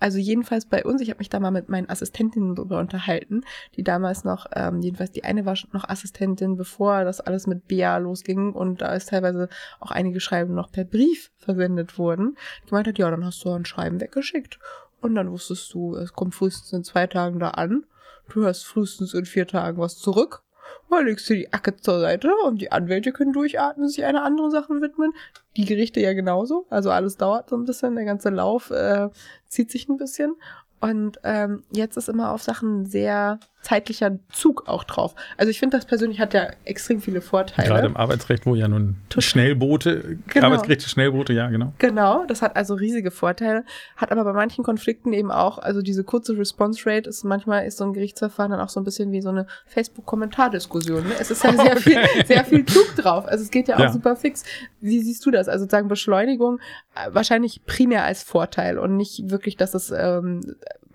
Also 0.01 0.19
jedenfalls 0.19 0.67
bei 0.67 0.85
uns, 0.85 1.01
ich 1.01 1.11
habe 1.11 1.19
mich 1.19 1.29
da 1.29 1.41
mal 1.41 1.51
mit 1.51 1.69
meinen 1.69 1.91
Assistentinnen 1.91 2.55
drüber 2.55 2.79
unterhalten, 2.79 3.43
die 3.77 3.83
damals 3.83 4.25
noch, 4.25 4.47
ähm, 4.55 4.81
jedenfalls 4.81 5.11
die 5.11 5.25
eine 5.25 5.45
war 5.45 5.57
noch 5.73 5.89
Assistentin, 5.89 6.57
bevor 6.57 7.05
das 7.05 7.21
alles 7.21 7.47
mit 7.47 7.67
BA 7.69 7.97
losging 7.99 8.53
und 8.53 8.81
da 8.81 8.95
ist 8.95 9.09
teilweise 9.09 9.49
auch 9.81 9.91
einige 9.91 10.21
Schreiben 10.21 10.55
noch 10.55 10.71
per 10.71 10.85
Brief 10.85 11.33
versendet 11.37 11.99
wurden. 11.99 12.37
Die 12.71 12.75
hat, 12.75 12.99
ja, 12.99 13.11
dann 13.11 13.25
hast 13.25 13.45
du 13.45 13.51
ein 13.51 13.65
Schreiben 13.65 14.01
weggeschickt 14.01 14.59
und 15.01 15.15
dann 15.15 15.31
wusstest 15.31 15.73
du, 15.75 15.97
es 15.97 16.13
kommt 16.13 16.35
frühestens 16.35 16.73
in 16.73 16.85
zwei 16.85 17.07
Tagen 17.07 17.39
da 17.39 17.51
an, 17.51 17.85
du 18.33 18.45
hast 18.45 18.65
frühestens 18.65 19.15
in 19.15 19.25
vier 19.25 19.47
Tagen 19.47 19.79
was 19.79 19.97
zurück. 19.97 20.43
Dann 20.91 21.07
legst 21.07 21.29
du 21.29 21.35
die 21.35 21.53
Acke 21.53 21.77
zur 21.77 22.01
Seite 22.01 22.33
und 22.45 22.61
die 22.61 22.73
Anwälte 22.73 23.13
können 23.13 23.33
durchatmen, 23.33 23.89
sich 23.89 24.05
einer 24.05 24.25
anderen 24.25 24.51
Sache 24.51 24.81
widmen. 24.81 25.13
Die 25.57 25.65
Gerichte 25.65 26.01
ja 26.01 26.13
genauso. 26.15 26.67
Also 26.71 26.91
alles 26.91 27.17
dauert 27.17 27.51
so 27.51 27.57
ein 27.57 27.65
bisschen, 27.65 27.95
der 27.95 28.05
ganze 28.05 28.31
Lauf 28.31 28.71
äh, 28.71 29.09
zieht 29.49 29.71
sich 29.71 29.89
ein 29.89 29.97
bisschen. 29.97 30.35
Und 30.81 31.19
ähm, 31.25 31.65
jetzt 31.71 31.97
ist 31.97 32.09
immer 32.09 32.33
auf 32.33 32.43
Sachen 32.43 32.87
sehr 32.87 33.41
zeitlicher 33.69 34.19
Zug 34.33 34.67
auch 34.67 34.85
drauf. 34.85 35.15
Also 35.37 35.51
ich 35.51 35.59
finde, 35.59 35.77
das 35.77 35.85
persönlich 35.87 36.21
hat 36.21 36.33
ja 36.35 36.49
extrem 36.65 37.01
viele 37.01 37.21
Vorteile. 37.21 37.69
Gerade 37.69 37.87
im 37.87 37.97
Arbeitsrecht, 37.97 38.47
wo 38.47 38.55
ja 38.55 38.67
nun 38.69 38.97
Total. 39.09 39.23
Schnellboote, 39.23 40.19
Genau. 40.29 40.47
Arbeitsgerichte, 40.47 40.89
Schnellboote, 40.89 41.33
ja, 41.33 41.49
genau. 41.49 41.73
Genau, 41.79 42.25
das 42.27 42.41
hat 42.43 42.57
also 42.57 42.75
riesige 42.75 43.11
Vorteile, 43.11 43.65
hat 43.97 44.11
aber 44.11 44.25
bei 44.25 44.33
manchen 44.33 44.65
Konflikten 44.65 45.13
eben 45.13 45.31
auch, 45.31 45.59
also 45.59 45.83
diese 45.83 46.03
kurze 46.05 46.37
Response 46.39 46.81
Rate 46.87 47.09
ist 47.11 47.25
manchmal 47.25 47.67
ist 47.67 47.77
so 47.79 47.85
ein 47.85 47.93
Gerichtsverfahren 47.93 48.53
dann 48.53 48.61
auch 48.61 48.69
so 48.71 48.81
ein 48.81 48.85
bisschen 48.85 49.13
wie 49.13 49.21
so 49.21 49.29
eine 49.29 49.47
Facebook-Kommentardiskussion. 49.67 51.05
Ne? 51.07 51.15
Es 51.21 51.31
ist 51.31 51.45
ja 51.45 51.53
sehr 51.53 51.77
viel, 51.77 51.99
sehr 52.27 52.45
viel 52.45 52.65
Zug 52.65 52.95
drauf. 52.97 53.27
Also 53.27 53.45
es 53.45 53.51
geht 53.51 53.69
ja 53.69 53.77
auch 53.77 53.81
Ja. 53.81 53.93
super 53.93 54.17
fix. 54.17 54.45
Wie 54.81 55.01
siehst 55.01 55.25
du 55.27 55.31
das? 55.31 55.49
Also 55.49 55.65
sozusagen 55.65 55.89
Beschleunigung 55.89 56.59
äh, 56.95 57.09
wahrscheinlich 57.13 57.65
primär 57.67 58.05
als 58.05 58.23
Vorteil 58.23 58.79
und 58.79 58.97
nicht 58.97 59.31
wirklich, 59.31 59.57
dass 59.57 59.75
es 59.75 59.91
ähm, 59.91 60.41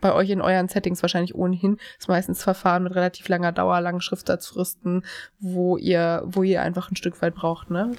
bei 0.04 0.14
euch 0.14 0.30
in 0.30 0.42
euren 0.42 0.68
Settings 0.68 1.02
wahrscheinlich 1.02 1.34
ohnehin 1.34 1.78
ist 1.98 2.10
meistens 2.10 2.44
Verfahren 2.44 2.84
mit 2.84 2.94
relativ 2.94 3.28
langer 3.30 3.54
Dauer, 3.54 3.80
langen 3.80 4.02
Schriftsatzfristen, 4.02 5.04
wo 5.40 5.78
ihr, 5.78 6.22
wo 6.26 6.44
ihr 6.44 6.62
einfach 6.62 6.92
ein 6.92 6.98
Stück 6.98 7.20
weit 7.22 7.34
braucht, 7.36 7.72
ne? 7.72 7.94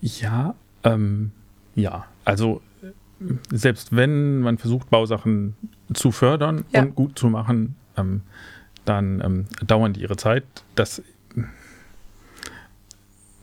Ja, 0.00 0.54
ähm, 0.82 1.30
ja. 1.74 2.06
Also 2.24 2.62
selbst 3.52 3.94
wenn 3.94 4.40
man 4.40 4.56
versucht, 4.58 4.88
Bausachen 4.90 5.54
zu 5.92 6.10
fördern 6.10 6.64
Ja. 6.72 6.80
und 6.82 6.94
gut 6.94 7.18
zu 7.18 7.28
machen, 7.28 7.76
ähm, 7.96 8.22
dann 8.84 9.20
ähm, 9.20 9.46
dauern 9.66 9.92
die 9.92 10.00
ihre 10.00 10.16
Zeit. 10.16 10.44
Das, 10.74 11.02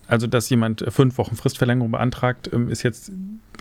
also, 0.10 0.28
dass 0.28 0.50
jemand 0.50 0.82
äh, 0.82 0.92
fünf 0.92 1.18
Wochen 1.18 1.36
Fristverlängerung 1.36 1.92
beantragt, 1.92 2.50
ähm, 2.52 2.70
ist 2.70 2.84
jetzt 2.84 3.12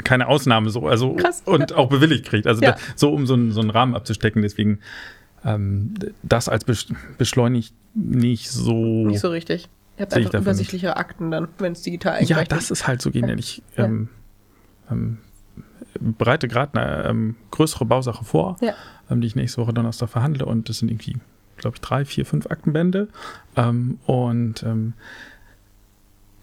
keine 0.04 0.26
Ausnahme 0.28 0.70
so. 0.70 0.86
Also 0.88 1.14
Krass. 1.14 1.42
und 1.44 1.74
auch 1.74 1.88
bewilligt 1.88 2.24
kriegt. 2.26 2.46
Also 2.46 2.62
Ja. 2.62 2.72
da, 2.72 2.78
so, 2.96 3.12
um 3.12 3.26
so 3.26 3.34
einen, 3.34 3.52
so 3.52 3.60
einen 3.60 3.70
Rahmen 3.70 3.94
abzustecken. 3.94 4.42
Deswegen 4.42 4.78
ähm, 5.44 5.94
das 6.22 6.48
als 6.48 6.64
besch 6.64 6.86
beschleunigt 7.18 7.74
nicht 7.94 8.50
so. 8.50 9.06
Nicht 9.06 9.20
so 9.20 9.28
richtig. 9.28 9.68
Ihr 9.96 10.02
habt 10.02 10.16
ich 10.16 10.26
einfach 10.26 10.40
übersichtlichere 10.40 10.96
Akten 10.96 11.30
dann, 11.30 11.48
wenn 11.58 11.72
es 11.72 11.82
digital 11.82 12.14
Ja, 12.14 12.18
eingereicht 12.20 12.52
das 12.52 12.70
ist 12.70 12.86
halt 12.86 13.02
so 13.02 13.10
genial. 13.10 13.38
Ja. 13.76 13.84
Ähm, 13.84 14.08
ähm, 14.90 15.18
bereite 16.00 16.46
gerade 16.48 16.80
eine 16.80 17.04
ähm, 17.08 17.36
größere 17.50 17.84
Bausache 17.84 18.24
vor, 18.24 18.56
Ja. 18.60 18.74
ähm, 19.10 19.20
die 19.20 19.26
ich 19.26 19.36
nächste 19.36 19.60
Woche 19.60 19.72
Donnerstag 19.72 20.08
verhandle 20.08 20.46
und 20.46 20.68
das 20.68 20.78
sind 20.78 20.90
irgendwie, 20.90 21.16
glaube 21.56 21.76
ich, 21.76 21.80
drei, 21.80 22.04
vier, 22.04 22.24
fünf 22.24 22.46
Aktenbände 22.46 23.08
und 24.06 24.62
ähm, 24.62 24.92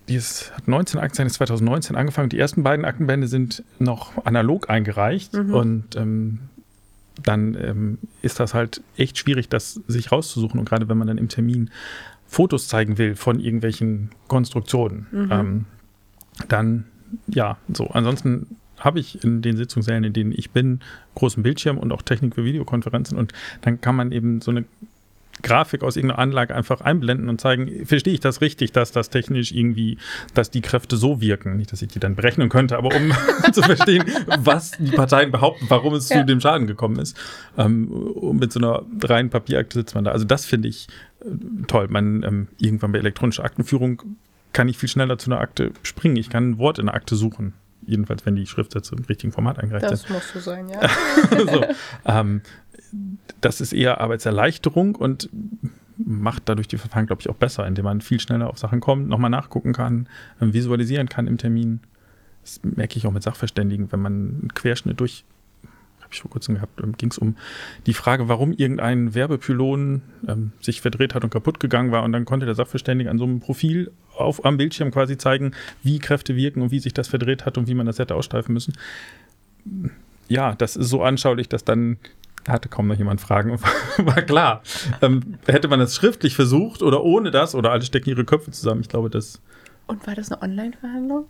die 0.08 0.16
ist, 0.16 0.52
hat 0.56 0.68
19 0.68 1.00
Akten, 1.00 1.26
ist 1.26 1.34
2019 1.36 1.96
angefangen. 1.96 2.30
Die 2.30 2.38
ersten 2.40 2.64
beiden 2.64 2.86
Aktenbände 2.86 3.28
sind 3.28 3.64
noch 3.80 4.26
analog 4.26 4.70
eingereicht 4.70 5.34
Mhm. 5.34 5.54
und 5.54 5.96
ähm, 5.96 6.40
dann 7.24 7.56
ähm, 7.56 7.98
ist 8.22 8.40
das 8.40 8.54
halt 8.54 8.82
echt 8.98 9.18
schwierig, 9.18 9.48
das 9.50 9.80
sich 9.88 10.12
rauszusuchen. 10.12 10.60
Und 10.60 10.68
gerade 10.70 10.90
wenn 10.90 10.98
man 10.98 11.08
dann 11.08 11.18
im 11.18 11.30
Termin 11.30 11.70
Fotos 12.28 12.68
zeigen 12.68 12.98
will 12.98 13.16
von 13.16 13.40
irgendwelchen 13.40 14.10
Konstruktionen, 14.28 15.08
Mhm. 15.12 15.30
ähm, 15.32 15.66
dann 16.50 16.86
ja, 17.28 17.58
so. 17.74 17.88
Ansonsten 17.88 18.58
habe 18.78 19.00
ich 19.00 19.24
in 19.24 19.42
den 19.42 19.56
Sitzungssälen, 19.56 20.04
in 20.04 20.12
denen 20.12 20.34
ich 20.34 20.52
bin, 20.52 20.82
großen 21.16 21.42
Bildschirm 21.44 21.78
und 21.78 21.94
auch 21.94 22.02
Technik 22.02 22.36
für 22.36 22.44
Videokonferenzen 22.44 23.18
und 23.18 23.32
dann 23.62 23.80
kann 23.80 23.96
man 23.96 24.12
eben 24.12 24.42
so 24.42 24.52
eine 24.52 24.66
Grafik 25.44 25.84
aus 25.84 25.96
irgendeiner 25.96 26.20
Anlage 26.20 26.56
einfach 26.56 26.82
einblenden 26.82 27.30
und 27.30 27.40
zeigen, 27.42 27.86
verstehe 27.86 28.14
ich 28.14 28.20
das 28.20 28.42
richtig, 28.42 28.72
dass 28.72 28.92
das 28.92 29.10
technisch 29.10 29.52
irgendwie, 29.52 29.98
dass 30.34 30.50
die 30.50 30.62
Kräfte 30.62 30.98
so 30.98 31.22
wirken. 31.22 31.58
Nicht, 31.58 31.72
dass 31.72 31.82
ich 31.82 31.90
die 31.90 32.00
dann 32.00 32.16
berechnen 32.16 32.50
könnte, 32.50 32.78
aber 32.78 32.96
um 32.96 33.12
zu 33.52 33.62
verstehen, 33.62 34.04
was 34.40 34.72
die 34.80 34.92
Parteien 34.92 35.32
behaupten, 35.32 35.66
warum 35.70 35.94
es 35.94 36.10
Ja. 36.10 36.20
zu 36.22 36.26
dem 36.26 36.40
Schaden 36.42 36.68
gekommen 36.68 37.00
ist. 37.00 37.18
Ähm, 37.58 37.88
und 37.90 38.40
mit 38.40 38.52
so 38.52 38.60
einer 38.60 38.84
reinen 39.04 39.30
Papierakte 39.30 39.80
sitzt 39.80 39.94
man 39.96 40.04
da. 40.04 40.12
Also 40.12 40.26
das 40.26 40.46
finde 40.46 40.68
ich 40.70 40.88
äh, 41.22 41.26
toll. 41.68 41.88
Man 41.90 42.24
ähm, 42.24 42.48
irgendwann 42.58 42.92
bei 42.92 43.00
elektronischer 43.00 43.44
Aktenführung 43.44 44.02
kann 44.54 44.68
ich 44.70 44.78
viel 44.78 44.90
schneller 44.90 45.18
zu 45.18 45.30
einer 45.30 45.42
Akte 45.42 45.72
springen. 45.84 46.16
Ich 46.16 46.30
kann 46.30 46.52
ein 46.52 46.58
Wort 46.58 46.80
in 46.80 46.88
einer 46.88 46.96
Akte 46.96 47.16
suchen. 47.16 47.54
Jedenfalls, 47.88 48.26
wenn 48.26 48.36
die 48.36 48.48
Schriftsätze 48.48 48.96
im 48.96 49.04
richtigen 49.04 49.32
Format 49.32 49.60
eingereicht 49.60 49.88
sind 49.90 50.02
Das 50.04 50.10
muss 50.10 50.34
so 50.34 50.40
sein, 50.40 50.70
ja. 50.70 50.80
so, 51.52 51.66
ähm, 52.06 52.42
das 53.42 53.62
ist 53.62 53.74
eher 53.74 54.02
Arbeitserleichterung 54.02 54.96
und 54.96 55.30
macht 55.98 56.44
dadurch 56.46 56.68
die 56.68 56.78
Verfahren, 56.78 57.08
glaube 57.08 57.22
ich, 57.22 57.30
auch 57.30 57.36
besser, 57.36 57.66
indem 57.66 57.86
man 57.86 58.02
viel 58.02 58.20
schneller 58.20 58.50
auf 58.50 58.58
Sachen 58.58 58.82
kommt, 58.82 59.08
nochmal 59.08 59.30
nachgucken 59.30 59.74
kann, 59.74 60.08
ähm, 60.42 60.54
visualisieren 60.54 61.08
kann 61.08 61.28
im 61.28 61.38
Termin. 61.38 61.80
Das 62.42 62.60
merke 62.64 62.98
ich 62.98 63.08
auch 63.08 63.12
mit 63.12 63.24
Sachverständigen, 63.24 63.92
wenn 63.92 64.02
man 64.02 64.14
einen 64.14 64.52
Querschnitt 64.54 65.00
durch, 65.00 65.24
habe 66.02 66.10
ich 66.12 66.22
vor 66.22 66.30
kurzem 66.30 66.56
gehabt, 66.56 66.80
ging 66.98 67.10
es 67.10 67.18
um 67.18 67.38
die 67.86 67.94
Frage, 67.94 68.28
warum 68.28 68.52
irgendein 68.52 69.16
Werbepylon 69.16 70.02
ähm, 70.28 70.52
sich 70.60 70.82
verdreht 70.82 71.16
hat 71.16 71.24
und 71.24 71.30
kaputt 71.30 71.60
gegangen 71.60 71.92
war 71.92 72.04
und 72.04 72.12
dann 72.12 72.26
konnte 72.26 72.46
der 72.46 72.56
Sachverständige 72.56 73.10
an 73.10 73.18
so 73.18 73.24
einem 73.24 73.40
Profil 73.40 73.92
auf, 74.16 74.44
am 74.46 74.58
Bildschirm 74.58 74.92
quasi 74.92 75.18
zeigen, 75.18 75.54
wie 75.82 76.00
Kräfte 76.00 76.36
wirken 76.36 76.62
und 76.62 76.72
wie 76.72 76.80
sich 76.80 76.94
das 76.94 77.08
verdreht 77.08 77.46
hat 77.46 77.58
und 77.58 77.68
wie 77.68 77.74
man 77.74 77.86
das 77.86 78.00
hätte 78.00 78.16
ausstreifen 78.16 78.54
müssen 78.54 78.74
ja, 80.28 80.56
das 80.56 80.76
ist 80.76 80.90
so 80.90 81.04
anschaulich, 81.04 81.50
dass 81.50 81.64
dann 81.64 81.98
hatte 82.48 82.70
kaum 82.70 82.88
noch 82.88 82.96
jemand 82.98 83.22
Fragen. 83.22 83.60
War 83.98 84.22
klar. 84.22 84.62
Ähm, 85.02 85.38
hätte 85.48 85.68
man 85.68 85.80
das 85.80 85.96
schriftlich 85.96 86.36
versucht 86.36 86.82
oder 86.82 87.04
ohne 87.04 87.32
das 87.32 87.56
oder 87.56 87.72
alle 87.72 87.82
stecken 87.84 88.10
ihre 88.10 88.26
Köpfe 88.26 88.52
zusammen, 88.52 88.82
ich 88.82 88.90
glaube, 88.90 89.10
das, 89.10 89.42
Und 89.88 90.06
war 90.08 90.16
das 90.16 90.32
eine 90.32 90.42
Online-Verhandlung? 90.42 91.26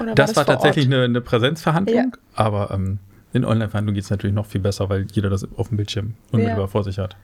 Oder 0.00 0.14
das 0.14 0.36
war 0.36 0.44
tatsächlich 0.46 0.86
eine, 0.86 1.02
eine 1.04 1.20
Präsenzverhandlung, 1.20 2.12
Ja. 2.12 2.18
aber 2.34 2.70
ähm, 2.70 2.98
in 3.32 3.44
Online-Verhandlung 3.44 3.94
geht 3.94 4.04
es 4.04 4.10
natürlich 4.10 4.34
noch 4.34 4.46
viel 4.46 4.60
besser, 4.60 4.88
weil 4.88 5.06
jeder 5.12 5.28
das 5.28 5.46
auf 5.56 5.68
dem 5.68 5.76
Bildschirm 5.76 6.14
unmittelbar 6.32 6.64
Ja. 6.64 6.66
vor 6.68 6.84
sich 6.84 6.98
hat. 6.98 7.16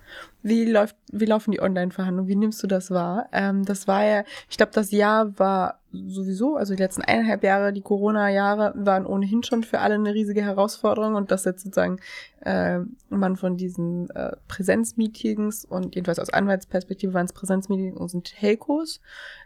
Wie, 0.43 0.65
läuft, 0.71 0.97
wie 1.13 1.25
laufen 1.25 1.53
die 1.53 1.63
Online-Verhandlungen? 1.63 2.29
Wie 2.29 2.37
nimmst 2.37 2.63
du 2.63 2.67
das 2.67 2.91
wahr? 2.91 3.27
Ähm, 3.33 3.65
das 3.65 3.87
war 3.89 4.05
ja, 4.05 4.25
ich 4.51 4.57
glaube, 4.57 4.73
das 4.75 4.91
Jahr 4.91 5.39
war 5.39 5.81
sowieso, 6.07 6.57
also 6.57 6.75
die 6.75 6.83
letzten 6.83 7.03
eineinhalb 7.03 7.43
Jahre, 7.43 7.73
die 7.73 7.81
Corona-Jahre, 7.81 8.75
waren 8.77 9.07
ohnehin 9.07 9.43
schon 9.43 9.63
für 9.63 9.81
alle 9.81 9.95
eine 9.95 10.15
riesige 10.15 10.43
Herausforderung 10.43 11.15
und 11.15 11.31
dass 11.31 11.45
jetzt 11.45 11.63
sozusagen 11.63 11.99
äh, 12.45 12.81
man 13.09 13.37
von 13.37 13.57
diesen 13.57 14.11
äh, 14.11 14.33
Präsenzmeetings 14.49 15.65
und 15.65 15.95
jedenfalls 15.95 16.19
aus 16.19 16.31
Anwaltsperspektive 16.31 17.15
waren 17.15 17.27
es 17.27 17.33
Präsenzmeetings 17.33 18.15
und 18.15 18.25
Telcos 18.25 19.01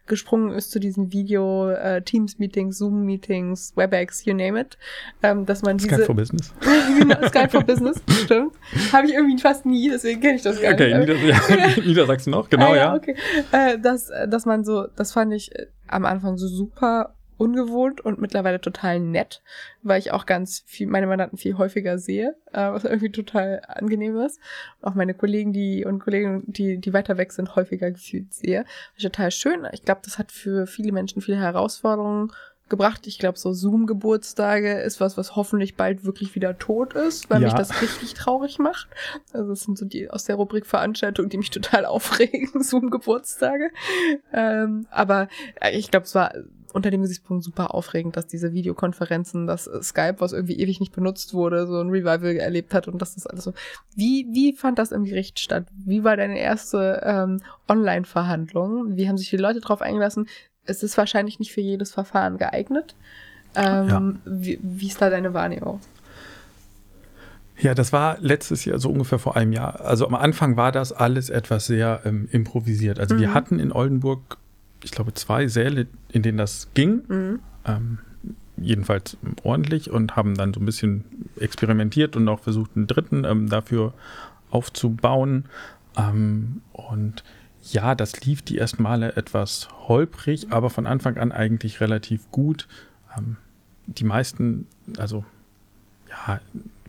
gesprungen 0.08 0.52
ist 0.52 0.70
zu 0.70 0.80
diesen 0.80 1.12
Video, 1.12 1.70
äh, 1.70 2.02
Teams-Meetings, 2.02 2.78
Zoom-Meetings, 2.78 3.74
WebEx, 3.76 4.24
you 4.24 4.34
name 4.34 4.58
it, 4.58 4.78
ähm, 5.22 5.46
dass 5.46 5.62
man 5.62 5.76
diese 5.76 5.90
Skype 5.90 6.06
for 6.06 6.16
Business. 6.16 6.52
genau, 6.98 7.28
Skype 7.28 7.50
for 7.50 7.62
Business, 7.62 8.00
stimmt. 8.24 8.54
Habe 8.92 9.06
ich 9.06 9.14
irgendwie 9.14 9.38
fast 9.38 9.66
nie, 9.66 9.90
deswegen 9.90 10.20
kenne 10.20 10.36
ich 10.36 10.42
das 10.42 10.60
gar 10.60 10.72
Okay, 10.72 10.98
nicht. 10.98 11.22
Ja, 11.24 11.68
Niedersachsen 11.84 12.30
noch, 12.30 12.48
genau, 12.48 12.72
Ah, 12.72 12.76
ja. 12.76 12.94
Okay. 12.94 13.14
Äh, 13.52 13.78
dass, 13.78 14.10
dass 14.28 14.46
man 14.46 14.64
so, 14.64 14.86
das 14.96 15.12
fand 15.12 15.32
ich 15.32 15.54
äh, 15.54 15.66
am 15.88 16.04
Anfang 16.04 16.38
so 16.38 16.48
super 16.48 17.14
ungewohnt 17.38 18.00
und 18.00 18.20
mittlerweile 18.20 18.60
total 18.60 19.00
nett, 19.00 19.42
weil 19.82 20.00
ich 20.00 20.10
auch 20.10 20.26
ganz 20.26 20.64
viel, 20.66 20.88
meine 20.88 21.06
Mandanten 21.06 21.38
viel 21.38 21.56
häufiger 21.56 21.98
sehe, 21.98 22.36
äh, 22.52 22.70
was 22.72 22.84
irgendwie 22.84 23.12
total 23.12 23.62
angenehm 23.66 24.18
ist. 24.18 24.40
Auch 24.82 24.94
meine 24.94 25.14
Kollegen, 25.14 25.52
die 25.52 25.84
und 25.84 26.00
Kollegen, 26.00 26.42
die, 26.46 26.78
die 26.78 26.92
weiter 26.92 27.16
weg 27.16 27.32
sind, 27.32 27.54
häufiger 27.54 27.92
gefühlt 27.92 28.34
sehe. 28.34 28.64
Das 28.64 28.96
ist 28.96 29.02
total 29.04 29.30
schön. 29.30 29.66
Ich 29.72 29.84
glaube, 29.84 30.00
das 30.04 30.18
hat 30.18 30.32
für 30.32 30.66
viele 30.66 30.92
Menschen 30.92 31.22
viele 31.22 31.38
Herausforderungen 31.38 32.32
gebracht. 32.68 33.06
Ich 33.06 33.18
glaube, 33.18 33.38
so 33.38 33.52
Zoom-Geburtstage 33.52 34.80
ist 34.80 35.00
was, 35.00 35.16
was 35.16 35.36
hoffentlich 35.36 35.76
bald 35.76 36.04
wirklich 36.04 36.34
wieder 36.34 36.58
tot 36.58 36.94
ist, 36.94 37.30
weil 37.30 37.40
Ja. 37.40 37.46
mich 37.48 37.54
das 37.54 37.80
richtig 37.82 38.14
traurig 38.14 38.58
macht. 38.58 38.88
Also 39.32 39.50
das 39.50 39.60
sind 39.62 39.78
so 39.78 39.84
die 39.84 40.10
aus 40.10 40.24
der 40.24 40.36
Rubrik 40.36 40.66
Veranstaltungen, 40.66 41.28
die 41.28 41.38
mich 41.38 41.50
total 41.50 41.84
aufregen, 41.86 42.62
Zoom-Geburtstage. 42.62 43.70
Ähm, 44.32 44.86
aber 44.90 45.28
äh, 45.60 45.76
ich 45.76 45.90
glaube, 45.90 46.04
es 46.04 46.14
war 46.14 46.32
unter 46.74 46.90
dem 46.90 47.00
Gesichtspunkt 47.00 47.42
super 47.44 47.74
aufregend, 47.74 48.16
dass 48.18 48.26
diese 48.26 48.52
Videokonferenzen, 48.52 49.46
dass 49.46 49.64
Skype, 49.82 50.16
was 50.18 50.34
irgendwie 50.34 50.58
ewig 50.60 50.80
nicht 50.80 50.92
benutzt 50.94 51.32
wurde, 51.32 51.66
so 51.66 51.80
ein 51.80 51.88
Revival 51.88 52.36
erlebt 52.36 52.74
hat 52.74 52.88
und 52.88 53.00
dass 53.00 53.14
das 53.14 53.26
alles 53.26 53.44
so. 53.44 53.54
Wie, 53.96 54.26
wie 54.32 54.52
fand 54.52 54.78
das 54.78 54.92
im 54.92 55.04
Gericht 55.04 55.40
statt? 55.40 55.66
Wie 55.74 56.04
war 56.04 56.18
deine 56.18 56.38
erste 56.38 57.00
ähm, 57.04 57.40
Online-Verhandlung? 57.68 58.96
Wie 58.96 59.08
haben 59.08 59.16
sich 59.16 59.30
die 59.30 59.38
Leute 59.38 59.60
darauf 59.60 59.80
eingelassen? 59.80 60.28
Es 60.68 60.82
ist 60.82 60.96
wahrscheinlich 60.98 61.38
nicht 61.38 61.52
für 61.52 61.60
jedes 61.60 61.92
Verfahren 61.92 62.38
geeignet. 62.38 62.94
Ähm, 63.54 63.88
ja. 63.88 64.12
wie, 64.24 64.58
wie 64.62 64.86
ist 64.88 65.00
da 65.00 65.10
deine 65.10 65.34
Wahrnehmung? 65.34 65.80
Ja, 67.60 67.74
das 67.74 67.92
war 67.92 68.18
letztes 68.20 68.64
Jahr, 68.64 68.78
so 68.78 68.90
ungefähr 68.90 69.18
vor 69.18 69.36
einem 69.36 69.52
Jahr. 69.52 69.80
Also 69.80 70.06
am 70.06 70.14
Anfang 70.14 70.56
war 70.56 70.70
das 70.70 70.92
alles 70.92 71.28
etwas 71.28 71.66
sehr 71.66 72.02
ähm, 72.04 72.28
improvisiert. 72.30 73.00
Also 73.00 73.16
mhm. 73.16 73.20
wir 73.20 73.34
hatten 73.34 73.58
in 73.58 73.72
Oldenburg, 73.72 74.38
ich 74.84 74.92
glaube, 74.92 75.14
zwei 75.14 75.48
Säle, 75.48 75.88
in 76.10 76.22
denen 76.22 76.38
das 76.38 76.68
ging. 76.74 77.02
Mhm. 77.08 77.40
Ähm, 77.64 77.98
jedenfalls 78.56 79.16
ordentlich 79.42 79.90
und 79.90 80.16
haben 80.16 80.36
dann 80.36 80.52
so 80.52 80.60
ein 80.60 80.66
bisschen 80.66 81.04
experimentiert 81.38 82.16
und 82.16 82.28
auch 82.28 82.40
versucht, 82.40 82.72
einen 82.76 82.86
dritten 82.86 83.24
ähm, 83.24 83.48
dafür 83.48 83.92
aufzubauen. 84.50 85.46
Ähm, 85.96 86.62
und 86.72 87.24
ja, 87.62 87.94
das 87.94 88.20
lief 88.20 88.42
die 88.42 88.58
ersten 88.58 88.82
Male 88.82 89.16
etwas 89.16 89.68
holprig, 89.88 90.50
aber 90.50 90.70
von 90.70 90.86
Anfang 90.86 91.18
an 91.18 91.32
eigentlich 91.32 91.80
relativ 91.80 92.30
gut. 92.30 92.68
Ähm, 93.16 93.36
die 93.86 94.04
meisten, 94.04 94.66
also 94.96 95.24
ja, 96.08 96.40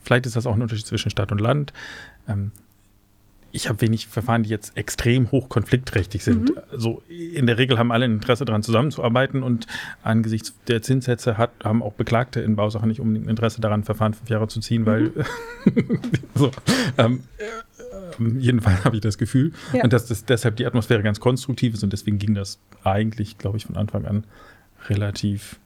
Vielleicht 0.03 0.25
ist 0.25 0.35
das 0.35 0.45
auch 0.45 0.55
ein 0.55 0.61
Unterschied 0.61 0.87
zwischen 0.87 1.09
Stadt 1.09 1.31
und 1.31 1.39
Land. 1.39 1.73
Ähm, 2.27 2.51
ich 3.51 3.67
habe 3.67 3.81
wenig 3.81 4.07
Verfahren, 4.07 4.43
die 4.43 4.49
jetzt 4.49 4.77
extrem 4.77 5.31
hoch 5.31 5.49
konfliktträchtig 5.49 6.23
sind. 6.23 6.49
Mhm. 6.49 6.61
Also 6.71 7.01
in 7.07 7.47
der 7.47 7.57
Regel 7.57 7.79
haben 7.79 7.91
alle 7.91 8.05
ein 8.05 8.13
Interesse 8.13 8.45
daran 8.45 8.61
zusammenzuarbeiten 8.61 9.41
und 9.41 9.65
angesichts 10.03 10.53
der 10.67 10.81
Zinssätze 10.83 11.37
hat, 11.37 11.51
haben 11.63 11.81
auch 11.81 11.93
Beklagte 11.93 12.41
in 12.41 12.55
Bausachen 12.55 12.87
nicht 12.87 12.99
unbedingt 12.99 13.25
ein 13.25 13.29
Interesse 13.29 13.59
daran, 13.61 13.83
Verfahren 13.83 14.13
fünf 14.13 14.29
Jahre 14.29 14.47
zu 14.47 14.59
ziehen, 14.59 14.85
weil 14.85 15.11
mhm. 15.65 15.99
so, 16.35 16.51
ähm, 16.97 17.23
äh, 17.37 17.43
jedenfalls 18.39 18.83
habe 18.85 18.95
ich 18.95 19.01
das 19.01 19.17
Gefühl. 19.17 19.51
Ja. 19.73 19.83
Und 19.83 19.93
dass 19.93 20.07
das 20.07 20.25
deshalb 20.25 20.55
die 20.57 20.65
Atmosphäre 20.65 21.03
ganz 21.03 21.19
konstruktiv 21.19 21.73
ist 21.73 21.83
und 21.83 21.93
deswegen 21.93 22.17
ging 22.17 22.33
das 22.33 22.59
eigentlich, 22.83 23.37
glaube 23.37 23.57
ich, 23.57 23.65
von 23.65 23.77
Anfang 23.77 24.05
an 24.05 24.25
relativ 24.87 25.59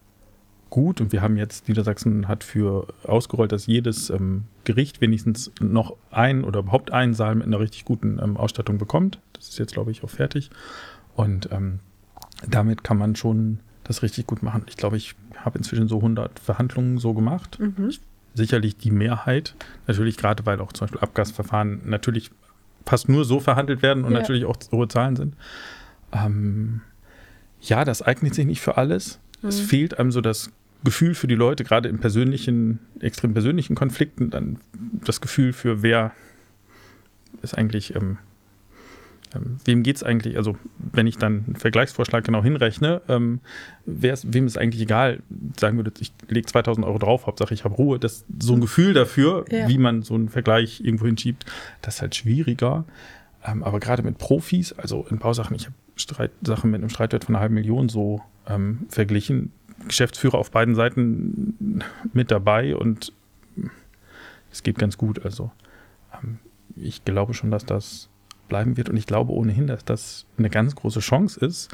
gut 0.73 1.01
und 1.01 1.11
wir 1.11 1.21
haben 1.21 1.37
jetzt, 1.37 1.67
Niedersachsen 1.67 2.27
hat 2.27 2.43
für 2.43 2.87
ausgerollt, 3.03 3.51
dass 3.51 3.67
jedes 3.67 4.09
ähm, 4.09 4.45
Gericht 4.63 5.01
wenigstens 5.01 5.51
noch 5.61 5.95
ein 6.09 6.43
oder 6.43 6.61
überhaupt 6.61 6.91
einen 6.91 7.13
Saal 7.13 7.35
mit 7.35 7.45
einer 7.45 7.59
richtig 7.59 7.85
guten 7.85 8.19
ähm, 8.19 8.37
Ausstattung 8.37 8.79
bekommt. 8.79 9.19
Das 9.33 9.49
ist 9.49 9.59
jetzt, 9.59 9.73
glaube 9.73 9.91
ich, 9.91 10.03
auch 10.03 10.09
fertig. 10.09 10.49
Und 11.15 11.49
ähm, 11.51 11.79
damit 12.49 12.83
kann 12.83 12.97
man 12.97 13.15
schon 13.15 13.59
das 13.83 14.01
richtig 14.01 14.25
gut 14.25 14.41
machen. 14.41 14.63
Ich 14.67 14.75
glaube, 14.75 14.97
ich 14.97 15.15
habe 15.35 15.59
inzwischen 15.59 15.87
so 15.87 15.97
100 15.97 16.39
Verhandlungen 16.39 16.97
so 16.97 17.13
gemacht. 17.13 17.59
Mhm. 17.59 17.93
Sicherlich 18.33 18.77
die 18.77 18.91
Mehrheit, 18.91 19.55
natürlich 19.87 20.17
gerade, 20.17 20.45
weil 20.45 20.59
auch 20.59 20.73
zum 20.73 20.85
Beispiel 20.85 21.01
Abgasverfahren 21.01 21.81
natürlich 21.85 22.31
fast 22.85 23.09
nur 23.09 23.25
so 23.25 23.39
verhandelt 23.39 23.81
werden 23.81 24.03
und 24.03 24.13
ja. 24.13 24.19
natürlich 24.19 24.45
auch 24.45 24.57
hohe 24.71 24.87
Zahlen 24.87 25.15
sind. 25.15 25.35
Ähm, 26.11 26.81
ja, 27.61 27.85
das 27.85 28.01
eignet 28.01 28.35
sich 28.35 28.45
nicht 28.45 28.61
für 28.61 28.77
alles. 28.77 29.19
Mhm. 29.41 29.49
Es 29.49 29.59
fehlt 29.59 29.99
einem 29.99 30.11
so 30.11 30.21
das 30.21 30.51
Gefühl 30.83 31.15
für 31.15 31.27
die 31.27 31.35
Leute, 31.35 31.63
gerade 31.63 31.87
in 31.89 31.99
persönlichen, 31.99 32.79
extrem 32.99 33.33
persönlichen 33.33 33.75
Konflikten, 33.75 34.29
dann 34.29 34.59
das 35.05 35.21
Gefühl 35.21 35.53
für 35.53 35.81
wer 35.81 36.11
ist 37.41 37.57
eigentlich, 37.57 37.95
ähm, 37.95 38.17
ähm, 39.35 39.57
wem 39.65 39.83
geht 39.83 39.97
es 39.97 40.03
eigentlich, 40.03 40.37
also 40.37 40.55
wenn 40.77 41.07
ich 41.07 41.17
dann 41.17 41.43
einen 41.45 41.55
Vergleichsvorschlag 41.55 42.23
genau 42.23 42.43
hinrechne, 42.43 43.01
ähm, 43.07 43.39
wem 43.85 44.45
ist 44.45 44.57
eigentlich 44.57 44.81
egal, 44.81 45.21
sagen 45.59 45.77
würde, 45.77 45.91
ich 45.99 46.13
lege 46.27 46.45
2000 46.45 46.85
Euro 46.85 46.99
drauf, 46.99 47.25
Hauptsache 47.25 47.53
ich 47.53 47.63
habe 47.63 47.75
Ruhe, 47.75 47.99
das, 47.99 48.25
so 48.39 48.53
ein 48.53 48.61
Gefühl 48.61 48.93
dafür, 48.93 49.45
ja. 49.49 49.67
wie 49.67 49.77
man 49.77 50.01
so 50.01 50.15
einen 50.15 50.29
Vergleich 50.29 50.81
irgendwo 50.81 51.05
hinschiebt, 51.05 51.45
das 51.81 51.95
ist 51.95 52.01
halt 52.01 52.15
schwieriger. 52.15 52.85
Ähm, 53.45 53.63
aber 53.63 53.79
gerade 53.79 54.03
mit 54.03 54.17
Profis, 54.17 54.73
also 54.73 55.05
in 55.09 55.17
Bausachen, 55.19 55.55
ich 55.55 55.67
habe 55.67 56.29
Sachen 56.41 56.71
mit 56.71 56.81
einem 56.81 56.89
Streitwert 56.89 57.25
von 57.25 57.35
einer 57.35 57.41
halben 57.41 57.55
Million 57.55 57.89
so 57.89 58.21
ähm, 58.47 58.85
verglichen, 58.89 59.51
Geschäftsführer 59.87 60.37
auf 60.37 60.51
beiden 60.51 60.75
Seiten 60.75 61.83
mit 62.13 62.31
dabei 62.31 62.75
und 62.75 63.11
es 64.51 64.63
geht 64.63 64.77
ganz 64.77 64.97
gut. 64.97 65.25
Also 65.25 65.51
ähm, 66.13 66.39
ich 66.75 67.03
glaube 67.03 67.33
schon, 67.33 67.51
dass 67.51 67.65
das 67.65 68.09
bleiben 68.47 68.77
wird 68.77 68.89
und 68.89 68.97
ich 68.97 69.07
glaube 69.07 69.31
ohnehin, 69.31 69.67
dass 69.67 69.85
das 69.85 70.25
eine 70.37 70.49
ganz 70.49 70.75
große 70.75 70.99
Chance 70.99 71.43
ist. 71.45 71.73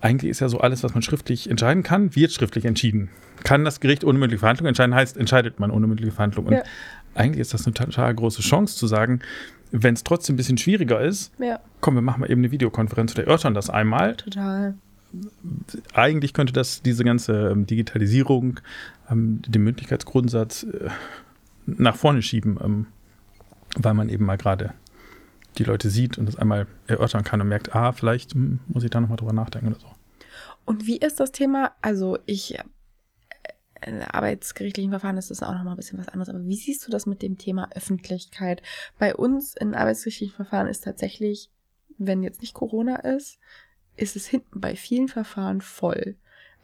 Eigentlich 0.00 0.30
ist 0.30 0.40
ja 0.40 0.48
so 0.48 0.60
alles, 0.60 0.82
was 0.82 0.92
man 0.94 1.02
schriftlich 1.02 1.48
entscheiden 1.48 1.82
kann, 1.82 2.14
wird 2.14 2.32
schriftlich 2.32 2.64
entschieden. 2.64 3.08
Kann 3.44 3.64
das 3.64 3.80
Gericht 3.80 4.04
ohne 4.04 4.18
mündliche 4.18 4.40
Verhandlung 4.40 4.68
entscheiden, 4.68 4.94
heißt, 4.94 5.16
entscheidet 5.16 5.58
man 5.58 5.70
ohne 5.70 5.86
mündliche 5.86 6.12
Verhandlung. 6.12 6.46
Und 6.46 6.54
ja. 6.54 6.62
eigentlich 7.14 7.40
ist 7.40 7.54
das 7.54 7.66
eine 7.66 7.74
total 7.74 8.14
große 8.14 8.42
Chance 8.42 8.76
zu 8.76 8.86
sagen, 8.86 9.20
wenn 9.72 9.94
es 9.94 10.04
trotzdem 10.04 10.34
ein 10.34 10.36
bisschen 10.36 10.58
schwieriger 10.58 11.00
ist, 11.00 11.32
ja. 11.38 11.60
komm, 11.80 11.94
wir 11.94 12.02
machen 12.02 12.20
mal 12.20 12.30
eben 12.30 12.42
eine 12.42 12.50
Videokonferenz 12.50 13.12
oder 13.14 13.24
erörtern 13.24 13.54
das 13.54 13.70
einmal. 13.70 14.16
Total 14.16 14.74
eigentlich 15.92 16.32
könnte 16.32 16.52
das 16.52 16.82
diese 16.82 17.04
ganze 17.04 17.50
ähm, 17.50 17.66
Digitalisierung, 17.66 18.60
ähm, 19.10 19.40
den 19.46 19.62
Möglichkeitsgrundsatz 19.62 20.64
äh, 20.64 20.88
nach 21.66 21.96
vorne 21.96 22.22
schieben, 22.22 22.58
ähm, 22.62 22.86
weil 23.76 23.94
man 23.94 24.08
eben 24.08 24.24
mal 24.24 24.36
gerade 24.36 24.72
die 25.58 25.64
Leute 25.64 25.90
sieht 25.90 26.18
und 26.18 26.26
das 26.26 26.36
einmal 26.36 26.66
erörtern 26.86 27.24
kann 27.24 27.40
und 27.40 27.48
merkt, 27.48 27.74
ah, 27.74 27.92
vielleicht 27.92 28.34
hm, 28.34 28.60
muss 28.68 28.84
ich 28.84 28.90
da 28.90 29.00
nochmal 29.00 29.16
drüber 29.16 29.32
nachdenken 29.32 29.68
oder 29.68 29.80
so. 29.80 29.88
Und 30.64 30.86
wie 30.86 30.98
ist 30.98 31.20
das 31.20 31.32
Thema? 31.32 31.72
Also 31.80 32.18
ich 32.26 32.58
äh, 32.58 32.62
in 33.84 34.02
arbeitsgerichtlichen 34.02 34.90
Verfahren 34.90 35.16
ist 35.16 35.30
das 35.30 35.42
auch 35.42 35.52
nochmal 35.52 35.74
ein 35.74 35.76
bisschen 35.76 35.98
was 35.98 36.08
anderes. 36.08 36.28
Aber 36.28 36.44
wie 36.44 36.56
siehst 36.56 36.86
du 36.86 36.90
das 36.90 37.06
mit 37.06 37.22
dem 37.22 37.38
Thema 37.38 37.68
Öffentlichkeit? 37.74 38.62
Bei 38.98 39.14
uns 39.14 39.54
in 39.54 39.74
arbeitsgerichtlichen 39.74 40.34
Verfahren 40.34 40.66
ist 40.66 40.84
tatsächlich, 40.84 41.50
wenn 41.98 42.22
jetzt 42.22 42.40
nicht 42.40 42.54
Corona 42.54 42.96
ist, 42.96 43.38
ist 43.96 44.16
es 44.16 44.26
hinten 44.26 44.60
bei 44.60 44.76
vielen 44.76 45.08
Verfahren 45.08 45.60
voll. 45.60 46.16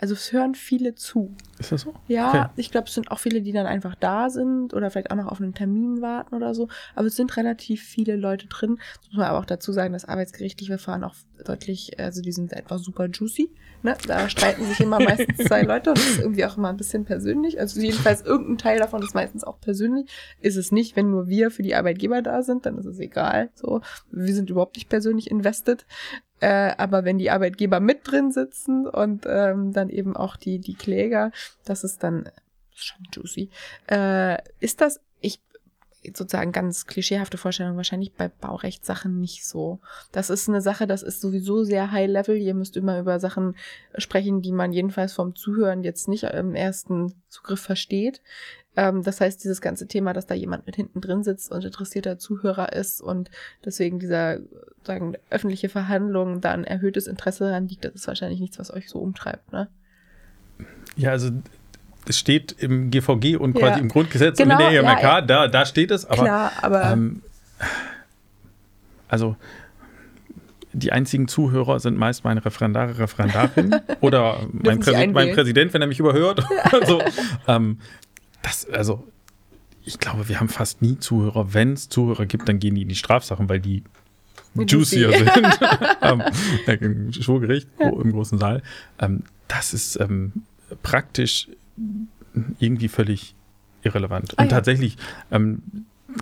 Also 0.03 0.15
es 0.15 0.33
hören 0.33 0.57
viele 0.57 0.97
zu. 0.97 1.33
Ist 1.61 1.71
das 1.71 1.83
so? 1.83 1.95
Ja, 2.09 2.29
okay. 2.29 2.47
ich 2.57 2.73
glaube, 2.73 2.89
es 2.89 2.95
sind 2.95 3.13
auch 3.13 3.21
viele, 3.21 3.41
die 3.41 3.53
dann 3.53 3.67
einfach 3.67 3.95
da 3.95 4.31
sind 4.31 4.75
oder 4.75 4.91
vielleicht 4.91 5.13
auch 5.13 5.17
noch 5.17 5.29
auf 5.29 5.41
einen 5.41 5.55
Termin 5.55 6.03
warten 6.03 6.35
oder 6.35 6.57
so. 6.57 6.67
Aber 6.97 7.07
es 7.07 7.15
sind 7.15 7.37
relativ 7.37 7.85
viele 7.85 8.17
Leute 8.17 8.49
drin. 8.49 8.81
Das 8.97 9.11
muss 9.11 9.19
man 9.19 9.27
aber 9.27 9.39
auch 9.39 9.45
dazu 9.45 9.71
sagen, 9.71 9.93
dass 9.93 10.05
arbeitsgerichtliche 10.05 10.73
Verfahren 10.73 11.05
auch 11.05 11.15
deutlich, 11.45 12.01
also 12.01 12.21
die 12.21 12.33
sind 12.33 12.53
einfach 12.53 12.81
super 12.81 13.07
juicy. 13.07 13.49
Ne? 13.85 13.97
Da 14.09 14.29
streiten 14.29 14.65
sich 14.65 14.81
immer 14.81 14.99
meistens 14.99 15.39
zwei 15.47 15.63
Leute 15.63 15.91
und 15.91 15.99
das 15.99 16.09
ist 16.09 16.19
irgendwie 16.19 16.47
auch 16.47 16.57
immer 16.57 16.71
ein 16.71 16.77
bisschen 16.77 17.05
persönlich. 17.05 17.61
Also 17.61 17.81
jedenfalls 17.81 18.23
irgendein 18.23 18.59
Teil 18.59 18.79
davon 18.81 19.03
ist 19.03 19.15
meistens 19.15 19.45
auch 19.45 19.61
persönlich. 19.61 20.11
Ist 20.41 20.57
es 20.57 20.73
nicht, 20.73 20.97
wenn 20.97 21.11
nur 21.11 21.29
wir 21.29 21.53
für 21.53 21.63
die 21.63 21.77
Arbeitgeber 21.77 22.23
da 22.23 22.43
sind, 22.43 22.67
dann 22.67 22.77
ist 22.77 22.87
es 22.87 22.99
egal. 22.99 23.51
So, 23.55 23.83
wir 24.11 24.35
sind 24.35 24.51
überhaupt 24.51 24.75
nicht 24.75 24.89
persönlich 24.89 25.31
invested. 25.31 25.87
Äh, 26.43 26.75
aber 26.77 27.05
wenn 27.05 27.19
die 27.19 27.31
Arbeitgeber 27.31 27.79
mit 27.79 28.01
drin 28.03 28.33
sitzen 28.33 28.89
und 28.89 29.27
ähm, 29.29 29.73
dann 29.73 29.89
eben 29.91 30.17
auch 30.17 30.37
die, 30.37 30.59
die 30.59 30.75
Kläger, 30.75 31.31
das 31.65 31.85
ist 31.85 32.03
dann 32.03 32.29
schon 32.75 33.07
juicy. 33.13 33.49
Äh, 33.89 34.39
ist 34.59 34.81
das, 34.81 35.01
sozusagen 36.05 36.53
ganz 36.53 36.87
klischeehafte 36.87 37.39
Vorstellung, 37.39 37.77
wahrscheinlich 37.77 38.13
bei 38.13 38.29
Baurechtssachen 38.29 39.21
nicht 39.21 39.47
so. 39.47 39.81
Das 40.11 40.31
ist 40.31 40.49
eine 40.49 40.61
Sache, 40.61 40.87
das 40.87 41.03
ist 41.03 41.21
sowieso 41.21 41.65
sehr 41.65 41.93
high 41.93 42.09
level. 42.09 42.37
Ihr 42.37 42.55
müsst 42.55 42.77
immer 42.77 42.99
über 42.99 43.21
Sachen 43.21 43.57
sprechen, 43.97 44.43
die 44.43 44.53
man 44.53 44.73
jedenfalls 44.73 45.13
vom 45.13 45.35
Zuhören 45.35 45.85
jetzt 45.85 46.09
nicht 46.09 46.25
im 46.25 46.55
ersten 46.55 47.15
Zugriff 47.29 47.61
versteht. 47.61 48.21
Ähm, 48.77 49.03
das 49.03 49.21
heißt, 49.21 49.43
dieses 49.45 49.61
ganze 49.61 49.87
Thema, 49.87 50.13
dass 50.13 50.27
da 50.27 50.35
jemand 50.35 50.67
mit 50.67 50.77
hinten 50.77 51.01
drin 51.01 51.23
sitzt 51.23 51.53
und 51.53 51.65
interessierter 51.65 52.19
Zuhörer 52.19 52.73
ist 52.73 53.01
und 53.01 53.31
deswegen 53.65 53.99
dieser 53.99 54.39
sagen 54.85 55.15
öffentliche 55.31 55.69
Verhandlung 55.69 56.41
da 56.41 56.53
ein 56.53 56.65
erhöhtes 56.65 57.07
Interesse 57.07 57.45
daran 57.45 57.69
liegt, 57.69 57.85
das 57.85 57.95
ist 57.95 58.07
wahrscheinlich 58.07 58.41
nichts, 58.41 58.59
was 58.59 58.73
euch 58.73 58.89
so 58.89 58.99
umtreibt, 58.99 59.53
ne? 59.53 59.69
Ja, 60.97 61.11
also 61.11 61.31
es 62.07 62.19
steht 62.19 62.53
im 62.53 62.91
GVG 62.91 63.37
und 63.37 63.55
quasi 63.55 63.75
ja. 63.75 63.79
im 63.79 63.89
Grundgesetz 63.89 64.39
genau, 64.39 64.57
und 64.57 64.61
in 64.63 64.73
der 64.73 64.81
EMRK, 64.81 65.03
ja, 65.03 65.21
da, 65.21 65.49
da 65.49 65.67
steht 65.67 65.91
es, 65.91 66.05
aber, 66.05 66.23
Klar, 66.23 66.53
aber 66.61 66.93
ähm, 66.93 67.23
also 69.09 69.37
die 70.73 70.93
einzigen 70.93 71.29
Zuhörer 71.29 71.81
sind 71.81 71.99
meist 71.99 72.25
meine 72.25 72.45
Referendare, 72.45 72.99
Referendarin 72.99 73.77
oder 74.01 74.47
mein, 74.53 74.81
Präsi 74.81 75.07
mein, 75.09 75.35
Präsident, 75.35 75.75
wenn 75.75 75.83
er 75.83 75.89
mich 75.89 76.01
überhört. 76.01 76.45
also, 76.73 77.03
ähm, 77.47 77.79
das, 78.43 78.69
also, 78.71 79.07
ich 79.85 79.99
glaube, 79.99 80.29
wir 80.29 80.41
haben 80.41 80.49
fast 80.49 80.81
nie 80.83 80.99
Zuhörer. 80.99 81.53
Wenn 81.53 81.75
es 81.75 81.89
Zuhörer 81.89 82.27
gibt, 82.27 82.49
dann 82.49 82.59
gehen 82.59 82.75
die 82.75 82.83
in 82.83 82.89
die 82.89 82.95
Strafsachen, 82.95 83.49
weil 83.49 83.61
die 83.61 83.83
juicier 84.55 85.13
sind. 85.13 85.31
ähm, 86.03 86.23
Im 86.67 87.13
Schwurgericht 87.13 87.69
ja. 87.79 87.89
im 87.89 88.13
großen 88.13 88.39
Saal. 88.39 88.63
Ähm, 88.99 89.25
das 89.49 89.75
ist 89.75 90.01
ähm, 90.01 90.33
praktisch 90.83 91.49
irgendwie 92.59 92.89
völlig 92.89 93.35
irrelevant. 93.83 94.35
Ah, 94.37 94.43
Und 94.43 94.51
ja. 94.51 94.57
tatsächlich, 94.57 94.97
ähm, 95.31 95.63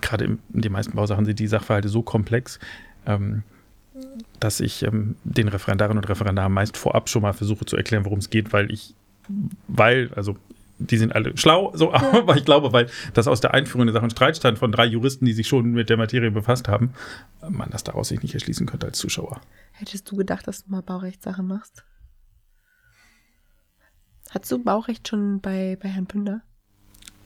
gerade 0.01 0.25
in 0.25 0.39
den 0.53 0.71
meisten 0.71 0.95
Bausachen 0.95 1.25
sind 1.25 1.39
die 1.39 1.47
Sachverhalte 1.47 1.89
so 1.89 2.01
komplex, 2.01 2.59
ähm, 3.05 3.43
dass 4.39 4.59
ich 4.59 4.83
ähm, 4.83 5.15
den 5.23 5.47
Referendarinnen 5.47 6.03
und 6.03 6.09
Referendaren 6.09 6.51
meist 6.51 6.77
vorab 6.77 7.09
schon 7.09 7.21
mal 7.21 7.33
versuche 7.33 7.65
zu 7.65 7.77
erklären, 7.77 8.05
worum 8.05 8.19
es 8.19 8.29
geht, 8.29 8.53
weil 8.53 8.71
ich, 8.71 8.95
weil, 9.67 10.11
also 10.15 10.37
die 10.79 10.97
sind 10.97 11.13
alle 11.13 11.37
schlau, 11.37 11.71
so, 11.75 11.91
ja. 11.91 12.01
aber 12.13 12.37
ich 12.37 12.45
glaube, 12.45 12.73
weil 12.73 12.87
das 13.13 13.27
aus 13.27 13.41
der 13.41 13.53
Einführung 13.53 13.87
in 13.87 13.93
Sachen 13.93 14.09
Streitstand 14.09 14.57
von 14.57 14.71
drei 14.71 14.85
Juristen, 14.85 15.25
die 15.25 15.33
sich 15.33 15.47
schon 15.47 15.71
mit 15.71 15.89
der 15.89 15.97
Materie 15.97 16.31
befasst 16.31 16.67
haben, 16.67 16.93
man 17.47 17.69
das 17.69 17.83
daraus 17.83 18.07
sich 18.07 18.21
nicht 18.23 18.33
erschließen 18.33 18.65
könnte 18.65 18.87
als 18.87 18.97
Zuschauer. 18.97 19.41
Hättest 19.73 20.09
du 20.09 20.15
gedacht, 20.15 20.47
dass 20.47 20.63
du 20.63 20.71
mal 20.71 20.81
Baurechtssachen 20.81 21.45
machst? 21.45 21.83
Hattest 24.31 24.51
du 24.53 24.63
Baurecht 24.63 25.09
schon 25.09 25.41
bei, 25.41 25.77
bei 25.81 25.89
Herrn 25.89 26.07
Pünder? 26.07 26.41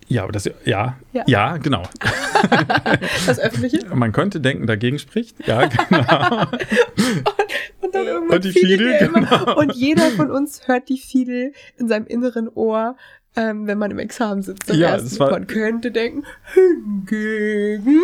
Ja, 0.07 0.23
aber 0.23 0.31
das, 0.31 0.45
ja, 0.65 0.97
ja, 1.13 1.23
ja 1.27 1.57
genau. 1.57 1.83
das 3.27 3.39
Öffentliche? 3.39 3.93
Man 3.93 4.11
könnte 4.11 4.41
denken, 4.41 4.65
dagegen 4.65 4.97
spricht. 4.97 5.47
Ja, 5.47 5.67
genau. 5.67 6.41
und, 6.41 6.53
und, 7.81 7.95
dann 7.95 8.05
irgendwann 8.07 8.37
und 8.37 8.43
die 8.43 8.51
Fiedel, 8.51 8.97
genau. 8.99 9.55
Und 9.55 9.75
jeder 9.75 10.09
von 10.11 10.31
uns 10.31 10.67
hört 10.67 10.89
die 10.89 10.97
Fiedel 10.97 11.53
in 11.77 11.87
seinem 11.87 12.07
inneren 12.07 12.49
Ohr, 12.49 12.97
ähm, 13.35 13.67
wenn 13.67 13.77
man 13.77 13.91
im 13.91 13.99
Examen 13.99 14.41
sitzt. 14.41 14.73
Ja, 14.73 14.93
ersten. 14.93 15.09
das 15.09 15.19
war, 15.19 15.29
man 15.29 15.45
könnte 15.45 15.91
denken, 15.91 16.23
hingegen. 16.53 18.01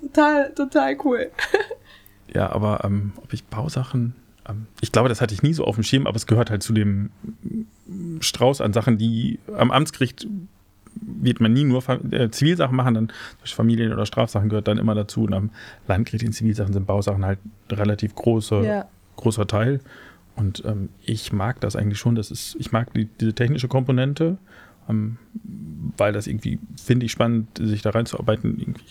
total, 0.00 0.52
total 0.54 0.96
cool. 1.04 1.30
Ja, 2.34 2.50
aber 2.50 2.82
ähm, 2.84 3.12
ob 3.16 3.32
ich 3.32 3.44
Bausachen 3.44 4.14
ich 4.80 4.92
glaube, 4.92 5.08
das 5.08 5.20
hatte 5.20 5.34
ich 5.34 5.42
nie 5.42 5.54
so 5.54 5.64
auf 5.64 5.76
dem 5.76 5.84
Schirm, 5.84 6.06
aber 6.06 6.16
es 6.16 6.26
gehört 6.26 6.50
halt 6.50 6.62
zu 6.62 6.72
dem 6.72 7.10
Strauß 8.20 8.60
an 8.60 8.72
Sachen, 8.72 8.98
die 8.98 9.38
am 9.56 9.70
Amtsgericht 9.70 10.26
wird 11.00 11.40
man 11.40 11.52
nie 11.52 11.64
nur 11.64 11.82
äh, 12.12 12.30
Zivilsachen 12.30 12.76
machen, 12.76 12.94
dann 12.94 13.12
Familien- 13.44 13.92
oder 13.92 14.06
Strafsachen 14.06 14.48
gehört 14.48 14.68
dann 14.68 14.78
immer 14.78 14.94
dazu. 14.94 15.24
Und 15.24 15.34
am 15.34 15.50
Landgericht 15.88 16.24
in 16.24 16.32
Zivilsachen 16.32 16.72
sind 16.72 16.86
Bausachen 16.86 17.24
halt 17.24 17.38
ein 17.70 17.76
relativ 17.76 18.14
große, 18.14 18.64
ja. 18.64 18.88
großer 19.16 19.46
Teil. 19.46 19.80
Und 20.36 20.64
ähm, 20.64 20.88
ich 21.02 21.32
mag 21.32 21.60
das 21.60 21.76
eigentlich 21.76 21.98
schon. 21.98 22.14
Das 22.14 22.30
ist, 22.30 22.56
ich 22.58 22.72
mag 22.72 22.92
die, 22.94 23.06
diese 23.06 23.34
technische 23.34 23.68
Komponente, 23.68 24.38
ähm, 24.88 25.18
weil 25.96 26.12
das 26.12 26.26
irgendwie, 26.26 26.58
finde 26.82 27.06
ich 27.06 27.12
spannend, 27.12 27.48
sich 27.58 27.82
da 27.82 27.90
reinzuarbeiten. 27.90 28.58
Irgendwie 28.58 28.84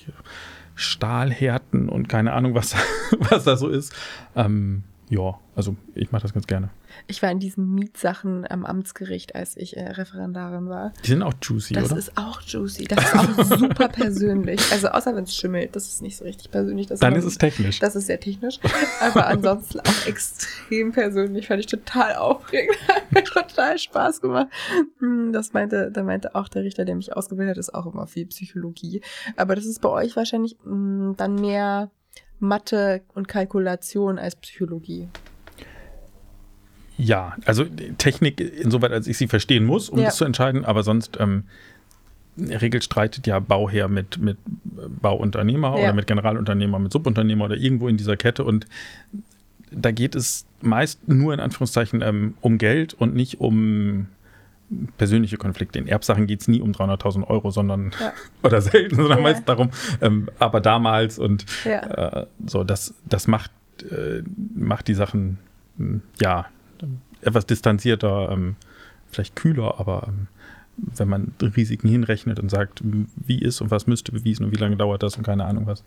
Stahlhärten 0.75 1.89
und 1.89 2.09
keine 2.09 2.33
Ahnung, 2.33 2.55
was, 2.55 2.75
was 3.19 3.43
da 3.43 3.57
so 3.57 3.67
ist. 3.67 3.93
Ähm, 4.35 4.83
ja, 5.09 5.39
also 5.55 5.75
ich 5.93 6.11
mache 6.11 6.23
das 6.23 6.33
ganz 6.33 6.47
gerne. 6.47 6.69
Ich 7.07 7.21
war 7.21 7.29
in 7.29 7.39
diesen 7.39 7.75
Mietsachen 7.75 8.49
am 8.49 8.65
Amtsgericht, 8.65 9.35
als 9.35 9.55
ich 9.55 9.77
äh, 9.77 9.87
Referendarin 9.87 10.67
war. 10.67 10.93
Die 11.03 11.09
sind 11.09 11.21
auch 11.21 11.33
juicy, 11.41 11.73
das 11.73 11.85
oder? 11.85 11.95
Das 11.95 12.07
ist 12.07 12.17
auch 12.17 12.41
juicy. 12.41 12.85
Das 12.85 13.03
ist 13.03 13.15
auch 13.15 13.57
super 13.59 13.87
persönlich. 13.87 14.59
Also 14.71 14.87
außer 14.87 15.15
wenn 15.15 15.25
es 15.25 15.35
schimmelt, 15.35 15.75
das 15.75 15.87
ist 15.87 16.01
nicht 16.01 16.17
so 16.17 16.25
richtig 16.25 16.49
persönlich. 16.49 16.87
Das 16.87 16.99
Dann 16.99 17.15
ist 17.15 17.25
es 17.25 17.37
technisch. 17.37 17.79
Das 17.79 17.95
ist 17.95 18.07
sehr 18.07 18.19
technisch. 18.19 18.59
Aber 18.99 19.27
ansonsten 19.27 19.79
auch 19.81 20.05
extrem 20.07 20.91
persönlich. 20.91 21.47
Fand 21.47 21.59
ich 21.59 21.67
total 21.67 22.15
aufregend. 22.15 22.75
Hat 22.87 23.11
mir 23.11 23.23
total 23.23 23.77
Spaß 23.77 24.21
gemacht. 24.21 24.47
Hm, 24.99 25.33
das 25.33 25.53
meinte, 25.53 25.91
da 25.91 26.03
meinte 26.03 26.33
auch 26.33 26.47
der 26.47 26.63
Richter, 26.63 26.85
der 26.85 26.95
mich 26.95 27.15
ausgebildet 27.15 27.57
hat, 27.57 27.59
ist 27.59 27.73
auch 27.73 27.85
immer 27.85 28.07
viel 28.07 28.25
Psychologie. 28.25 29.01
Aber 29.37 29.55
das 29.55 29.65
ist 29.65 29.81
bei 29.81 29.89
euch 29.89 30.15
wahrscheinlich 30.15 30.57
mh, 30.63 30.71
hm, 30.71 31.13
dann 31.17 31.35
mehr 31.35 31.91
Mathe 32.39 33.01
und 33.13 33.27
Kalkulation 33.27 34.19
als 34.19 34.35
Psychologie. 34.35 35.09
Ja, 36.97 37.35
also 37.45 37.65
Technik 37.97 38.39
insoweit, 38.39 38.91
als 38.91 39.07
ich 39.07 39.17
sie 39.17 39.27
verstehen 39.27 39.65
muss, 39.65 39.89
um 39.89 39.99
ja. 39.99 40.05
das 40.05 40.17
zu 40.17 40.25
entscheiden, 40.25 40.63
aber 40.63 40.83
sonst 40.83 41.17
ähm, 41.19 41.43
in 42.37 42.49
der 42.49 42.61
Regel 42.61 42.81
streitet 42.81 43.27
ja 43.27 43.39
Bauherr 43.39 43.87
mit, 43.87 44.17
mit 44.19 44.37
Bauunternehmer 45.01 45.77
ja. 45.77 45.83
oder 45.83 45.93
mit 45.93 46.07
Generalunternehmer, 46.07 46.79
mit 46.79 46.91
Subunternehmer 46.91 47.45
oder 47.45 47.55
irgendwo 47.55 47.87
in 47.87 47.97
dieser 47.97 48.17
Kette 48.17 48.43
und 48.43 48.65
da 49.71 49.91
geht 49.91 50.15
es 50.15 50.45
meist 50.61 51.07
nur 51.07 51.33
in 51.33 51.39
Anführungszeichen 51.39 52.01
ähm, 52.01 52.35
um 52.41 52.57
Geld 52.57 52.93
und 52.93 53.15
nicht 53.15 53.39
um 53.39 54.07
persönliche 54.97 55.37
Konflikte. 55.37 55.79
In 55.79 55.87
Erbsachen 55.87 56.25
geht 56.25 56.41
es 56.41 56.47
nie 56.47 56.61
um 56.61 56.71
300.000 56.71 57.27
Euro, 57.27 57.51
sondern 57.51 57.91
ja. 57.99 58.13
oder 58.43 58.61
selten, 58.61 58.95
sondern 58.95 59.19
ja. 59.19 59.23
meist 59.23 59.47
darum, 59.47 59.69
ähm, 60.01 60.29
aber 60.39 60.61
damals 60.61 61.19
und 61.19 61.45
ja. 61.65 62.21
äh, 62.21 62.25
so, 62.45 62.63
das, 62.63 62.93
das 63.05 63.27
macht, 63.27 63.51
äh, 63.89 64.23
macht 64.55 64.87
die 64.87 64.93
Sachen 64.93 65.39
hm, 65.77 66.01
ja 66.21 66.45
etwas 67.25 67.45
distanzierter, 67.45 68.29
ähm, 68.31 68.55
vielleicht 69.11 69.35
kühler, 69.35 69.79
aber 69.79 70.05
ähm, 70.07 70.27
wenn 70.77 71.07
man 71.07 71.33
Risiken 71.41 71.87
hinrechnet 71.87 72.39
und 72.39 72.49
sagt, 72.49 72.81
wie 73.15 73.39
ist 73.39 73.61
und 73.61 73.69
was 73.69 73.85
müsste 73.85 74.11
bewiesen 74.11 74.45
und 74.45 74.51
wie 74.51 74.59
lange 74.59 74.75
dauert 74.75 75.03
das 75.03 75.17
und 75.17 75.23
keine 75.23 75.45
Ahnung 75.45 75.67
was, 75.67 75.83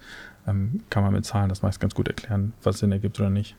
ähm, 0.46 0.80
kann 0.90 1.02
man 1.02 1.12
mit 1.12 1.24
Zahlen 1.24 1.48
das 1.48 1.62
meist 1.62 1.80
ganz 1.80 1.94
gut 1.94 2.08
erklären, 2.08 2.52
was 2.62 2.78
Sinn 2.78 2.92
ergibt 2.92 3.18
oder 3.18 3.30
nicht. 3.30 3.56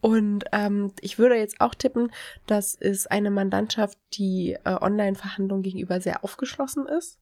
Und 0.00 0.44
ähm, 0.52 0.92
ich 1.00 1.18
würde 1.18 1.36
jetzt 1.36 1.60
auch 1.60 1.74
tippen, 1.74 2.10
das 2.46 2.74
ist 2.74 3.10
eine 3.10 3.30
Mandantschaft, 3.30 3.98
die 4.14 4.56
äh, 4.64 4.76
Online-Verhandlungen 4.80 5.62
gegenüber 5.62 6.00
sehr 6.00 6.24
aufgeschlossen 6.24 6.86
ist 6.86 7.20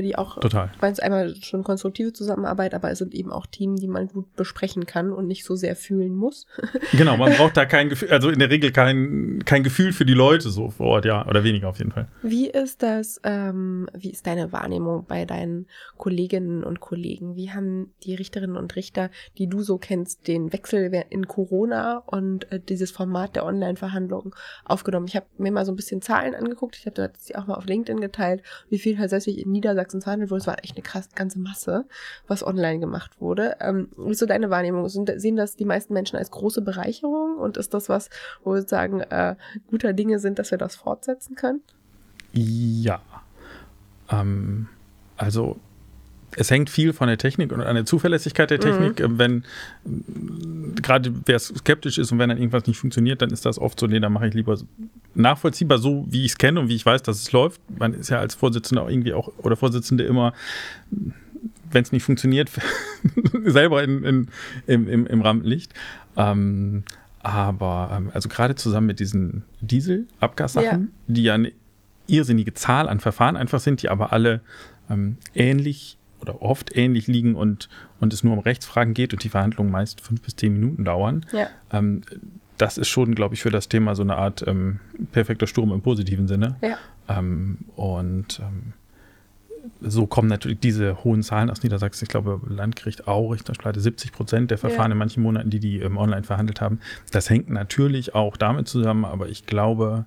die 0.00 0.16
auch, 0.16 0.38
Total. 0.38 0.70
ich 0.74 0.80
meine, 0.80 0.92
es 0.92 1.00
einmal 1.00 1.34
schon 1.42 1.64
konstruktive 1.64 2.14
Zusammenarbeit, 2.14 2.72
aber 2.72 2.90
es 2.90 2.98
sind 2.98 3.14
eben 3.14 3.30
auch 3.30 3.46
Themen, 3.46 3.76
die 3.76 3.88
man 3.88 4.08
gut 4.08 4.34
besprechen 4.36 4.86
kann 4.86 5.12
und 5.12 5.26
nicht 5.26 5.44
so 5.44 5.54
sehr 5.54 5.76
fühlen 5.76 6.14
muss. 6.14 6.46
genau, 6.92 7.18
man 7.18 7.34
braucht 7.34 7.58
da 7.58 7.66
kein 7.66 7.90
Gefühl, 7.90 8.08
also 8.08 8.30
in 8.30 8.38
der 8.38 8.48
Regel 8.48 8.72
kein, 8.72 9.42
kein 9.44 9.62
Gefühl 9.62 9.92
für 9.92 10.06
die 10.06 10.14
Leute 10.14 10.48
so 10.48 10.70
vor 10.70 10.86
Ort, 10.86 11.04
ja, 11.04 11.26
oder 11.26 11.44
weniger 11.44 11.68
auf 11.68 11.78
jeden 11.78 11.92
Fall. 11.92 12.08
Wie 12.22 12.48
ist 12.48 12.82
das, 12.82 13.20
ähm, 13.24 13.88
wie 13.92 14.10
ist 14.10 14.26
deine 14.26 14.52
Wahrnehmung 14.52 15.04
bei 15.06 15.26
deinen 15.26 15.66
Kolleginnen 15.98 16.64
und 16.64 16.80
Kollegen? 16.80 17.36
Wie 17.36 17.50
haben 17.50 17.92
die 18.04 18.14
Richterinnen 18.14 18.56
und 18.56 18.74
Richter, 18.76 19.10
die 19.36 19.48
du 19.48 19.62
so 19.62 19.76
kennst, 19.76 20.26
den 20.26 20.54
Wechsel 20.54 20.90
in 21.10 21.28
Corona 21.28 22.01
und 22.06 22.50
äh, 22.52 22.60
dieses 22.60 22.90
Format 22.90 23.36
der 23.36 23.44
Online-Verhandlungen 23.44 24.32
aufgenommen? 24.64 25.06
Ich 25.06 25.16
habe 25.16 25.26
mir 25.38 25.52
mal 25.52 25.64
so 25.64 25.72
ein 25.72 25.76
bisschen 25.76 26.02
Zahlen 26.02 26.34
angeguckt, 26.34 26.76
ich 26.76 26.86
habe 26.86 26.94
das 26.94 27.34
auch 27.34 27.46
mal 27.46 27.54
auf 27.54 27.66
LinkedIn 27.66 28.00
geteilt, 28.00 28.42
wie 28.68 28.78
viel 28.78 28.96
tatsächlich 28.96 29.38
in 29.38 29.52
Niedersachsen 29.52 30.02
verhandelt 30.02 30.30
wurde. 30.30 30.40
Es 30.40 30.46
war 30.46 30.62
echt 30.62 30.76
eine 30.76 30.82
krass, 30.82 31.08
ganze 31.14 31.38
Masse, 31.38 31.86
was 32.26 32.46
online 32.46 32.80
gemacht 32.80 33.20
wurde. 33.20 33.56
Ähm, 33.60 33.88
wie 33.96 34.12
ist 34.12 34.18
so 34.18 34.26
deine 34.26 34.50
Wahrnehmung? 34.50 34.88
sehen 34.88 35.36
das 35.36 35.56
die 35.56 35.64
meisten 35.64 35.94
Menschen 35.94 36.16
als 36.16 36.30
große 36.30 36.62
Bereicherung? 36.62 37.38
Und 37.38 37.56
ist 37.56 37.74
das 37.74 37.88
was, 37.88 38.10
wo 38.44 38.54
wir 38.54 38.62
sagen, 38.62 39.00
äh, 39.00 39.36
guter 39.68 39.92
Dinge 39.92 40.18
sind, 40.18 40.38
dass 40.38 40.50
wir 40.50 40.58
das 40.58 40.76
fortsetzen 40.76 41.34
können? 41.34 41.62
Ja. 42.32 43.00
Ähm, 44.10 44.68
also 45.16 45.56
es 46.36 46.50
hängt 46.50 46.70
viel 46.70 46.92
von 46.92 47.08
der 47.08 47.18
Technik 47.18 47.52
und 47.52 47.60
an 47.60 47.74
der 47.74 47.84
Zuverlässigkeit 47.84 48.50
der 48.50 48.60
Technik. 48.60 49.00
Mhm. 49.00 49.18
Wenn 49.18 49.44
gerade 50.80 51.12
wer 51.26 51.38
skeptisch 51.38 51.98
ist 51.98 52.12
und 52.12 52.18
wenn 52.18 52.28
dann 52.28 52.38
irgendwas 52.38 52.66
nicht 52.66 52.78
funktioniert, 52.78 53.22
dann 53.22 53.30
ist 53.30 53.44
das 53.44 53.58
oft 53.58 53.78
so, 53.78 53.86
nee, 53.86 54.00
dann 54.00 54.12
mache 54.12 54.28
ich 54.28 54.34
lieber 54.34 54.58
nachvollziehbar 55.14 55.78
so, 55.78 56.06
wie 56.08 56.24
ich 56.24 56.32
es 56.32 56.38
kenne 56.38 56.60
und 56.60 56.68
wie 56.68 56.76
ich 56.76 56.86
weiß, 56.86 57.02
dass 57.02 57.20
es 57.20 57.32
läuft. 57.32 57.60
Man 57.78 57.94
ist 57.94 58.08
ja 58.10 58.18
als 58.18 58.34
Vorsitzender 58.34 58.88
irgendwie 58.88 59.14
auch 59.14 59.30
oder 59.38 59.56
Vorsitzende 59.56 60.04
immer, 60.04 60.32
wenn 61.70 61.82
es 61.82 61.92
nicht 61.92 62.02
funktioniert, 62.02 62.50
selber 63.44 63.82
in, 63.82 64.04
in, 64.04 64.28
im, 64.66 64.88
im, 64.88 65.06
im 65.06 65.20
Rampenlicht. 65.20 65.74
Ähm, 66.16 66.84
aber 67.20 67.90
ähm, 67.94 68.10
also 68.12 68.28
gerade 68.28 68.54
zusammen 68.54 68.86
mit 68.86 69.00
diesen 69.00 69.44
Diesel-Abgassachen, 69.60 70.80
ja. 70.80 70.88
die 71.06 71.22
ja 71.22 71.34
eine 71.34 71.52
irrsinnige 72.06 72.52
Zahl 72.54 72.88
an 72.88 73.00
Verfahren 73.00 73.36
einfach 73.36 73.60
sind, 73.60 73.82
die 73.82 73.88
aber 73.88 74.12
alle 74.12 74.40
ähm, 74.90 75.16
ähnlich 75.34 75.98
oder 76.22 76.40
oft 76.40 76.74
ähnlich 76.76 77.06
liegen 77.06 77.34
und, 77.34 77.68
und 78.00 78.12
es 78.12 78.24
nur 78.24 78.32
um 78.32 78.38
Rechtsfragen 78.38 78.94
geht 78.94 79.12
und 79.12 79.22
die 79.24 79.28
Verhandlungen 79.28 79.70
meist 79.70 80.00
fünf 80.00 80.22
bis 80.22 80.36
zehn 80.36 80.52
Minuten 80.52 80.84
dauern. 80.84 81.26
Ja. 81.32 81.48
Ähm, 81.72 82.02
das 82.58 82.78
ist 82.78 82.88
schon, 82.88 83.14
glaube 83.14 83.34
ich, 83.34 83.42
für 83.42 83.50
das 83.50 83.68
Thema 83.68 83.94
so 83.94 84.02
eine 84.02 84.16
Art 84.16 84.44
ähm, 84.46 84.78
perfekter 85.10 85.46
Sturm 85.46 85.72
im 85.72 85.82
positiven 85.82 86.28
Sinne. 86.28 86.56
Ja. 86.62 86.78
Ähm, 87.08 87.58
und 87.74 88.40
ähm, 88.40 88.72
so 89.80 90.06
kommen 90.06 90.28
natürlich 90.28 90.60
diese 90.60 91.02
hohen 91.04 91.22
Zahlen 91.22 91.50
aus 91.50 91.62
Niedersachsen. 91.62 92.04
Ich 92.04 92.08
glaube, 92.08 92.40
Landgericht 92.48 93.08
Aurich, 93.08 93.40
Richterschleide 93.40 93.80
70 93.80 94.12
Prozent 94.12 94.50
der 94.50 94.58
Verfahren 94.58 94.90
ja. 94.90 94.92
in 94.92 94.98
manchen 94.98 95.22
Monaten, 95.22 95.50
die 95.50 95.60
die 95.60 95.80
ähm, 95.80 95.96
online 95.96 96.22
verhandelt 96.22 96.60
haben. 96.60 96.80
Das 97.10 97.30
hängt 97.30 97.50
natürlich 97.50 98.14
auch 98.14 98.36
damit 98.36 98.68
zusammen, 98.68 99.04
aber 99.04 99.28
ich 99.28 99.46
glaube, 99.46 100.06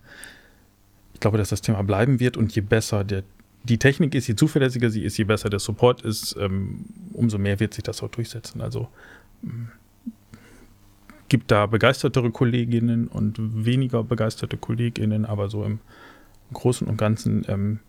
ich 1.13 1.19
glaube, 1.19 1.37
dass 1.37 1.49
das 1.49 1.61
Thema 1.61 1.83
bleiben 1.83 2.19
wird 2.19 2.37
und 2.37 2.53
je 2.55 2.61
besser 2.61 3.03
der 3.03 3.23
die 3.67 3.77
Technik 3.77 4.15
ist, 4.15 4.27
je 4.27 4.35
zuverlässiger 4.35 4.89
sie 4.89 5.03
ist, 5.03 5.17
je 5.17 5.23
besser 5.23 5.49
der 5.49 5.59
Support 5.59 6.01
ist, 6.01 6.35
ähm, 6.39 6.85
umso 7.13 7.37
mehr 7.37 7.59
wird 7.59 7.73
sich 7.73 7.83
das 7.83 8.01
auch 8.03 8.09
durchsetzen. 8.09 8.61
Also 8.61 8.87
ähm, 9.43 9.69
gibt 11.29 11.51
da 11.51 11.65
begeistertere 11.65 12.31
Kolleginnen 12.31 13.07
und 13.07 13.37
weniger 13.65 14.03
begeisterte 14.03 14.57
Kolleginnen, 14.57 15.25
aber 15.25 15.49
so 15.49 15.63
im 15.63 15.79
Großen 16.53 16.87
und 16.87 16.97
Ganzen 16.97 17.43
ähm, 17.47 17.79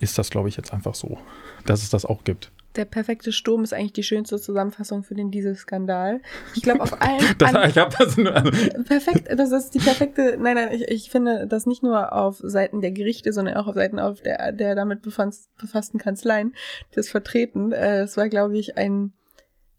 ist 0.00 0.18
das, 0.18 0.30
glaube 0.30 0.48
ich, 0.48 0.56
jetzt 0.56 0.72
einfach 0.72 0.94
so, 0.94 1.18
dass 1.64 1.82
es 1.82 1.90
das 1.90 2.04
auch 2.04 2.24
gibt 2.24 2.52
der 2.76 2.84
perfekte 2.84 3.32
Sturm 3.32 3.62
ist 3.64 3.72
eigentlich 3.74 3.92
die 3.92 4.02
schönste 4.02 4.40
Zusammenfassung 4.40 5.02
für 5.02 5.14
den 5.14 5.30
Dieselskandal. 5.30 6.20
Ich 6.54 6.62
glaube, 6.62 6.80
auf 6.80 6.92
allen. 7.00 7.22
das, 7.38 7.68
ich 7.68 7.78
hab 7.78 7.96
das 7.98 8.16
nur, 8.16 8.34
also 8.34 8.50
perfekt, 8.84 9.28
das 9.36 9.52
ist 9.52 9.74
die 9.74 9.78
perfekte. 9.78 10.38
Nein, 10.40 10.54
nein, 10.54 10.72
ich, 10.72 10.88
ich 10.88 11.10
finde 11.10 11.46
das 11.46 11.66
nicht 11.66 11.82
nur 11.82 12.12
auf 12.12 12.38
Seiten 12.42 12.80
der 12.80 12.92
Gerichte, 12.92 13.32
sondern 13.32 13.56
auch 13.56 13.66
auf 13.66 13.74
Seiten 13.74 13.98
auf 13.98 14.20
der, 14.22 14.52
der 14.52 14.74
damit 14.74 15.02
befassten 15.02 15.98
Kanzleien, 15.98 16.54
das 16.94 17.08
vertreten. 17.08 17.72
Äh, 17.72 18.00
es 18.00 18.16
war, 18.16 18.28
glaube 18.28 18.56
ich, 18.58 18.76
ein 18.78 19.12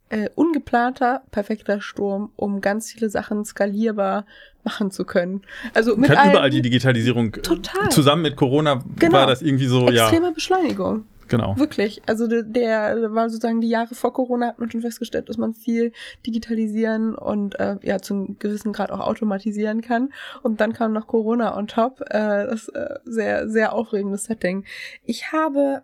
äh, 0.10 0.30
ungeplanter, 0.36 1.24
perfekter 1.32 1.82
Sturm, 1.82 2.32
um 2.36 2.62
ganz 2.62 2.92
viele 2.92 3.10
Sachen 3.10 3.46
skalierbar 3.46 4.26
machen 4.64 4.92
zu 4.92 5.06
können. 5.06 5.42
Also 5.74 5.98
mit 5.98 6.12
Kann 6.12 6.30
überall 6.30 6.50
die 6.50 6.62
Digitalisierung 6.62 7.32
Total. 7.32 7.90
zusammen 7.90 8.22
mit 8.22 8.36
Corona 8.36 8.84
Genau. 8.98 9.14
war 9.14 9.28
das 9.28 9.42
irgendwie 9.42 9.66
so, 9.66 9.90
ja, 9.90 10.04
extreme 10.08 10.32
Beschleunigung. 10.32 11.06
Genau. 11.28 11.58
Wirklich. 11.58 12.02
Also 12.08 12.28
der, 12.28 12.44
der 12.44 13.14
war 13.14 13.30
sozusagen 13.30 13.62
die 13.62 13.70
Jahre 13.70 13.96
vor 13.96 14.14
Corona 14.14 14.48
hat 14.48 14.60
man 14.60 14.72
schon 14.72 14.82
festgestellt, 14.82 15.30
dass 15.30 15.38
man 15.38 15.54
viel 15.54 15.92
digitalisieren 16.26 17.16
und 17.16 17.60
äh, 17.60 17.78
ja 17.82 18.00
zum 18.00 18.38
gewissen 18.40 18.74
Grad 18.74 18.92
auch 18.92 19.00
automatisieren 19.00 19.82
kann. 19.82 20.14
Und 20.42 20.62
dann 20.62 20.74
kam 20.74 20.94
noch 20.94 21.08
Corona 21.08 21.58
on 21.58 21.68
top. 21.68 22.02
Äh, 22.02 22.48
das 22.48 22.68
äh, 22.70 23.00
sehr, 23.06 23.50
sehr 23.50 23.74
aufregendes 23.74 24.26
Setting. 24.26 24.66
Ich 25.04 25.32
habe 25.32 25.84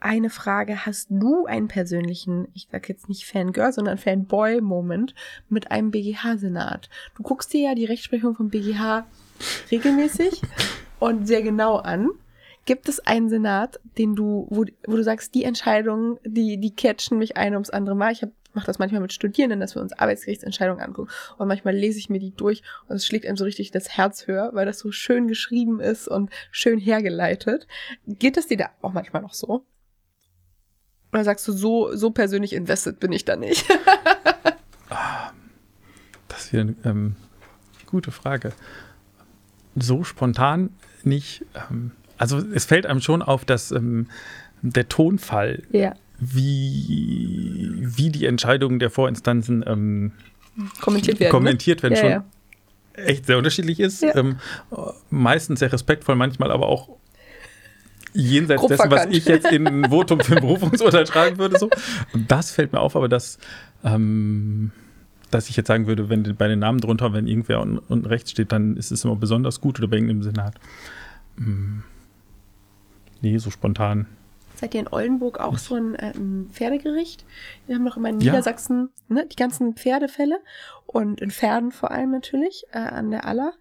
eine 0.00 0.30
Frage. 0.30 0.86
Hast 0.86 1.08
du 1.10 1.46
einen 1.46 1.68
persönlichen, 1.68 2.48
ich 2.54 2.68
sag 2.70 2.88
jetzt 2.88 3.08
nicht 3.08 3.26
Fangirl, 3.26 3.72
sondern 3.72 3.98
Fanboy-Moment 3.98 5.14
mit 5.48 5.70
einem 5.70 5.90
BGH-Senat? 5.90 6.88
Du 7.16 7.22
guckst 7.22 7.52
dir 7.52 7.70
ja 7.70 7.74
die 7.74 7.84
Rechtsprechung 7.84 8.34
vom 8.34 8.48
BGH 8.48 9.06
regelmäßig 9.70 10.42
und 10.98 11.26
sehr 11.26 11.42
genau 11.42 11.76
an. 11.76 12.10
Gibt 12.68 12.86
es 12.90 13.00
einen 13.00 13.30
Senat, 13.30 13.80
den 13.96 14.14
du, 14.14 14.46
wo, 14.50 14.66
wo 14.86 14.96
du 14.96 15.02
sagst, 15.02 15.34
die 15.34 15.44
Entscheidungen, 15.44 16.18
die, 16.22 16.60
die 16.60 16.74
catchen 16.76 17.16
mich 17.16 17.38
ein 17.38 17.54
ums 17.54 17.70
andere 17.70 17.96
Mal? 17.96 18.12
Ich 18.12 18.26
mache 18.52 18.66
das 18.66 18.78
manchmal 18.78 19.00
mit 19.00 19.14
Studierenden, 19.14 19.58
dass 19.58 19.74
wir 19.74 19.80
uns 19.80 19.94
Arbeitsgerichtsentscheidungen 19.94 20.84
angucken. 20.84 21.10
Und 21.38 21.48
manchmal 21.48 21.74
lese 21.74 21.98
ich 21.98 22.10
mir 22.10 22.18
die 22.18 22.32
durch 22.32 22.62
und 22.86 22.96
es 22.96 23.06
schlägt 23.06 23.24
einem 23.24 23.38
so 23.38 23.44
richtig 23.44 23.70
das 23.70 23.96
Herz 23.96 24.26
höher, 24.26 24.50
weil 24.52 24.66
das 24.66 24.80
so 24.80 24.92
schön 24.92 25.28
geschrieben 25.28 25.80
ist 25.80 26.08
und 26.08 26.30
schön 26.50 26.78
hergeleitet. 26.78 27.66
Geht 28.06 28.36
es 28.36 28.48
dir 28.48 28.58
da 28.58 28.68
auch 28.82 28.92
manchmal 28.92 29.22
noch 29.22 29.32
so? 29.32 29.64
Oder 31.10 31.24
sagst 31.24 31.48
du, 31.48 31.52
so, 31.52 31.96
so 31.96 32.10
persönlich 32.10 32.52
invested 32.52 33.00
bin 33.00 33.12
ich 33.12 33.24
da 33.24 33.36
nicht? 33.36 33.64
Das 36.28 36.44
ist 36.44 36.54
eine 36.54 36.76
ähm, 36.84 37.16
gute 37.86 38.10
Frage. 38.10 38.52
So 39.74 40.04
spontan 40.04 40.74
nicht. 41.02 41.46
Ähm, 41.70 41.92
also 42.18 42.38
es 42.52 42.64
fällt 42.64 42.86
einem 42.86 43.00
schon 43.00 43.22
auf, 43.22 43.44
dass 43.44 43.70
ähm, 43.70 44.08
der 44.62 44.88
Tonfall, 44.88 45.62
ja. 45.70 45.94
wie, 46.18 47.72
wie 47.78 48.10
die 48.10 48.26
Entscheidungen 48.26 48.78
der 48.78 48.90
Vorinstanzen 48.90 49.64
ähm, 49.66 50.12
Kommentiert 50.80 51.20
werden. 51.20 51.30
kommentiert 51.30 51.82
werden, 51.82 51.94
ne? 51.94 52.00
schon 52.00 52.10
ja, 52.10 52.24
ja. 52.96 53.02
echt 53.04 53.26
sehr 53.26 53.38
unterschiedlich 53.38 53.80
ist. 53.80 54.02
Ähm, 54.02 54.38
meistens 55.10 55.60
sehr 55.60 55.72
respektvoll, 55.72 56.16
manchmal 56.16 56.50
aber 56.50 56.66
auch 56.66 56.88
jenseits 58.12 58.60
Grob 58.60 58.70
dessen, 58.70 58.90
was 58.90 59.02
verkannt. 59.02 59.16
ich 59.16 59.24
jetzt 59.26 59.52
in 59.52 59.66
ein 59.66 59.90
Votum 59.90 60.20
für 60.20 60.36
ein 60.36 60.40
Berufungsurteil 60.40 61.06
schreiben 61.06 61.38
würde. 61.38 61.58
So. 61.58 61.70
Und 62.12 62.30
das 62.30 62.50
fällt 62.50 62.72
mir 62.72 62.80
auf, 62.80 62.96
aber 62.96 63.08
das, 63.08 63.38
ähm, 63.84 64.72
dass 65.30 65.48
ich 65.48 65.56
jetzt 65.56 65.68
sagen 65.68 65.86
würde, 65.86 66.08
wenn 66.08 66.34
bei 66.36 66.48
den 66.48 66.58
Namen 66.58 66.80
drunter, 66.80 67.12
wenn 67.12 67.28
irgendwer 67.28 67.60
unten, 67.60 67.78
unten 67.78 68.06
rechts 68.06 68.32
steht, 68.32 68.50
dann 68.50 68.76
ist 68.76 68.90
es 68.90 69.04
immer 69.04 69.16
besonders 69.16 69.60
gut 69.60 69.78
oder 69.78 69.88
bei 69.88 69.96
irgendeinem 69.96 70.22
Senat. 70.24 70.54
Hm. 71.36 71.84
Nee, 73.22 73.38
so 73.38 73.50
spontan. 73.50 74.06
Seid 74.56 74.74
ihr 74.74 74.80
in 74.80 74.88
Oldenburg 74.88 75.38
auch 75.38 75.56
so 75.58 75.76
ein 75.76 75.96
ähm, 76.00 76.48
Pferdegericht? 76.52 77.24
Wir 77.66 77.76
haben 77.76 77.84
noch 77.84 77.96
immer 77.96 78.08
in 78.08 78.20
Ja. 78.20 78.32
Niedersachsen 78.32 78.88
ne, 79.08 79.24
die 79.30 79.36
ganzen 79.36 79.74
Pferdefälle 79.74 80.40
und 80.86 81.20
in 81.20 81.30
Pferden 81.30 81.70
vor 81.70 81.90
allem 81.92 82.10
natürlich 82.10 82.64
äh, 82.72 82.78
an 82.78 83.10
der 83.10 83.24
Aller. 83.26 83.52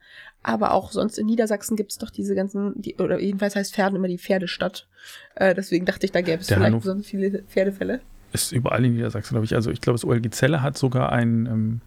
Aber 0.42 0.72
auch 0.72 0.92
sonst 0.92 1.20
in 1.20 1.26
Niedersachsen 1.28 1.76
gibt 1.76 1.92
es 1.92 1.98
doch 1.98 2.10
diese 2.10 2.34
ganzen, 2.34 2.74
die, 2.82 2.96
oder 2.96 3.20
jedenfalls 3.20 3.56
heißt 3.56 3.76
Pferden 3.76 3.96
immer 3.98 4.08
die 4.08 4.18
Pferdestadt. 4.18 4.88
Äh, 5.36 5.54
deswegen 5.54 5.86
dachte 5.86 6.06
ich, 6.06 6.12
da 6.12 6.22
gäbe 6.22 6.42
es 6.42 6.48
Der 6.48 6.58
vielleicht 6.58 6.68
Hannover- 6.72 6.82
besonders 6.84 7.06
viele 7.08 7.44
Pferdefälle. 7.44 8.00
Ist 8.34 8.52
überall 8.52 8.84
in 8.84 8.94
Niedersachsen, 8.94 9.34
glaube 9.36 9.46
ich. 9.46 9.54
Also 9.56 9.70
ich 9.72 9.82
glaube, 9.82 9.96
das 10.00 10.06
OLG 10.06 10.32
Zelle 10.32 10.62
hat 10.62 10.78
sogar 10.78 11.12
einen 11.12 11.46
ähm, 11.46 11.82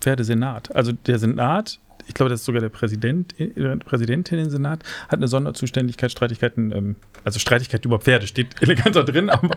Pferdesenat. 0.00 0.74
Also 0.74 0.92
der 0.92 1.18
Senat, 1.18 1.78
ich 2.06 2.14
glaube, 2.14 2.30
das 2.30 2.40
ist 2.40 2.46
sogar 2.46 2.60
der 2.60 2.68
Präsident, 2.68 3.38
äh, 3.40 3.76
Präsidentin 3.76 4.38
im 4.38 4.50
Senat, 4.50 4.82
hat 5.08 5.18
eine 5.18 5.28
Sonderzuständigkeit, 5.28 6.10
Streitigkeiten, 6.10 6.72
ähm, 6.72 6.96
also 7.24 7.38
Streitigkeit 7.38 7.84
über 7.84 7.98
Pferde 8.00 8.26
steht 8.26 8.54
eleganter 8.62 9.04
drin, 9.04 9.30
aber 9.30 9.56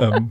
ähm, 0.00 0.30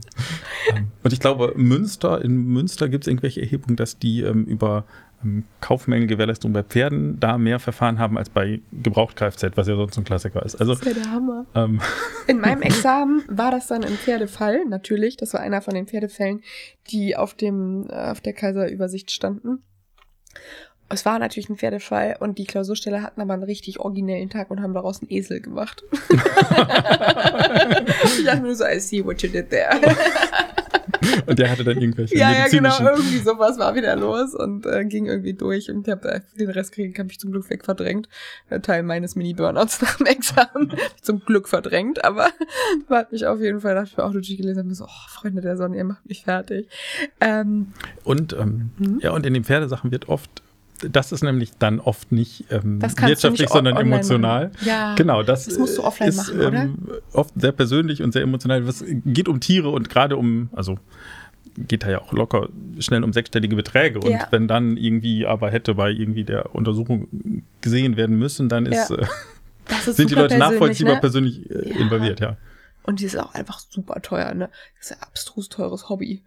ähm, 0.74 0.90
und 1.02 1.12
ich 1.12 1.20
glaube, 1.20 1.52
Münster, 1.56 2.22
in 2.22 2.36
Münster 2.36 2.88
gibt 2.88 3.04
es 3.04 3.08
irgendwelche 3.08 3.40
Erhebungen, 3.40 3.76
dass 3.76 3.98
die 3.98 4.22
ähm, 4.22 4.44
über 4.44 4.84
ähm, 5.24 5.44
Kaufmängelgewährleistung 5.60 6.52
bei 6.52 6.62
Pferden 6.62 7.18
da 7.20 7.38
mehr 7.38 7.58
Verfahren 7.58 7.98
haben 7.98 8.16
als 8.18 8.30
bei 8.30 8.60
Gebraucht-Kfz, 8.72 9.56
was 9.56 9.68
ja 9.68 9.76
sonst 9.76 9.98
ein 9.98 10.04
Klassiker 10.04 10.44
ist. 10.44 10.56
Also 10.56 10.74
Das 10.74 10.82
ist 10.82 10.96
ja 10.96 11.02
der 11.02 11.12
Hammer. 11.12 11.46
ähm, 11.54 11.80
In 12.26 12.40
meinem 12.40 12.62
Examen 12.62 13.22
war 13.28 13.50
das 13.50 13.66
dann 13.66 13.84
ein 13.84 13.94
Pferdefall, 13.94 14.64
natürlich. 14.66 15.16
Das 15.16 15.34
war 15.34 15.40
einer 15.40 15.62
von 15.62 15.74
den 15.74 15.86
Pferdefällen, 15.86 16.42
die 16.90 17.16
auf 17.16 17.34
dem, 17.34 17.86
äh, 17.88 18.10
auf 18.10 18.20
der 18.20 18.32
Kaiserübersicht 18.32 19.10
standen. 19.10 19.62
Es 20.90 21.04
war 21.04 21.18
natürlich 21.18 21.48
ein 21.50 21.56
Pferdefall 21.56 22.16
und 22.20 22.38
die 22.38 22.44
Klausursteller 22.46 23.02
hatten 23.02 23.20
aber 23.20 23.34
einen 23.34 23.42
richtig 23.42 23.78
originellen 23.78 24.30
Tag 24.30 24.50
und 24.50 24.62
haben 24.62 24.72
daraus 24.72 25.00
einen 25.02 25.10
Esel 25.10 25.40
gemacht. 25.40 25.82
ich 28.04 28.24
dachte 28.24 28.40
mir 28.42 28.54
so, 28.54 28.64
I 28.64 28.80
see 28.80 29.04
what 29.04 29.22
you 29.22 29.28
did 29.28 29.50
there. 29.50 29.68
und 31.26 31.38
der 31.38 31.50
hatte 31.50 31.64
dann 31.64 31.78
irgendwelche 31.78 32.16
ja, 32.16 32.32
ja, 32.32 32.48
genau, 32.48 32.74
irgendwie 32.80 33.18
sowas 33.18 33.58
war 33.58 33.74
wieder 33.74 33.94
los 33.96 34.34
und 34.34 34.66
äh, 34.66 34.84
ging 34.84 35.06
irgendwie 35.06 35.34
durch 35.34 35.70
und 35.70 35.86
ich 35.86 35.92
habe 35.92 36.22
den 36.38 36.50
Rest 36.50 36.72
kriegen, 36.72 36.96
habe 36.98 37.10
ich 37.10 37.18
zum 37.20 37.32
Glück 37.32 37.48
wegverdrängt. 37.50 38.08
Der 38.50 38.62
Teil 38.62 38.82
meines 38.82 39.14
Mini-Burnouts 39.14 39.82
nach 39.82 39.96
dem 39.96 40.06
Examen 40.06 40.72
zum 41.02 41.20
Glück 41.20 41.48
verdrängt, 41.48 42.04
aber 42.04 42.30
hat 42.88 43.12
mich 43.12 43.26
auf 43.26 43.40
jeden 43.40 43.60
Fall 43.60 43.74
mir 43.96 44.04
auch 44.04 44.12
durchgelesen 44.12 44.68
und 44.68 44.74
so, 44.74 44.84
oh, 44.84 45.08
Freunde 45.08 45.42
der 45.42 45.56
Sonne, 45.56 45.76
ihr 45.76 45.84
macht 45.84 46.06
mich 46.06 46.24
fertig. 46.24 46.68
Ähm, 47.20 47.72
Und 48.04 48.32
ähm, 48.32 48.70
Mhm. 48.78 49.00
ja, 49.02 49.10
und 49.12 49.26
in 49.26 49.34
den 49.34 49.44
Pferdesachen 49.44 49.90
wird 49.90 50.08
oft, 50.08 50.42
das 50.90 51.12
ist 51.12 51.22
nämlich 51.22 51.52
dann 51.58 51.80
oft 51.80 52.12
nicht 52.12 52.44
ähm, 52.50 52.80
wirtschaftlich, 52.80 53.40
nicht 53.40 53.52
sondern 53.52 53.76
emotional. 53.76 54.50
Ja. 54.64 54.94
Genau, 54.94 55.22
das, 55.22 55.46
Das 55.46 55.58
musst 55.58 55.78
du 55.78 55.82
äh, 55.82 55.84
offline 55.84 56.08
ist, 56.08 56.16
machen, 56.16 56.40
oder? 56.40 56.62
Ähm, 56.62 56.78
oft 57.12 57.34
sehr 57.36 57.52
persönlich 57.52 58.02
und 58.02 58.12
sehr 58.12 58.22
emotional. 58.22 58.62
Es 58.62 58.84
geht 59.04 59.28
um 59.28 59.40
Tiere 59.40 59.70
und 59.70 59.88
gerade 59.88 60.16
um, 60.16 60.48
also 60.52 60.78
geht 61.56 61.82
da 61.82 61.90
ja 61.90 62.00
auch 62.00 62.12
locker 62.12 62.48
schnell 62.78 63.02
um 63.02 63.12
sechsstellige 63.12 63.56
Beträge. 63.56 63.98
Und 64.00 64.10
Ja. 64.12 64.28
wenn 64.30 64.46
dann 64.46 64.76
irgendwie 64.76 65.26
aber 65.26 65.50
hätte 65.50 65.74
bei 65.74 65.90
irgendwie 65.90 66.24
der 66.24 66.54
Untersuchung 66.54 67.08
gesehen 67.60 67.96
werden 67.96 68.16
müssen, 68.18 68.48
dann 68.48 68.66
ist, 68.66 68.90
Ja. 68.90 68.96
äh, 68.96 69.06
ist 69.88 69.96
sind 69.96 70.10
die 70.10 70.14
Leute 70.14 70.38
nachvollziehbar 70.38 70.94
ne? 70.94 71.00
persönlich 71.00 71.50
äh, 71.50 71.54
involviert, 71.80 72.20
ja. 72.20 72.36
Und 72.84 73.00
die 73.00 73.04
ist 73.04 73.18
auch 73.18 73.34
einfach 73.34 73.58
super 73.58 74.00
teuer, 74.00 74.32
ne? 74.34 74.48
Das 74.78 74.90
ist 74.90 74.96
ein 74.96 75.02
abstrus 75.02 75.48
teures 75.48 75.88
Hobby. 75.88 76.22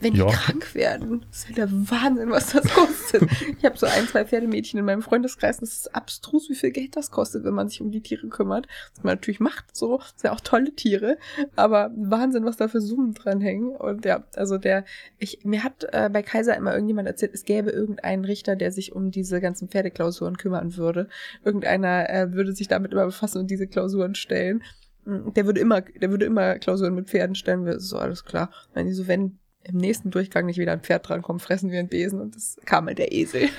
Wenn 0.00 0.12
die 0.14 0.18
Ja. 0.20 0.26
krank 0.26 0.74
werden, 0.74 1.24
ist 1.30 1.48
ja 1.48 1.54
der 1.54 1.70
Wahnsinn, 1.72 2.30
was 2.30 2.52
das 2.52 2.64
kostet. 2.68 3.22
ich 3.58 3.64
habe 3.64 3.78
so 3.78 3.86
ein, 3.86 4.06
zwei 4.08 4.24
Pferdemädchen 4.24 4.78
in 4.78 4.84
meinem 4.84 5.02
Freundeskreis, 5.02 5.58
das 5.58 5.72
ist 5.72 5.94
abstrus, 5.94 6.50
wie 6.50 6.54
viel 6.54 6.72
Geld 6.72 6.96
das 6.96 7.10
kostet, 7.10 7.44
wenn 7.44 7.54
man 7.54 7.68
sich 7.68 7.80
um 7.80 7.90
die 7.90 8.02
Tiere 8.02 8.28
kümmert. 8.28 8.66
Was 8.94 9.04
man 9.04 9.14
natürlich 9.14 9.40
macht, 9.40 9.74
so, 9.74 9.98
das 9.98 10.08
sind 10.16 10.24
ja 10.24 10.32
auch 10.32 10.40
tolle 10.40 10.74
Tiere, 10.74 11.16
aber 11.56 11.90
Wahnsinn, 11.96 12.44
was 12.44 12.56
da 12.56 12.68
für 12.68 12.80
Summen 12.80 13.14
dranhängen. 13.14 13.70
Und 13.76 14.04
ja, 14.04 14.24
also 14.34 14.58
der, 14.58 14.84
ich, 15.18 15.44
mir 15.44 15.64
hat 15.64 15.86
äh, 15.92 16.10
bei 16.12 16.22
Kaiser 16.22 16.56
immer 16.56 16.72
irgendjemand 16.74 17.08
erzählt, 17.08 17.32
es 17.34 17.44
gäbe 17.44 17.70
irgendeinen 17.70 18.24
Richter, 18.24 18.56
der 18.56 18.72
sich 18.72 18.92
um 18.92 19.10
diese 19.10 19.40
ganzen 19.40 19.68
Pferdeklausuren 19.68 20.36
kümmern 20.36 20.76
würde. 20.76 21.08
Irgendeiner 21.44 22.10
äh, 22.10 22.32
würde 22.32 22.52
sich 22.52 22.68
damit 22.68 22.92
immer 22.92 23.06
befassen 23.06 23.38
und 23.38 23.50
diese 23.50 23.66
Klausuren 23.66 24.14
stellen. 24.14 24.62
Mm, 25.04 25.32
Der 25.34 25.46
würde 25.46 25.60
immer, 25.60 25.80
der 25.82 26.10
würde 26.10 26.24
immer 26.24 26.58
Klausuren 26.58 26.94
mit 26.94 27.08
Pferden 27.08 27.34
stellen. 27.34 27.64
Wir- 27.64 27.80
So, 27.80 27.96
alles 27.98 28.24
klar. 28.24 28.50
Wenn 28.74 28.86
die 28.86 28.92
so, 28.92 29.06
wenn 29.06 29.38
im 29.64 29.76
nächsten 29.78 30.10
Durchgang 30.10 30.46
nicht 30.46 30.58
wieder 30.58 30.72
ein 30.72 30.80
Pferd 30.80 31.08
drankommt, 31.08 31.42
fressen 31.42 31.70
wir 31.70 31.78
einen 31.78 31.88
Besen 31.88 32.20
und 32.20 32.36
das 32.36 32.56
kam 32.64 32.86
halt 32.86 32.98
der 32.98 33.12
Esel. 33.12 33.48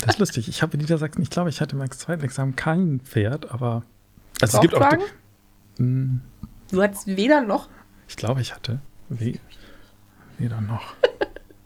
Das 0.00 0.14
ist 0.14 0.18
lustig. 0.20 0.48
Ich 0.48 0.62
habe 0.62 0.74
in 0.74 0.80
Niedersachsen, 0.80 1.22
ich 1.22 1.30
glaube, 1.30 1.48
ich 1.48 1.60
hatte 1.60 1.74
im 1.74 1.90
zweiten 1.90 2.22
Examen 2.22 2.54
kein 2.54 3.00
Pferd, 3.00 3.50
aber 3.50 3.82
also 4.40 4.58
es 4.58 4.62
gibt 4.62 4.74
auch. 4.74 4.80
Brauchtwagen? 4.80 5.04
Hm, 5.78 6.20
Du 6.70 6.82
hattest 6.82 7.06
weder 7.06 7.40
noch. 7.40 7.68
Ich 8.06 8.16
glaube, 8.16 8.40
ich 8.42 8.54
hatte 8.54 8.80
we 9.08 9.34
weder 10.38 10.60
noch. 10.60 10.94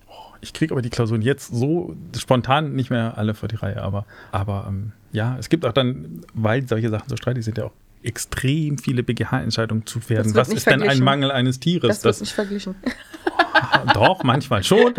Oh, 0.07 0.13
Ich 0.41 0.53
kriege 0.55 0.73
aber 0.73 0.81
die 0.83 0.89
Klausuren 0.91 1.21
jetzt 1.21 1.49
so 1.49 1.95
spontan 2.17 2.75
nicht 2.75 2.89
mehr 2.91 3.19
alle 3.19 3.35
vor 3.35 3.49
die 3.49 3.57
Reihe, 3.57 3.83
aber, 3.83 4.07
aber 4.31 4.67
ähm, 4.69 4.93
ja, 5.11 5.37
es 5.39 5.49
gibt 5.49 5.67
auch 5.67 5.73
dann, 5.73 6.23
weil 6.33 6.67
solche 6.67 6.89
Sachen 6.89 7.09
so 7.09 7.17
streitig 7.17 7.45
sind, 7.45 7.59
ja 7.59 7.65
auch 7.65 7.73
extrem 8.05 8.79
viele 8.79 9.03
BGH-Entscheidungen 9.03 9.87
zu 9.87 10.09
werden. 10.09 10.35
Was 10.35 10.49
ist 10.49 10.67
denn 10.67 10.83
ein. 10.83 11.01
Mangel 11.01 11.31
eines 11.31 11.61
Tieres? 11.61 12.01
Das 12.01 12.05
wird 12.05 12.21
nicht 12.21 12.33
verglichen. 12.33 12.75
doch, 13.95 14.23
manchmal 14.23 14.63
schon. 14.65 14.95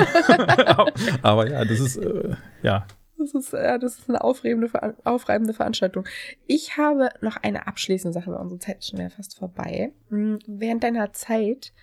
aber 1.22 1.50
ja, 1.50 1.66
das 1.66 1.80
ist, 1.80 1.98
äh, 1.98 2.36
ja, 2.62 2.86
Das 3.18 3.34
ist, 3.34 3.54
ja, 3.54 3.78
das 3.78 4.00
ist 4.00 4.10
eine 4.10 4.24
aufreibende, 4.24 4.68
Veran- 4.70 4.96
aufreibende 5.04 5.54
Veranstaltung. 5.54 6.06
Ich 6.48 6.78
habe 6.78 7.10
noch 7.22 7.38
eine 7.38 7.68
abschließende 7.68 8.14
Sache, 8.14 8.32
weil 8.32 8.40
unsere 8.40 8.60
Zeit 8.60 8.80
ist 8.80 8.90
schon 8.90 9.00
wieder 9.00 9.10
fast 9.10 9.38
vorbei. 9.38 9.92
Hm, 10.10 10.40
Während 10.48 10.84
deiner 10.84 11.14
Zeit 11.14 11.74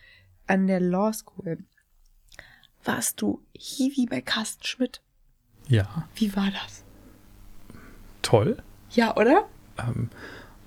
an 0.47 0.66
der 0.66 0.81
Law 0.81 1.12
School 1.12 1.59
warst 2.85 3.21
du 3.21 3.43
Hiwi 3.57 4.07
bei 4.07 4.21
Carsten 4.21 4.64
Schmidt. 4.64 5.01
ja, 5.68 6.09
Wie 6.14 6.35
war 6.37 6.49
das? 6.51 6.85
toll. 8.23 8.57
Ja, 8.91 9.16
oder? 9.16 9.45
Ähm, 9.79 10.11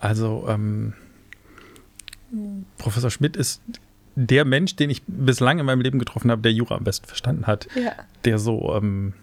also, 0.03 0.45
ähm, 0.49 0.91
Professor 2.77 3.09
Schmidt 3.09 3.37
ist 3.37 3.61
der 4.15 4.43
Mensch, 4.43 4.75
den 4.75 4.89
ich 4.89 5.01
bislang 5.07 5.59
in 5.59 5.65
meinem 5.65 5.79
Leben 5.79 5.97
getroffen 5.97 6.29
habe, 6.29 6.41
der 6.41 6.51
Jura 6.51 6.75
am 6.75 6.83
besten 6.83 7.07
verstanden 7.07 7.47
hat. 7.47 7.69
Ja. 7.73 7.93
Der 8.25 8.37
so, 8.37 8.75
ähm, 8.75 9.13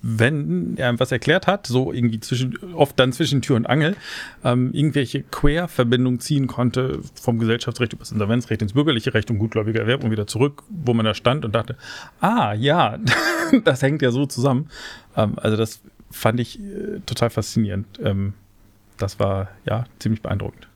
wenn 0.00 0.78
er 0.78 0.98
was 0.98 1.12
erklärt 1.12 1.46
hat, 1.46 1.66
so 1.66 1.92
irgendwie 1.92 2.20
zwischen, 2.20 2.56
oft 2.72 2.98
dann 2.98 3.12
zwischen 3.12 3.42
Tür 3.42 3.56
und 3.56 3.66
Angel, 3.66 3.96
ähm, 4.44 4.72
irgendwelche 4.72 5.22
Querverbindungen 5.24 6.20
ziehen 6.20 6.46
konnte 6.46 7.00
vom 7.14 7.38
Gesellschaftsrecht 7.38 7.92
über 7.92 8.00
das 8.00 8.12
Insolvenzrecht 8.12 8.62
ins 8.62 8.72
bürgerliche 8.72 9.12
Recht 9.12 9.30
und 9.30 9.38
gutgläubiger 9.38 9.80
Erwerb 9.80 10.02
und 10.04 10.10
wieder 10.10 10.26
zurück, 10.26 10.62
wo 10.70 10.94
man 10.94 11.04
da 11.04 11.12
stand 11.12 11.44
und 11.44 11.54
dachte, 11.54 11.76
ah 12.20 12.54
ja, 12.54 12.98
das 13.64 13.82
hängt 13.82 14.00
ja 14.00 14.10
so 14.10 14.24
zusammen. 14.24 14.70
Ähm, 15.16 15.34
also 15.36 15.58
das 15.58 15.82
fand 16.10 16.40
ich 16.40 16.58
äh, 16.60 17.00
total 17.04 17.28
faszinierend. 17.28 18.00
Ähm, 18.02 18.32
das 18.98 19.18
war 19.18 19.48
ja 19.64 19.84
ziemlich 19.98 20.22
beeindruckend. 20.22 20.68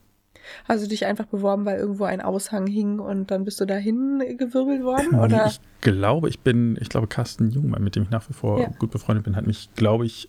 Hast 0.65 0.83
du 0.83 0.89
dich 0.89 1.07
einfach 1.07 1.27
beworben, 1.27 1.65
weil 1.65 1.79
irgendwo 1.79 2.05
ein 2.05 2.21
Aushang 2.21 2.67
hing 2.67 2.99
und 2.99 3.31
dann 3.31 3.45
bist 3.45 3.61
du 3.61 3.67
dahin 3.67 4.19
gewirbelt 4.37 4.83
worden? 4.83 5.15
Oder? 5.19 5.47
Ich 5.47 5.61
glaube, 5.81 6.29
ich 6.29 6.41
bin, 6.41 6.77
ich 6.81 6.89
glaube, 6.89 7.07
Carsten 7.07 7.51
Jungmann, 7.51 7.85
mit 7.85 7.97
dem 7.97 8.03
ich 8.05 8.11
nach 8.11 8.29
wie 8.29 8.33
vor 8.33 8.61
Ja. 8.61 8.69
gut 8.79 8.91
befreundet 8.91 9.25
bin, 9.25 9.37
hat 9.37 9.47
mich, 9.47 9.71
glaube 9.75 10.07
ich, 10.07 10.29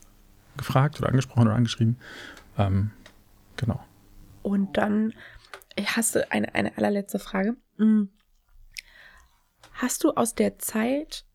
gefragt 0.57 0.99
oder 0.99 1.09
angesprochen 1.09 1.43
oder 1.47 1.55
angeschrieben. 1.55 1.97
Ähm, 2.57 2.91
genau. 3.57 3.79
Und 4.43 4.77
dann 4.77 5.13
hast 5.83 6.15
du 6.15 6.31
eine, 6.31 6.53
eine 6.53 6.77
allerletzte 6.77 7.19
Frage. 7.19 7.55
Mm. 7.77 8.03
Hast 9.73 10.03
du 10.03 10.11
aus 10.11 10.35
der 10.35 10.59
Zeit, 10.59 11.25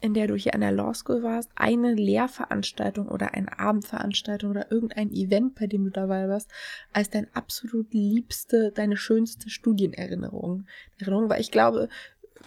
in 0.00 0.14
der 0.14 0.26
du 0.26 0.34
hier 0.34 0.54
an 0.54 0.60
der 0.60 0.72
Law 0.72 0.92
School 0.92 1.22
warst, 1.22 1.50
eine 1.54 1.94
Lehrveranstaltung 1.94 3.08
oder 3.08 3.34
eine 3.34 3.58
Abendveranstaltung 3.58 4.50
oder 4.50 4.70
irgendein 4.70 5.12
Event, 5.12 5.54
bei 5.54 5.66
dem 5.66 5.84
du 5.84 5.90
dabei 5.90 6.28
warst, 6.28 6.50
als 6.92 7.10
dein 7.10 7.32
absolut 7.34 7.92
liebste, 7.94 8.72
deine 8.72 8.96
schönste 8.96 9.50
Studienerinnerung? 9.50 10.66
Erinnerung? 10.98 11.30
Weil 11.30 11.40
ich 11.40 11.50
glaube, 11.50 11.88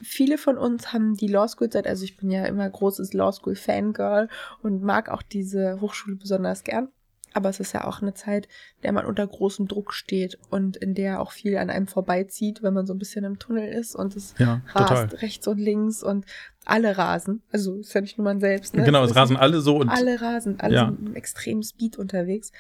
viele 0.02 0.38
von 0.38 0.58
uns 0.58 0.94
haben 0.94 1.16
die 1.16 1.28
Law 1.28 1.48
School 1.48 1.70
Zeit, 1.70 1.88
also 1.88 2.04
ich 2.04 2.18
bin 2.18 2.30
ja 2.30 2.46
immer 2.46 2.70
großes 2.70 3.14
Law 3.14 3.32
School 3.32 3.56
Fangirl 3.56 4.30
und 4.62 4.84
mag 4.84 5.10
auch 5.10 5.22
diese 5.22 5.82
Hochschule 5.82 6.16
besonders 6.16 6.64
gern. 6.64 6.90
Aber 7.38 7.50
es 7.50 7.60
ist 7.60 7.72
ja 7.74 7.86
auch 7.86 8.02
eine 8.02 8.16
Zeit, 8.16 8.48
in 8.78 8.82
der 8.82 8.94
man 8.94 9.06
unter 9.06 9.28
großem 9.28 9.68
Druck 9.68 9.94
steht 9.94 10.40
und 10.50 10.76
in 10.76 10.96
der 10.96 11.22
auch 11.22 11.32
viel 11.32 11.56
an 11.58 11.70
einem 11.70 11.86
vorbeizieht, 11.86 12.64
wenn 12.64 12.74
man 12.74 12.88
so 12.88 12.96
ein 12.96 12.98
bisschen 12.98 13.24
im 13.26 13.38
Tunnel 13.38 13.68
ist 13.72 13.96
und 13.96 14.16
es 14.16 14.34
Ja, 14.40 14.62
rast 14.74 14.90
total. 14.90 15.06
rechts 15.20 15.48
und 15.48 15.60
links 15.60 16.02
und 16.02 16.26
alle 16.66 16.98
rasen. 16.98 17.44
Also 17.52 17.76
ist 17.76 17.94
ja 17.94 18.02
nicht 18.02 18.18
nur 18.18 18.26
man 18.26 18.40
selbst. 18.40 18.76
Ne? 18.76 18.84
Genau, 18.86 19.04
es 19.04 19.12
ist 19.12 19.16
rasen 19.18 19.38
alle 19.38 19.62
so 19.62 19.78
und 19.78 19.90
alle 19.90 20.20
rasen, 20.20 20.60
alle 20.60 20.74
Ja. 20.74 20.86
sind 20.88 21.10
im 21.10 21.16
extremen 21.16 21.62
Speed 21.62 21.98
unterwegs. 22.00 22.52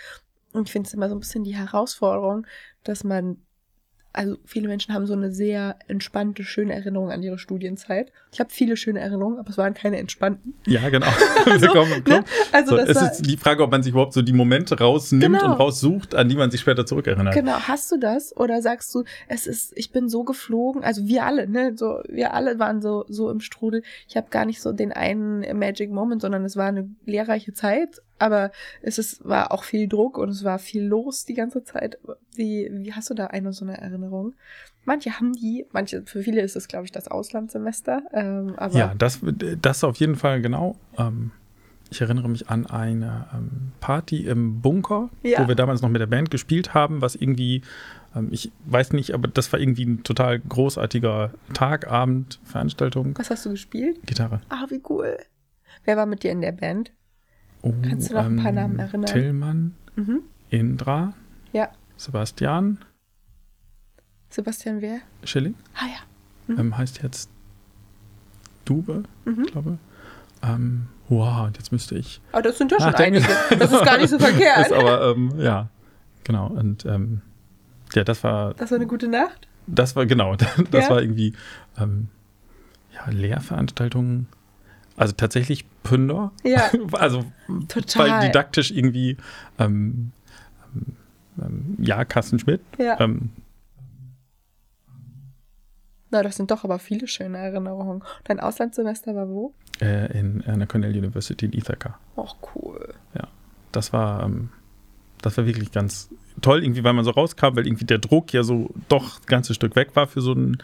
Und 0.53 0.67
ich 0.67 0.71
finde 0.71 0.85
es 0.87 0.93
immer 0.93 1.09
so 1.09 1.15
ein 1.15 1.19
bisschen 1.19 1.43
die 1.43 1.55
Herausforderung, 1.55 2.45
dass 2.83 3.03
man, 3.03 3.37
also 4.17 4.37
viele 4.45 4.67
Menschen 4.67 4.93
haben 4.93 5.05
so 5.05 5.13
eine 5.13 5.31
sehr 5.31 5.77
entspannte, 5.87 6.43
schöne 6.43 6.73
Erinnerung 6.73 7.11
an 7.11 7.21
ihre 7.21 7.37
Studienzeit. 7.37 8.11
Ich 8.33 8.39
habe 8.39 8.49
viele 8.51 8.75
schöne 8.75 8.99
Erinnerungen, 8.99 9.37
aber 9.39 9.49
es 9.49 9.57
waren 9.57 9.73
keine 9.73 9.97
entspannten. 9.97 10.55
ja, 10.65 10.89
genau. 10.89 11.07
Also, 11.45 11.67
Club. 11.67 12.07
ne? 12.07 12.23
Also 12.51 12.71
so, 12.71 12.77
das 12.77 12.89
es 12.89 13.01
ist 13.19 13.25
die 13.25 13.37
Frage, 13.37 13.63
ob 13.63 13.71
man 13.71 13.83
sich 13.83 13.91
überhaupt 13.91 14.13
so 14.13 14.21
die 14.21 14.33
Momente 14.33 14.77
rausnimmt 14.79 15.23
Genau. 15.39 15.45
und 15.45 15.59
raussucht, 15.59 16.15
an 16.15 16.27
die 16.27 16.35
man 16.35 16.51
sich 16.51 16.59
später 16.61 16.85
zurückerinnert. 16.85 17.33
Genau, 17.33 17.53
hast 17.59 17.91
du 17.91 17.97
das? 17.97 18.35
Oder 18.35 18.61
sagst 18.61 18.93
du, 18.93 19.03
es 19.27 19.47
ist, 19.47 19.71
ich 19.77 19.91
bin 19.91 20.09
so 20.09 20.23
geflogen, 20.23 20.83
also 20.83 21.05
wir 21.07 21.25
alle, 21.25 21.47
ne, 21.47 21.73
so, 21.75 22.01
wir 22.09 22.33
alle 22.33 22.59
waren 22.59 22.81
so, 22.81 23.05
so 23.07 23.29
im 23.29 23.39
Strudel. 23.39 23.83
Ich 24.07 24.17
habe 24.17 24.27
gar 24.29 24.45
nicht 24.45 24.61
so 24.61 24.71
den 24.73 24.91
einen 24.91 25.57
Magic 25.57 25.91
Moment, 25.91 26.21
sondern 26.21 26.43
es 26.43 26.57
war 26.57 26.67
eine 26.67 26.89
lehrreiche 27.05 27.53
Zeit, 27.53 28.01
aber 28.19 28.51
es 28.81 28.97
ist, 28.97 29.23
war 29.27 29.51
auch 29.51 29.63
viel 29.63 29.87
Druck 29.87 30.17
und 30.17 30.29
es 30.29 30.43
war 30.43 30.59
viel 30.59 30.83
los 30.83 31.25
die 31.25 31.33
ganze 31.33 31.63
Zeit. 31.63 31.97
Wie, 32.35 32.69
wie 32.71 32.93
hast 32.93 33.09
du 33.09 33.13
da 33.13 33.27
eine 33.27 33.53
so 33.53 33.65
eine 33.65 33.77
Erinnerung? 33.79 34.33
Manche 34.85 35.11
haben 35.19 35.33
die, 35.33 35.65
manche, 35.71 36.03
für 36.05 36.21
viele 36.23 36.41
ist 36.41 36.55
es, 36.55 36.67
glaube 36.67 36.85
ich, 36.85 36.91
das 36.91 37.07
Auslandssemester, 37.09 38.03
ähm, 38.13 38.53
aber 38.57 38.77
Ja, 38.77 38.93
das, 38.97 39.19
das 39.61 39.83
auf 39.83 39.97
jeden 39.97 40.15
Fall 40.15 40.41
genau. 40.41 40.75
Ähm, 40.97 41.31
ich 41.89 42.01
erinnere 42.01 42.27
mich 42.29 42.49
an 42.49 42.65
eine 42.65 43.27
ähm, 43.33 43.71
Party 43.79 44.25
im 44.27 44.61
Bunker, 44.61 45.09
Ja. 45.23 45.41
wo 45.43 45.47
wir 45.47 45.55
damals 45.55 45.81
noch 45.81 45.89
mit 45.89 46.01
der 46.01 46.07
Band 46.07 46.29
gespielt 46.31 46.73
haben, 46.73 47.01
was 47.01 47.15
irgendwie, 47.15 47.61
ähm, 48.15 48.27
ich 48.31 48.51
weiß 48.65 48.91
nicht, 48.93 49.13
aber 49.13 49.27
das 49.29 49.51
war 49.53 49.59
irgendwie 49.59 49.85
ein 49.85 50.03
total 50.03 50.39
großartiger 50.39 51.31
Tag, 51.53 51.87
Abend, 51.89 52.39
Veranstaltung. 52.43 53.17
was 53.17 53.29
hast 53.29 53.45
du 53.45 53.51
gespielt? 53.51 53.99
Gitarre. 54.05 54.41
Ah, 54.49 54.65
wie 54.69 54.81
cool. 54.89 55.17
Wer 55.85 55.95
war 55.97 56.05
mit 56.05 56.23
dir 56.23 56.31
in 56.31 56.41
der 56.41 56.51
Band? 56.51 56.91
Oh, 57.69 57.73
Kannst 57.89 58.09
du 58.09 58.13
noch 58.15 58.25
ein 58.25 58.37
paar 58.37 58.51
Namen 58.51 58.79
erinnern? 58.79 59.05
Tillmann, 59.05 59.75
Mhm. 59.95 60.21
Indra, 60.49 61.13
Ja. 61.53 61.69
Sebastian, 61.97 62.77
Sebastian 64.29 64.81
wer? 64.81 64.99
Schilling, 65.23 65.55
Ah 65.75 65.85
ja. 65.87 66.53
Mhm. 66.53 66.59
ähm, 66.59 66.77
heißt 66.77 67.01
jetzt 67.03 67.29
Dube, 68.65 69.03
Mhm. 69.25 69.43
ich 69.45 69.51
glaube. 69.51 69.77
Ähm, 70.43 70.87
wow, 71.09 71.47
und 71.47 71.57
jetzt 71.57 71.71
müsste 71.71 71.95
ich 71.97 72.21
Aber 72.31 72.41
das 72.43 72.57
sind 72.57 72.71
ja 72.71 72.79
schon 72.79 72.91
Nachdenken. 72.91 73.23
einige. 73.25 73.57
Das 73.59 73.71
ist 73.71 73.83
gar 73.85 73.97
nicht 73.97 74.09
so 74.09 74.19
verkehrt. 74.19 74.59
ist 74.67 74.73
aber, 74.73 75.11
ähm, 75.11 75.33
ja, 75.39 75.69
genau. 76.23 76.47
Und 76.47 76.85
ähm, 76.85 77.21
ja, 77.95 78.03
das 78.03 78.23
war, 78.23 78.53
Das 78.53 78.69
war 78.71 78.75
eine 78.77 78.87
gute 78.87 79.07
Nacht. 79.07 79.47
das 79.65 79.95
war, 79.95 80.05
genau, 80.05 80.35
das 80.71 80.83
Ja. 80.85 80.89
war 80.91 81.01
irgendwie, 81.01 81.33
ähm, 81.79 82.09
ja, 82.93 83.09
Lehrveranstaltungen. 83.09 84.27
Also 84.97 85.13
tatsächlich 85.13 85.65
Pünder. 85.83 86.31
Ja. 86.43 86.69
Also, 86.91 87.23
Total. 87.69 88.09
weil 88.09 88.27
didaktisch 88.27 88.71
irgendwie, 88.71 89.15
ähm, 89.59 90.11
ähm, 91.41 91.77
ja, 91.79 92.03
Carsten 92.03 92.39
Schmidt. 92.39 92.61
Ja. 92.77 92.99
Ähm, 92.99 93.29
Na, 96.09 96.23
das 96.23 96.35
sind 96.35 96.51
doch 96.51 96.63
aber 96.63 96.79
viele 96.79 97.07
schöne 97.07 97.37
Erinnerungen. 97.37 98.03
Dein 98.25 98.39
Auslandssemester 98.39 99.15
war 99.15 99.29
wo? 99.29 99.53
äh, 99.79 100.17
in 100.17 100.43
einer 100.45 100.65
Cornell 100.65 100.97
University 100.97 101.45
in 101.45 101.53
Ithaca. 101.53 101.99
Och, 102.15 102.35
cool. 102.55 102.93
Das 103.71 103.93
war, 103.93 104.23
ähm, 104.23 104.49
das 105.21 105.37
war 105.37 105.45
wirklich 105.45 105.71
ganz 105.71 106.09
toll, 106.41 106.63
irgendwie, 106.63 106.83
weil 106.83 106.93
man 106.93 107.05
so 107.05 107.11
rauskam, 107.11 107.55
weil 107.55 107.67
irgendwie 107.67 107.85
der 107.85 107.99
Druck 107.99 108.33
ja 108.33 108.41
so 108.43 108.69
doch 108.87 109.19
ein 109.19 109.25
ganzes 109.27 109.55
Stück 109.55 109.75
weg 109.75 109.95
war 109.95 110.07
für 110.07 110.21
so 110.21 110.31
ein, 110.33 110.57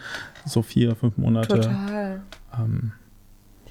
so 0.44 0.62
vier, 0.62 0.96
fünf 0.96 1.16
Monate. 1.16 1.60
Total. 1.60 2.22
Ähm, 2.58 2.92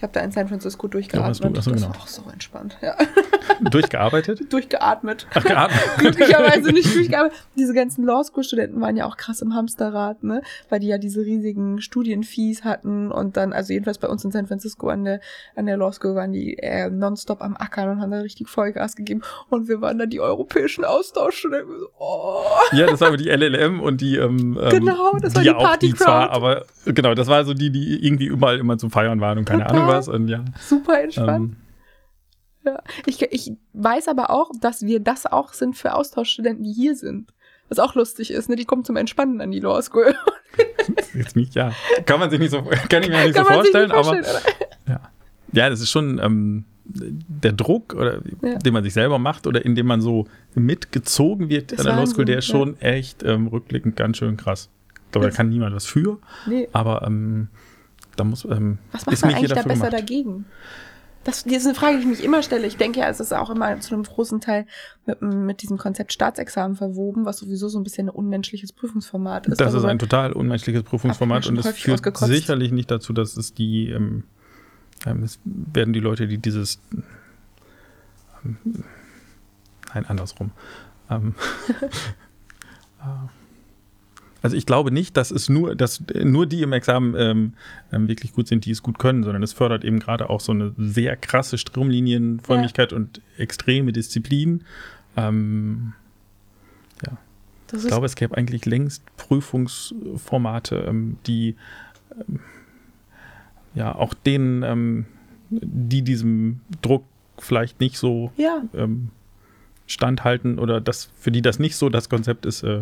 Ich 0.03 0.05
habe 0.05 0.19
da 0.19 0.19
in 0.19 0.31
San 0.31 0.49
Francisco 0.49 0.89
durchgeatmet. 0.89 1.39
du- 1.41 1.47
ach 1.47 1.63
so, 1.63 1.71
das 1.71 1.81
genau. 1.81 1.95
war 1.95 2.01
auch 2.01 2.07
so 2.07 2.23
entspannt. 2.29 2.77
Ja. 2.81 2.97
durchgearbeitet? 3.71 4.51
Durchgeatmet. 4.51 5.27
Ach, 5.33 5.41
geatmet. 5.41 5.79
Glücklicherweise 5.97 6.73
nicht 6.73 6.93
durchgearbeitet. 6.93 7.37
Diese 7.57 7.73
ganzen 7.73 8.03
Law 8.03 8.21
School 8.25 8.43
Studenten 8.43 8.81
waren 8.81 8.97
ja 8.97 9.05
auch 9.05 9.15
krass 9.15 9.41
im 9.41 9.55
Hamsterrad, 9.55 10.21
ne? 10.21 10.41
Weil 10.67 10.81
die 10.81 10.87
ja 10.87 10.97
diese 10.97 11.21
riesigen 11.21 11.79
Studienfees 11.79 12.65
hatten 12.65 13.13
und 13.13 13.37
dann, 13.37 13.53
also 13.53 13.71
jedenfalls 13.71 13.97
bei 13.97 14.09
uns 14.09 14.25
in 14.25 14.31
San 14.31 14.45
Francisco 14.45 14.89
an 14.89 15.05
der, 15.05 15.21
an 15.55 15.67
der 15.67 15.77
Law 15.77 15.93
School 15.93 16.15
waren 16.15 16.33
die 16.33 16.57
äh, 16.57 16.89
nonstop 16.89 17.41
am 17.41 17.55
Ackern 17.55 17.87
und 17.87 18.01
haben 18.01 18.11
da 18.11 18.19
richtig 18.19 18.49
Vollgas 18.49 18.97
gegeben. 18.97 19.21
Und 19.47 19.69
wir 19.69 19.79
waren 19.79 19.99
dann 19.99 20.09
die 20.09 20.19
europäischen 20.19 20.83
Austauschstudenten. 20.83 21.77
Oh. 21.97 22.41
Ja, 22.73 22.87
das 22.87 22.99
war 22.99 23.07
aber 23.07 23.17
die 23.17 23.29
LLM 23.29 23.79
und 23.79 24.01
die, 24.01 24.17
ähm, 24.17 24.59
ähm, 24.61 24.69
Genau, 24.69 25.13
das 25.21 25.33
war 25.33 25.43
die 25.43 25.47
die 25.47 25.55
auch, 25.55 25.75
die 25.77 25.93
zwar, 25.95 26.31
aber 26.31 26.65
genau, 26.83 27.13
das 27.13 27.27
war 27.27 27.45
so 27.45 27.53
die, 27.53 27.69
die 27.69 28.05
irgendwie 28.05 28.25
überall 28.25 28.57
immer 28.57 28.77
zum 28.77 28.91
Feiern 28.91 29.21
waren 29.21 29.37
und 29.37 29.45
keine. 29.45 29.63
Ahnung 29.69 29.92
was 29.92 29.92
und 30.07 30.27
ja. 30.27 30.43
Super 30.59 31.01
entspannt. 31.01 31.53
Ähm, 31.53 31.57
Ja. 32.65 32.81
Ich, 33.05 33.21
ich 33.21 33.51
weiß 33.73 34.07
aber 34.07 34.29
auch, 34.29 34.49
dass 34.61 34.83
wir 34.85 35.01
das 35.01 35.25
auch 35.25 35.51
sind 35.53 35.75
für 35.75 35.93
Austauschstudenten, 35.95 36.63
die 36.63 36.71
hier 36.71 36.95
sind. 36.95 37.33
Was 37.67 37.77
auch 37.79 37.93
lustig 37.95 38.31
ist, 38.31 38.49
ne? 38.49 38.55
Die 38.55 38.63
kommen 38.65 38.85
zum 38.85 38.95
Entspannen 38.95 39.41
an 39.41 39.51
die 39.51 39.59
Law 39.59 39.81
School. 39.81 40.15
jetzt 41.13 41.35
nicht, 41.35 41.55
ja. 41.55 41.71
Kann 42.05 42.19
man 42.21 42.29
sich 42.29 42.39
nicht 42.39 42.51
so, 42.51 42.61
kann 42.89 43.03
ich 43.03 43.09
mir 43.09 43.23
nicht 43.25 43.35
Kann 43.35 43.45
so 43.45 43.51
vorstellen, 43.53 43.89
nicht 43.89 43.95
vorstellen, 44.05 44.25
aber 44.85 44.91
ja. 44.91 44.99
Ja, 45.51 45.69
das 45.69 45.81
ist 45.81 45.91
schon 45.91 46.19
ähm, 46.19 46.63
der 46.85 47.51
Druck, 47.53 47.93
oder, 47.95 48.21
Ja. 48.41 48.57
den 48.59 48.73
man 48.73 48.83
sich 48.83 48.93
selber 48.93 49.19
macht 49.19 49.45
oder 49.47 49.63
in 49.65 49.75
dem 49.75 49.85
man 49.87 50.01
so 50.01 50.27
mitgezogen 50.55 51.49
wird 51.49 51.71
Das 51.73 51.79
an 51.79 51.85
der 51.87 51.95
Law 51.95 52.07
School, 52.07 52.25
der 52.25 52.37
ist 52.39 52.47
ja. 52.47 52.51
schon 52.57 52.79
echt 52.79 53.23
ähm, 53.23 53.47
rückblickend 53.47 53.95
ganz 53.95 54.17
schön 54.17 54.37
krass. 54.37 54.69
Ich 55.05 55.11
glaube, 55.11 55.27
da 55.29 55.35
kann 55.35 55.49
niemand 55.49 55.75
was 55.75 55.85
für, 55.85 56.17
Nee. 56.47 56.67
aber 56.71 57.03
ähm, 57.05 57.49
da 58.15 58.23
muss, 58.23 58.45
ähm, 58.45 58.77
Was 58.91 59.05
macht 59.05 59.21
man 59.21 59.33
eigentlich 59.35 59.49
da 59.49 59.61
besser 59.63 59.73
gemacht. 59.75 59.93
dagegen? 59.93 60.45
Das, 61.23 61.45
das 61.45 61.53
ist 61.53 61.65
eine 61.67 61.75
Frage, 61.75 61.95
die 61.97 62.01
ich 62.03 62.09
mich 62.09 62.23
immer 62.23 62.43
stelle. 62.43 62.67
Ich 62.67 62.75
denke 62.75 62.99
ja, 62.99 63.07
es 63.07 63.21
ist 63.21 63.33
auch 63.33 63.49
immer 63.49 63.79
zu 63.79 63.93
einem 63.95 64.03
großen 64.03 64.41
Teil 64.41 64.65
mit, 65.05 65.21
mit 65.21 65.61
diesem 65.61 65.77
Konzept 65.77 66.11
Staatsexamen 66.11 66.75
verwoben, 66.75 67.23
was 67.23 67.37
sowieso 67.37 67.69
so 67.69 67.79
ein 67.79 67.83
bisschen 67.83 68.07
ein 68.07 68.15
unmenschliches 68.15 68.73
Prüfungsformat 68.73 69.47
ist. 69.47 69.61
Das 69.61 69.67
ist 69.69 69.73
Darüber- 69.75 69.89
ein 69.89 69.99
total 69.99 70.33
unmenschliches 70.33 70.83
Prüfungsformat 70.83 71.47
und 71.47 71.57
es 71.57 71.67
führt 71.77 72.17
sicherlich 72.17 72.73
nicht 72.73 72.91
dazu, 72.91 73.13
dass 73.13 73.37
es 73.37 73.53
die, 73.53 73.89
ähm, 73.89 74.25
ähm, 75.05 75.23
es 75.23 75.39
werden 75.45 75.93
die 75.93 76.01
Leute, 76.01 76.27
die 76.27 76.39
dieses, 76.39 76.81
ähm, 78.43 78.57
nein, 79.93 80.05
andersrum. 80.05 80.51
Ähm, 81.09 81.35
äh, 82.99 83.03
also 84.43 84.55
ich 84.55 84.67
glaube 84.67 84.91
nicht, 84.91 85.17
dass 85.17 85.31
es 85.31 85.49
nur, 85.49 85.75
dass 85.75 86.03
nur 86.13 86.45
die 86.45 86.61
im 86.61 86.73
Examen 86.73 87.15
ähm, 87.17 87.53
ähm, 87.91 88.07
wirklich 88.07 88.33
gut 88.33 88.47
sind, 88.47 88.65
die 88.65 88.71
es 88.71 88.83
gut 88.83 88.99
können, 88.99 89.23
sondern 89.23 89.41
es 89.41 89.53
fördert 89.53 89.83
eben 89.83 89.99
gerade 89.99 90.29
auch 90.29 90.41
so 90.41 90.51
eine 90.51 90.73
sehr 90.77 91.15
krasse 91.17 91.57
Stromlinienförmigkeit 91.57 92.93
und 92.93 93.21
extreme 93.37 93.91
Disziplin. 93.91 94.63
Ähm, 95.17 95.93
das 97.73 97.85
ich 97.85 97.87
glaube, 97.87 98.05
es 98.05 98.15
gäbe 98.15 98.37
eigentlich 98.37 98.67
längst 98.67 99.03
Prüfungsformate, 99.17 100.75
ähm, 100.87 101.17
die 101.25 101.55
ähm, 102.11 102.39
ja 103.73 103.95
auch 103.95 104.13
denen, 104.13 104.61
ähm, 104.61 105.05
die 105.49 106.03
diesem 106.03 106.61
Druck 106.83 107.03
vielleicht 107.39 107.79
nicht 107.79 107.97
so 107.97 108.31
Ja, 108.37 108.61
ähm, 108.75 109.09
standhalten 109.87 110.59
oder 110.59 110.81
das 110.81 111.09
für 111.17 111.31
die 111.31 111.41
das 111.41 111.57
nicht 111.57 111.75
so 111.75 111.89
das 111.89 112.09
Konzept 112.09 112.45
ist, 112.45 112.61
äh, 112.61 112.81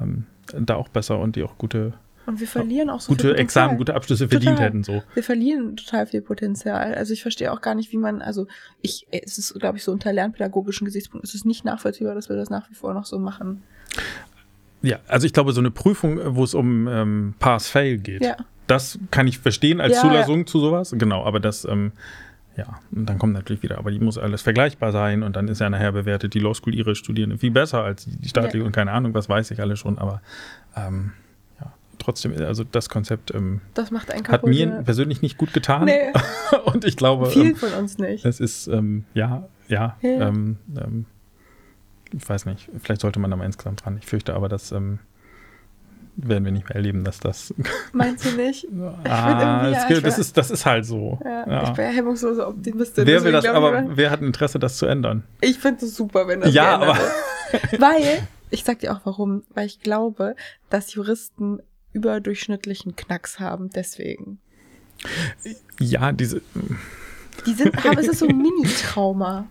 ähm, 0.00 0.26
da 0.58 0.76
auch 0.76 0.88
besser 0.88 1.18
und 1.18 1.36
die 1.36 1.42
auch 1.42 1.56
gute, 1.58 1.94
und 2.26 2.40
wir 2.40 2.48
verlieren 2.48 2.88
auch 2.88 3.00
so 3.00 3.08
viel 3.08 3.16
gute 3.16 3.22
Potenzial. 3.28 3.44
Examen, 3.44 3.76
gute 3.76 3.94
Abschlüsse 3.94 4.28
verdient 4.28 4.52
Total. 4.56 4.66
hätten. 4.66 4.82
So. 4.82 5.02
Wir 5.12 5.22
verlieren 5.22 5.76
total 5.76 6.06
viel 6.06 6.22
Potenzial. 6.22 6.94
Also 6.94 7.12
ich 7.12 7.20
verstehe 7.20 7.52
auch 7.52 7.60
gar 7.60 7.74
nicht, 7.74 7.92
wie 7.92 7.98
man, 7.98 8.22
also 8.22 8.46
ich, 8.80 9.06
es 9.10 9.36
ist, 9.36 9.58
glaube 9.60 9.76
ich, 9.76 9.84
so 9.84 9.92
unter 9.92 10.10
lernpädagogischen 10.12 10.86
Gesichtspunkten, 10.86 11.28
es 11.28 11.34
ist 11.34 11.44
nicht 11.44 11.64
nachvollziehbar, 11.66 12.14
dass 12.14 12.30
wir 12.30 12.36
das 12.36 12.48
nach 12.48 12.70
wie 12.70 12.74
vor 12.74 12.94
noch 12.94 13.04
so 13.04 13.18
machen. 13.18 13.62
Ja, 14.80 15.00
also 15.06 15.26
ich 15.26 15.32
glaube, 15.32 15.52
so 15.52 15.60
eine 15.60 15.70
Prüfung, 15.70 16.18
wo 16.34 16.44
es 16.44 16.54
um 16.54 16.88
ähm, 16.88 17.34
Pass-Fail 17.40 17.98
geht, 17.98 18.24
Ja. 18.24 18.36
das 18.66 18.98
kann 19.10 19.26
ich 19.26 19.38
verstehen 19.38 19.80
als 19.82 19.96
Ja, 19.96 20.00
Zulassung 20.00 20.46
zu 20.46 20.60
sowas. 20.60 20.94
Genau, 20.96 21.24
aber 21.24 21.40
das, 21.40 21.66
ähm, 21.66 21.92
ja, 22.56 22.78
und 22.92 23.06
dann 23.06 23.18
kommt 23.18 23.32
natürlich 23.32 23.62
wieder, 23.62 23.78
aber 23.78 23.90
die 23.90 23.98
muss 23.98 24.16
alles 24.18 24.42
vergleichbar 24.42 24.92
sein 24.92 25.22
und 25.22 25.34
dann 25.36 25.48
ist 25.48 25.60
ja 25.60 25.68
nachher 25.70 25.92
bewertet 25.92 26.34
die 26.34 26.38
Law 26.40 26.54
School 26.54 26.74
ihre 26.74 26.94
Studierenden 26.94 27.38
viel 27.38 27.50
besser 27.50 27.82
als 27.82 28.04
die 28.04 28.28
staatliche 28.28 28.58
Ja. 28.58 28.64
und 28.64 28.72
keine 28.72 28.92
Ahnung, 28.92 29.12
was 29.14 29.28
weiß 29.28 29.50
ich 29.50 29.60
alle 29.60 29.76
schon, 29.76 29.98
aber 29.98 30.22
ähm, 30.76 31.12
ja, 31.60 31.72
trotzdem, 31.98 32.32
also 32.38 32.62
das 32.64 32.88
Konzept 32.88 33.34
ähm, 33.34 33.60
Das 33.74 33.90
macht 33.90 34.10
einen 34.10 34.22
hat 34.24 34.30
kaputt. 34.42 34.50
mir 34.50 34.68
ja. 34.68 34.82
persönlich 34.82 35.20
nicht 35.22 35.36
gut 35.36 35.52
getan 35.52 35.86
Nee, 35.86 36.12
und 36.66 36.84
ich 36.84 36.96
glaube, 36.96 37.26
vielen 37.26 37.48
ähm, 37.48 37.56
von 37.56 37.72
uns 37.72 37.98
nicht. 37.98 38.24
es 38.24 38.38
ist, 38.40 38.68
ähm, 38.68 39.04
ja, 39.14 39.48
ja, 39.68 39.96
Ja. 40.00 40.28
Ähm, 40.28 40.58
ähm, 40.76 41.06
ich 42.12 42.28
weiß 42.28 42.46
nicht, 42.46 42.68
vielleicht 42.80 43.00
sollte 43.00 43.18
man 43.18 43.30
da 43.32 43.36
mal 43.36 43.44
insgesamt 43.46 43.84
dran. 43.84 43.96
Ich 43.98 44.06
fürchte 44.06 44.34
aber, 44.34 44.48
das 44.48 44.70
ähm, 44.70 45.00
werden 46.16 46.44
wir 46.44 46.52
nicht 46.52 46.68
mehr 46.68 46.76
erleben, 46.76 47.04
dass 47.04 47.20
das. 47.20 47.52
Meinst 47.92 48.24
du 48.24 48.30
nicht? 48.32 48.66
ah, 49.04 49.68
es 49.70 49.88
ja, 49.88 50.00
das, 50.00 50.18
ist, 50.18 50.36
das 50.36 50.50
ist 50.50 50.64
halt 50.66 50.84
so. 50.86 51.18
Ja, 51.24 51.48
Ja. 51.48 51.62
Ich 51.64 51.70
bin 51.70 51.84
ja 51.84 51.90
hemmungslose 51.90 52.46
Optimistin. 52.46 53.06
Wer 53.06 53.22
will 53.24 53.32
das, 53.32 53.46
aber 53.46 53.82
ich, 53.82 53.88
wer 53.96 54.10
hat 54.10 54.20
ein 54.20 54.26
Interesse, 54.26 54.58
das 54.58 54.76
zu 54.76 54.86
ändern? 54.86 55.24
ich 55.40 55.58
finde 55.58 55.84
es 55.86 55.96
super, 55.96 56.26
wenn 56.28 56.40
das 56.40 56.52
Ja, 56.54 56.74
aber- 56.76 56.96
wird. 56.96 57.80
Weil, 57.80 58.26
ich 58.50 58.64
sag 58.64 58.80
dir 58.80 58.92
auch 58.92 59.00
warum, 59.04 59.44
weil 59.54 59.66
ich 59.66 59.80
glaube, 59.80 60.34
dass 60.70 60.94
Juristen 60.94 61.60
überdurchschnittlichen 61.92 62.96
Knacks 62.96 63.38
haben, 63.38 63.70
deswegen. 63.70 64.38
Ja, 65.78 66.10
diese. 66.12 66.40
Die 67.46 67.52
sind, 67.52 67.76
haben, 67.84 67.98
es 67.98 68.08
ist 68.08 68.18
so 68.20 68.26
ein 68.28 68.36
Mini-Trauma. 68.38 69.46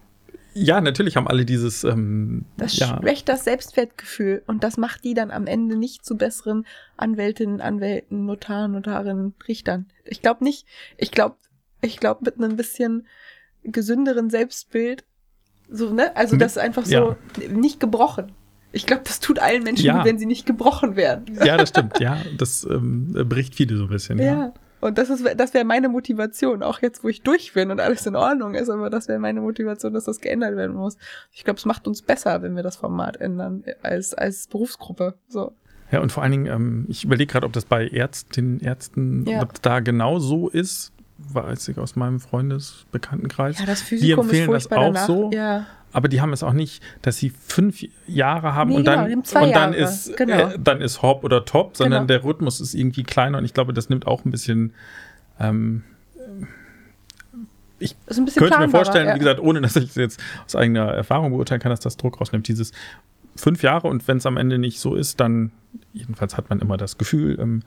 Ja, 0.53 0.81
natürlich 0.81 1.15
haben 1.17 1.27
alle 1.27 1.45
dieses. 1.45 1.83
Ähm, 1.83 2.45
Das 2.57 2.77
ja, 2.77 2.99
schwächt 2.99 3.27
das 3.29 3.43
Selbstwertgefühl 3.43 4.43
und 4.47 4.63
das 4.63 4.77
macht 4.77 5.03
die 5.03 5.13
dann 5.13 5.31
am 5.31 5.47
Ende 5.47 5.75
nicht 5.75 6.05
zu 6.05 6.17
besseren 6.17 6.65
Anwältinnen, 6.97 7.61
Anwälten, 7.61 8.25
Notaren, 8.25 8.71
Notarinnen, 8.71 9.33
Richtern. 9.47 9.87
Ich 10.05 10.21
glaube 10.21 10.43
nicht. 10.43 10.65
Ich 10.97 11.11
glaube, 11.11 11.35
ich 11.81 11.97
glaube 11.99 12.21
mit 12.25 12.37
einem 12.37 12.55
bisschen 12.55 13.07
gesünderen 13.63 14.29
Selbstbild, 14.29 15.03
so 15.69 15.91
ne, 15.93 16.15
also 16.15 16.35
das 16.35 16.53
ist 16.53 16.57
einfach 16.59 16.85
so 16.85 16.93
ja. 16.93 17.17
nicht 17.49 17.79
gebrochen. 17.79 18.31
Ich 18.71 18.85
glaube, 18.85 19.03
das 19.05 19.19
tut 19.19 19.39
allen 19.39 19.63
Menschen 19.63 19.85
Ja. 19.85 19.97
gut, 19.97 20.05
wenn 20.05 20.17
sie 20.17 20.25
nicht 20.25 20.45
gebrochen 20.45 20.95
werden. 20.95 21.37
ja, 21.45 21.57
das 21.57 21.69
stimmt. 21.69 21.99
Ja, 21.99 22.17
das 22.37 22.63
ähm, 22.63 23.13
bricht 23.29 23.55
viele 23.55 23.77
so 23.77 23.83
ein 23.83 23.89
bisschen. 23.89 24.17
Ja. 24.19 24.53
Und 24.84 24.97
das 24.97 25.09
ist, 25.09 25.25
das 25.38 25.53
wäre 25.53 25.63
meine 25.65 25.88
Motivation, 25.88 26.61
auch 26.61 26.81
jetzt, 26.81 27.03
wo 27.03 27.07
ich 27.07 27.21
durch 27.21 27.53
bin 27.53 27.71
und 27.71 27.79
alles 27.79 28.05
in 28.05 28.15
Ordnung 28.17 28.53
ist, 28.53 28.69
aber 28.69 28.89
das 28.89 29.07
wäre 29.07 29.17
meine 29.17 29.39
Motivation, 29.39 29.93
dass 29.93 30.03
das 30.03 30.19
geändert 30.19 30.57
werden 30.57 30.75
muss. 30.75 30.97
Ich 31.31 31.43
glaube, 31.45 31.57
es 31.57 31.65
macht 31.65 31.88
uns 31.88 32.01
besser, 32.01 32.41
wenn 32.41 32.55
wir 32.55 32.63
das 32.63 32.75
Format 32.75 33.15
ändern, 33.21 33.63
als, 33.81 34.13
als 34.13 34.47
Berufsgruppe. 34.47 35.13
So. 35.29 35.53
Ja, 35.91 36.01
und 36.01 36.11
vor 36.11 36.23
allen 36.23 36.34
Dingen, 36.34 36.45
ähm, 36.47 36.86
ich 36.89 37.03
überlege 37.05 37.31
gerade, 37.31 37.45
ob 37.45 37.53
das 37.53 37.63
bei 37.65 37.88
Ärztinnen, 37.88 38.59
Ärzten 38.59 39.25
Ja. 39.25 39.41
ob 39.43 39.61
da 39.61 39.79
genau 39.79 40.19
so 40.19 40.49
ist. 40.49 40.91
Weiß 41.17 41.67
ich 41.69 41.77
aus 41.77 41.95
meinem 41.95 42.19
Freundesbekanntenkreis. 42.19 43.59
Ja, 43.59 43.65
das 43.65 43.79
die 43.81 43.86
Physikum 43.86 44.25
empfehlen 44.25 44.51
ist 44.53 44.69
das 44.71 44.77
auch 44.77 44.84
danach. 44.86 45.07
so. 45.07 45.31
Ja. 45.31 45.65
Aber 45.93 46.07
die 46.09 46.19
haben 46.21 46.33
es 46.33 46.43
auch 46.43 46.53
nicht, 46.53 46.83
dass 47.03 47.17
sie 47.17 47.29
fünf 47.29 47.83
Jahre 48.07 48.55
haben 48.55 48.71
Nee, 48.71 48.77
und 48.77 48.83
genau, 48.85 49.07
dann, 49.07 49.23
zwei 49.23 49.43
und 49.43 49.55
dann 49.55 49.73
Jahre, 49.73 49.83
ist 49.85 50.17
genau. 50.17 50.49
äh, 50.49 50.59
dann 50.59 50.81
ist 50.81 51.01
Hop 51.01 51.23
oder 51.23 51.45
Top, 51.45 51.77
sondern 51.77 52.07
Genau. 52.07 52.19
der 52.19 52.23
Rhythmus 52.23 52.59
ist 52.59 52.73
irgendwie 52.73 53.03
kleiner 53.03 53.37
und 53.37 53.45
ich 53.45 53.53
glaube, 53.53 53.73
das 53.73 53.89
nimmt 53.89 54.07
auch 54.07 54.25
ein 54.25 54.31
bisschen. 54.31 54.73
Ähm, 55.39 55.83
Das 57.79 58.17
bisschen 58.17 58.33
könnte 58.35 58.59
mir 58.59 58.69
vorstellen, 58.69 59.07
ja. 59.07 59.15
wie 59.15 59.19
gesagt, 59.19 59.39
ohne 59.39 59.61
dass 59.61 59.75
ich 59.75 59.89
es 59.89 59.95
jetzt 59.95 60.19
aus 60.45 60.55
eigener 60.55 60.85
Erfahrung 60.93 61.31
beurteilen 61.31 61.61
kann, 61.61 61.69
dass 61.69 61.79
das 61.81 61.97
Druck 61.97 62.19
rausnimmt. 62.19 62.47
Dieses 62.47 62.71
fünf 63.35 63.63
Jahre 63.63 63.87
und 63.87 64.07
wenn 64.07 64.17
es 64.17 64.25
am 64.25 64.37
Ende 64.37 64.57
nicht 64.57 64.79
so 64.79 64.95
ist, 64.95 65.19
dann 65.19 65.51
jedenfalls 65.91 66.37
hat 66.37 66.49
man 66.49 66.59
immer 66.59 66.77
das 66.77 66.97
Gefühl, 66.97 67.37
ähm, 67.39 67.63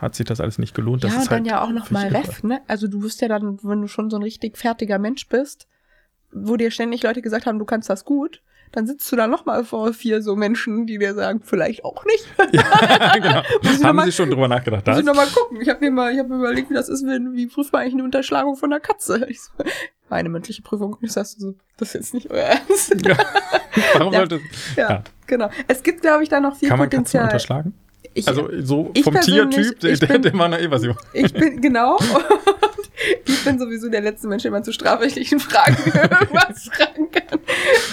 hat 0.00 0.14
sich 0.14 0.26
das 0.26 0.40
alles 0.40 0.58
nicht 0.58 0.74
gelohnt. 0.74 1.02
Das 1.02 1.12
ja, 1.12 1.18
ist 1.18 1.24
und 1.24 1.30
dann 1.32 1.38
halt 1.40 1.46
ja 1.50 1.62
auch 1.62 1.72
noch 1.72 1.90
mal 1.90 2.10
völlig 2.10 2.28
Ref, 2.28 2.42
ne? 2.44 2.60
Also 2.68 2.86
du 2.88 3.02
wirst 3.02 3.20
ja 3.20 3.28
dann, 3.28 3.58
wenn 3.62 3.80
du 3.80 3.88
schon 3.88 4.10
so 4.10 4.16
ein 4.16 4.22
richtig 4.22 4.56
fertiger 4.56 4.98
Mensch 4.98 5.28
bist, 5.28 5.66
wo 6.32 6.56
dir 6.56 6.70
ständig 6.70 7.02
Leute 7.02 7.22
gesagt 7.22 7.46
haben, 7.46 7.58
du 7.58 7.64
kannst 7.64 7.88
das 7.90 8.04
gut, 8.04 8.42
dann 8.72 8.86
sitzt 8.86 9.10
du 9.10 9.16
da 9.16 9.26
noch 9.26 9.46
mal 9.46 9.64
vor 9.64 9.92
vier 9.92 10.20
so 10.22 10.34
Menschen, 10.36 10.86
die 10.86 10.98
dir 10.98 11.14
sagen, 11.14 11.40
vielleicht 11.42 11.84
auch 11.84 12.04
nicht. 12.04 12.26
Ja, 12.52 13.12
genau. 13.14 13.42
Haben 13.84 13.96
mal- 13.96 14.04
Sie 14.06 14.12
schon 14.12 14.30
drüber 14.30 14.48
nachgedacht? 14.48 14.86
Muss 14.86 14.98
ich 14.98 15.04
noch 15.04 15.14
mal 15.14 15.26
gucken. 15.28 15.60
Ich 15.60 15.68
habe 15.68 15.80
mir 15.84 15.90
mal, 15.90 16.12
ich 16.12 16.18
habe 16.18 16.28
mir 16.28 16.36
überlegt, 16.36 16.68
wie 16.70 16.74
das 16.74 16.88
ist, 16.88 17.06
wenn, 17.06 17.34
wie 17.34 17.46
prüft 17.46 17.72
man 17.72 17.82
eigentlich 17.82 17.94
eine 17.94 18.04
Unterschlagung 18.04 18.56
von 18.56 18.72
einer 18.72 18.80
Katze? 18.80 19.26
Ich 19.30 19.40
so, 19.40 19.52
meine 20.08 20.28
mündliche 20.28 20.62
Prüfung. 20.62 20.96
Ich 21.00 21.12
sagst 21.12 21.36
du 21.36 21.40
so, 21.40 21.54
das 21.78 21.88
ist 21.88 21.94
jetzt 21.94 22.14
nicht 22.14 22.30
euer 22.30 22.42
Ernst. 22.44 22.94
Ja. 23.04 23.16
Warum 23.94 24.12
Ja. 24.12 24.18
sollte 24.20 24.40
Ja, 24.76 24.90
Ja. 24.90 25.04
genau. 25.26 25.48
Es 25.68 25.82
gibt, 25.82 26.02
glaube 26.02 26.22
ich, 26.22 26.28
da 26.28 26.40
noch 26.40 26.56
viel 26.56 26.68
Kann 26.68 26.78
man 26.78 26.88
Katzen 26.90 26.98
Potenzial. 27.04 27.24
unterschlagen? 27.24 27.74
Ich, 28.14 28.26
Also 28.28 28.48
so 28.60 28.92
vom 29.04 29.20
Tiertyp, 29.20 29.78
der, 29.80 29.92
ich 29.92 30.00
der, 30.00 30.06
bin- 30.06 30.22
der 30.22 30.32
war 30.38 30.48
naiv, 30.48 30.70
was 30.70 30.82
ich 30.84 30.94
Ich 31.12 31.32
bin, 31.34 31.60
genau. 31.60 31.96
Und 31.96 32.75
ich 33.24 33.44
bin 33.44 33.58
sowieso 33.58 33.88
der 33.88 34.00
letzte 34.00 34.28
Mensch, 34.28 34.42
den 34.42 34.52
man 34.52 34.64
zu 34.64 34.72
strafrechtlichen 34.72 35.40
Fragen 35.40 35.76
irgendwas 35.84 36.68
fragen 36.68 37.10
kann. 37.10 37.40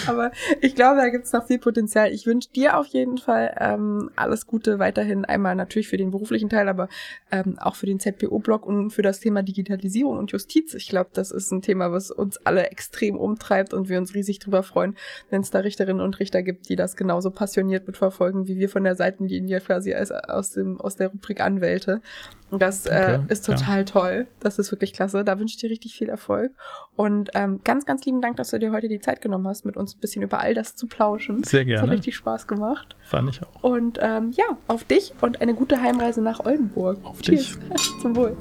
Aber 0.08 0.32
ich 0.62 0.76
glaube, 0.76 0.98
da 0.98 1.10
gibt 1.10 1.26
es 1.26 1.34
noch 1.34 1.48
viel 1.48 1.60
Potenzial. 1.60 2.12
Ich 2.12 2.26
wünsche 2.26 2.50
dir 2.50 2.78
auf 2.78 2.88
jeden 2.88 3.18
Fall 3.18 3.56
ähm, 3.60 4.10
alles 4.16 4.48
Gute 4.48 4.80
weiterhin. 4.80 5.26
Einmal 5.26 5.56
natürlich 5.56 5.88
für 5.88 5.98
den 5.98 6.12
beruflichen 6.12 6.50
Teil, 6.50 6.70
aber 6.70 6.90
ähm, 7.32 7.58
auch 7.60 7.76
für 7.76 7.86
den 7.86 8.00
ZPO-Blog 8.00 8.66
und 8.66 8.92
für 8.92 9.02
das 9.02 9.20
Thema 9.20 9.44
Digitalisierung 9.44 10.18
und 10.18 10.32
Justiz. 10.32 10.74
Ich 10.74 10.88
glaube, 10.88 11.10
das 11.14 11.32
ist 11.32 11.52
ein 11.52 11.62
Thema, 11.62 11.92
was 11.92 12.12
uns 12.12 12.38
alle 12.46 12.70
extrem 12.70 13.18
umtreibt 13.18 13.74
und 13.74 13.90
wir 13.90 13.98
uns 13.98 14.14
riesig 14.14 14.40
drüber 14.40 14.64
freuen, 14.64 14.96
wenn 15.30 15.42
es 15.42 15.52
da 15.52 15.60
Richterinnen 15.60 16.02
und 16.02 16.20
Richter 16.20 16.44
gibt, 16.44 16.70
die 16.70 16.76
das 16.76 16.96
genauso 16.96 17.32
passioniert 17.32 17.88
mitverfolgen, 17.88 18.48
wie 18.48 18.58
wir 18.58 18.70
von 18.70 18.84
der 18.84 18.96
Seitenlinie 18.96 19.60
quasi 19.62 19.94
als, 19.94 20.12
aus, 20.12 20.52
dem, 20.52 20.80
aus 20.80 20.96
der 20.96 21.10
Rubrik 21.10 21.42
Anwälte. 21.42 22.02
Und 22.50 22.62
das 22.62 22.86
äh, 22.86 23.04
Okay, 23.04 23.26
ist 23.30 23.46
total 23.46 23.86
toll. 23.86 24.28
Das 24.40 24.60
ist 24.60 24.72
wirklich 24.72 24.93
klasse. 24.94 25.24
Da 25.26 25.38
wünsche 25.40 25.56
ich 25.56 25.62
dir 25.62 25.70
richtig 25.70 25.96
viel 25.96 26.08
Erfolg. 26.10 26.54
Und 26.96 27.32
ähm, 27.34 27.60
ganz, 27.64 27.86
ganz 27.86 28.06
lieben 28.06 28.22
Dank, 28.22 28.38
dass 28.38 28.52
du 28.52 28.60
dir 28.60 28.72
heute 28.72 28.88
die 28.88 29.00
Zeit 29.00 29.22
genommen 29.22 29.48
hast, 29.48 29.66
mit 29.66 29.76
uns 29.76 29.96
ein 29.96 30.00
bisschen 30.00 30.22
über 30.22 30.40
all 30.40 30.54
das 30.54 30.76
zu 30.76 30.88
plauschen. 30.88 31.44
Sehr 31.44 31.66
Das 31.66 31.74
hat 31.74 31.80
gerne. 31.82 31.92
richtig 31.98 32.16
Spaß 32.16 32.48
gemacht. 32.48 32.96
Fand 33.04 33.30
ich 33.30 33.42
auch. 33.42 33.64
Und 33.64 34.00
ähm, 34.02 34.32
ja, 34.32 34.46
auf 34.68 34.84
dich 34.86 35.14
und 35.22 35.42
eine 35.42 35.54
gute 35.54 35.82
Heimreise 35.82 36.22
nach 36.22 36.46
Oldenburg. 36.46 37.00
Auf 37.04 37.22
Cheers. 37.22 37.58
Zum 38.02 38.16
Wohl. 38.16 38.38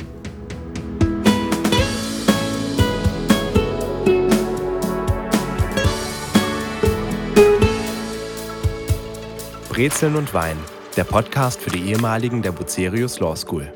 Brezeln 9.68 10.16
und 10.16 10.34
Wein, 10.34 10.57
der 10.96 11.05
Podcast 11.05 11.61
für 11.61 11.70
die 11.70 11.90
ehemaligen 11.90 12.42
der 12.42 12.53
Bucerius 12.53 13.20
Law 13.20 13.34
School. 13.36 13.72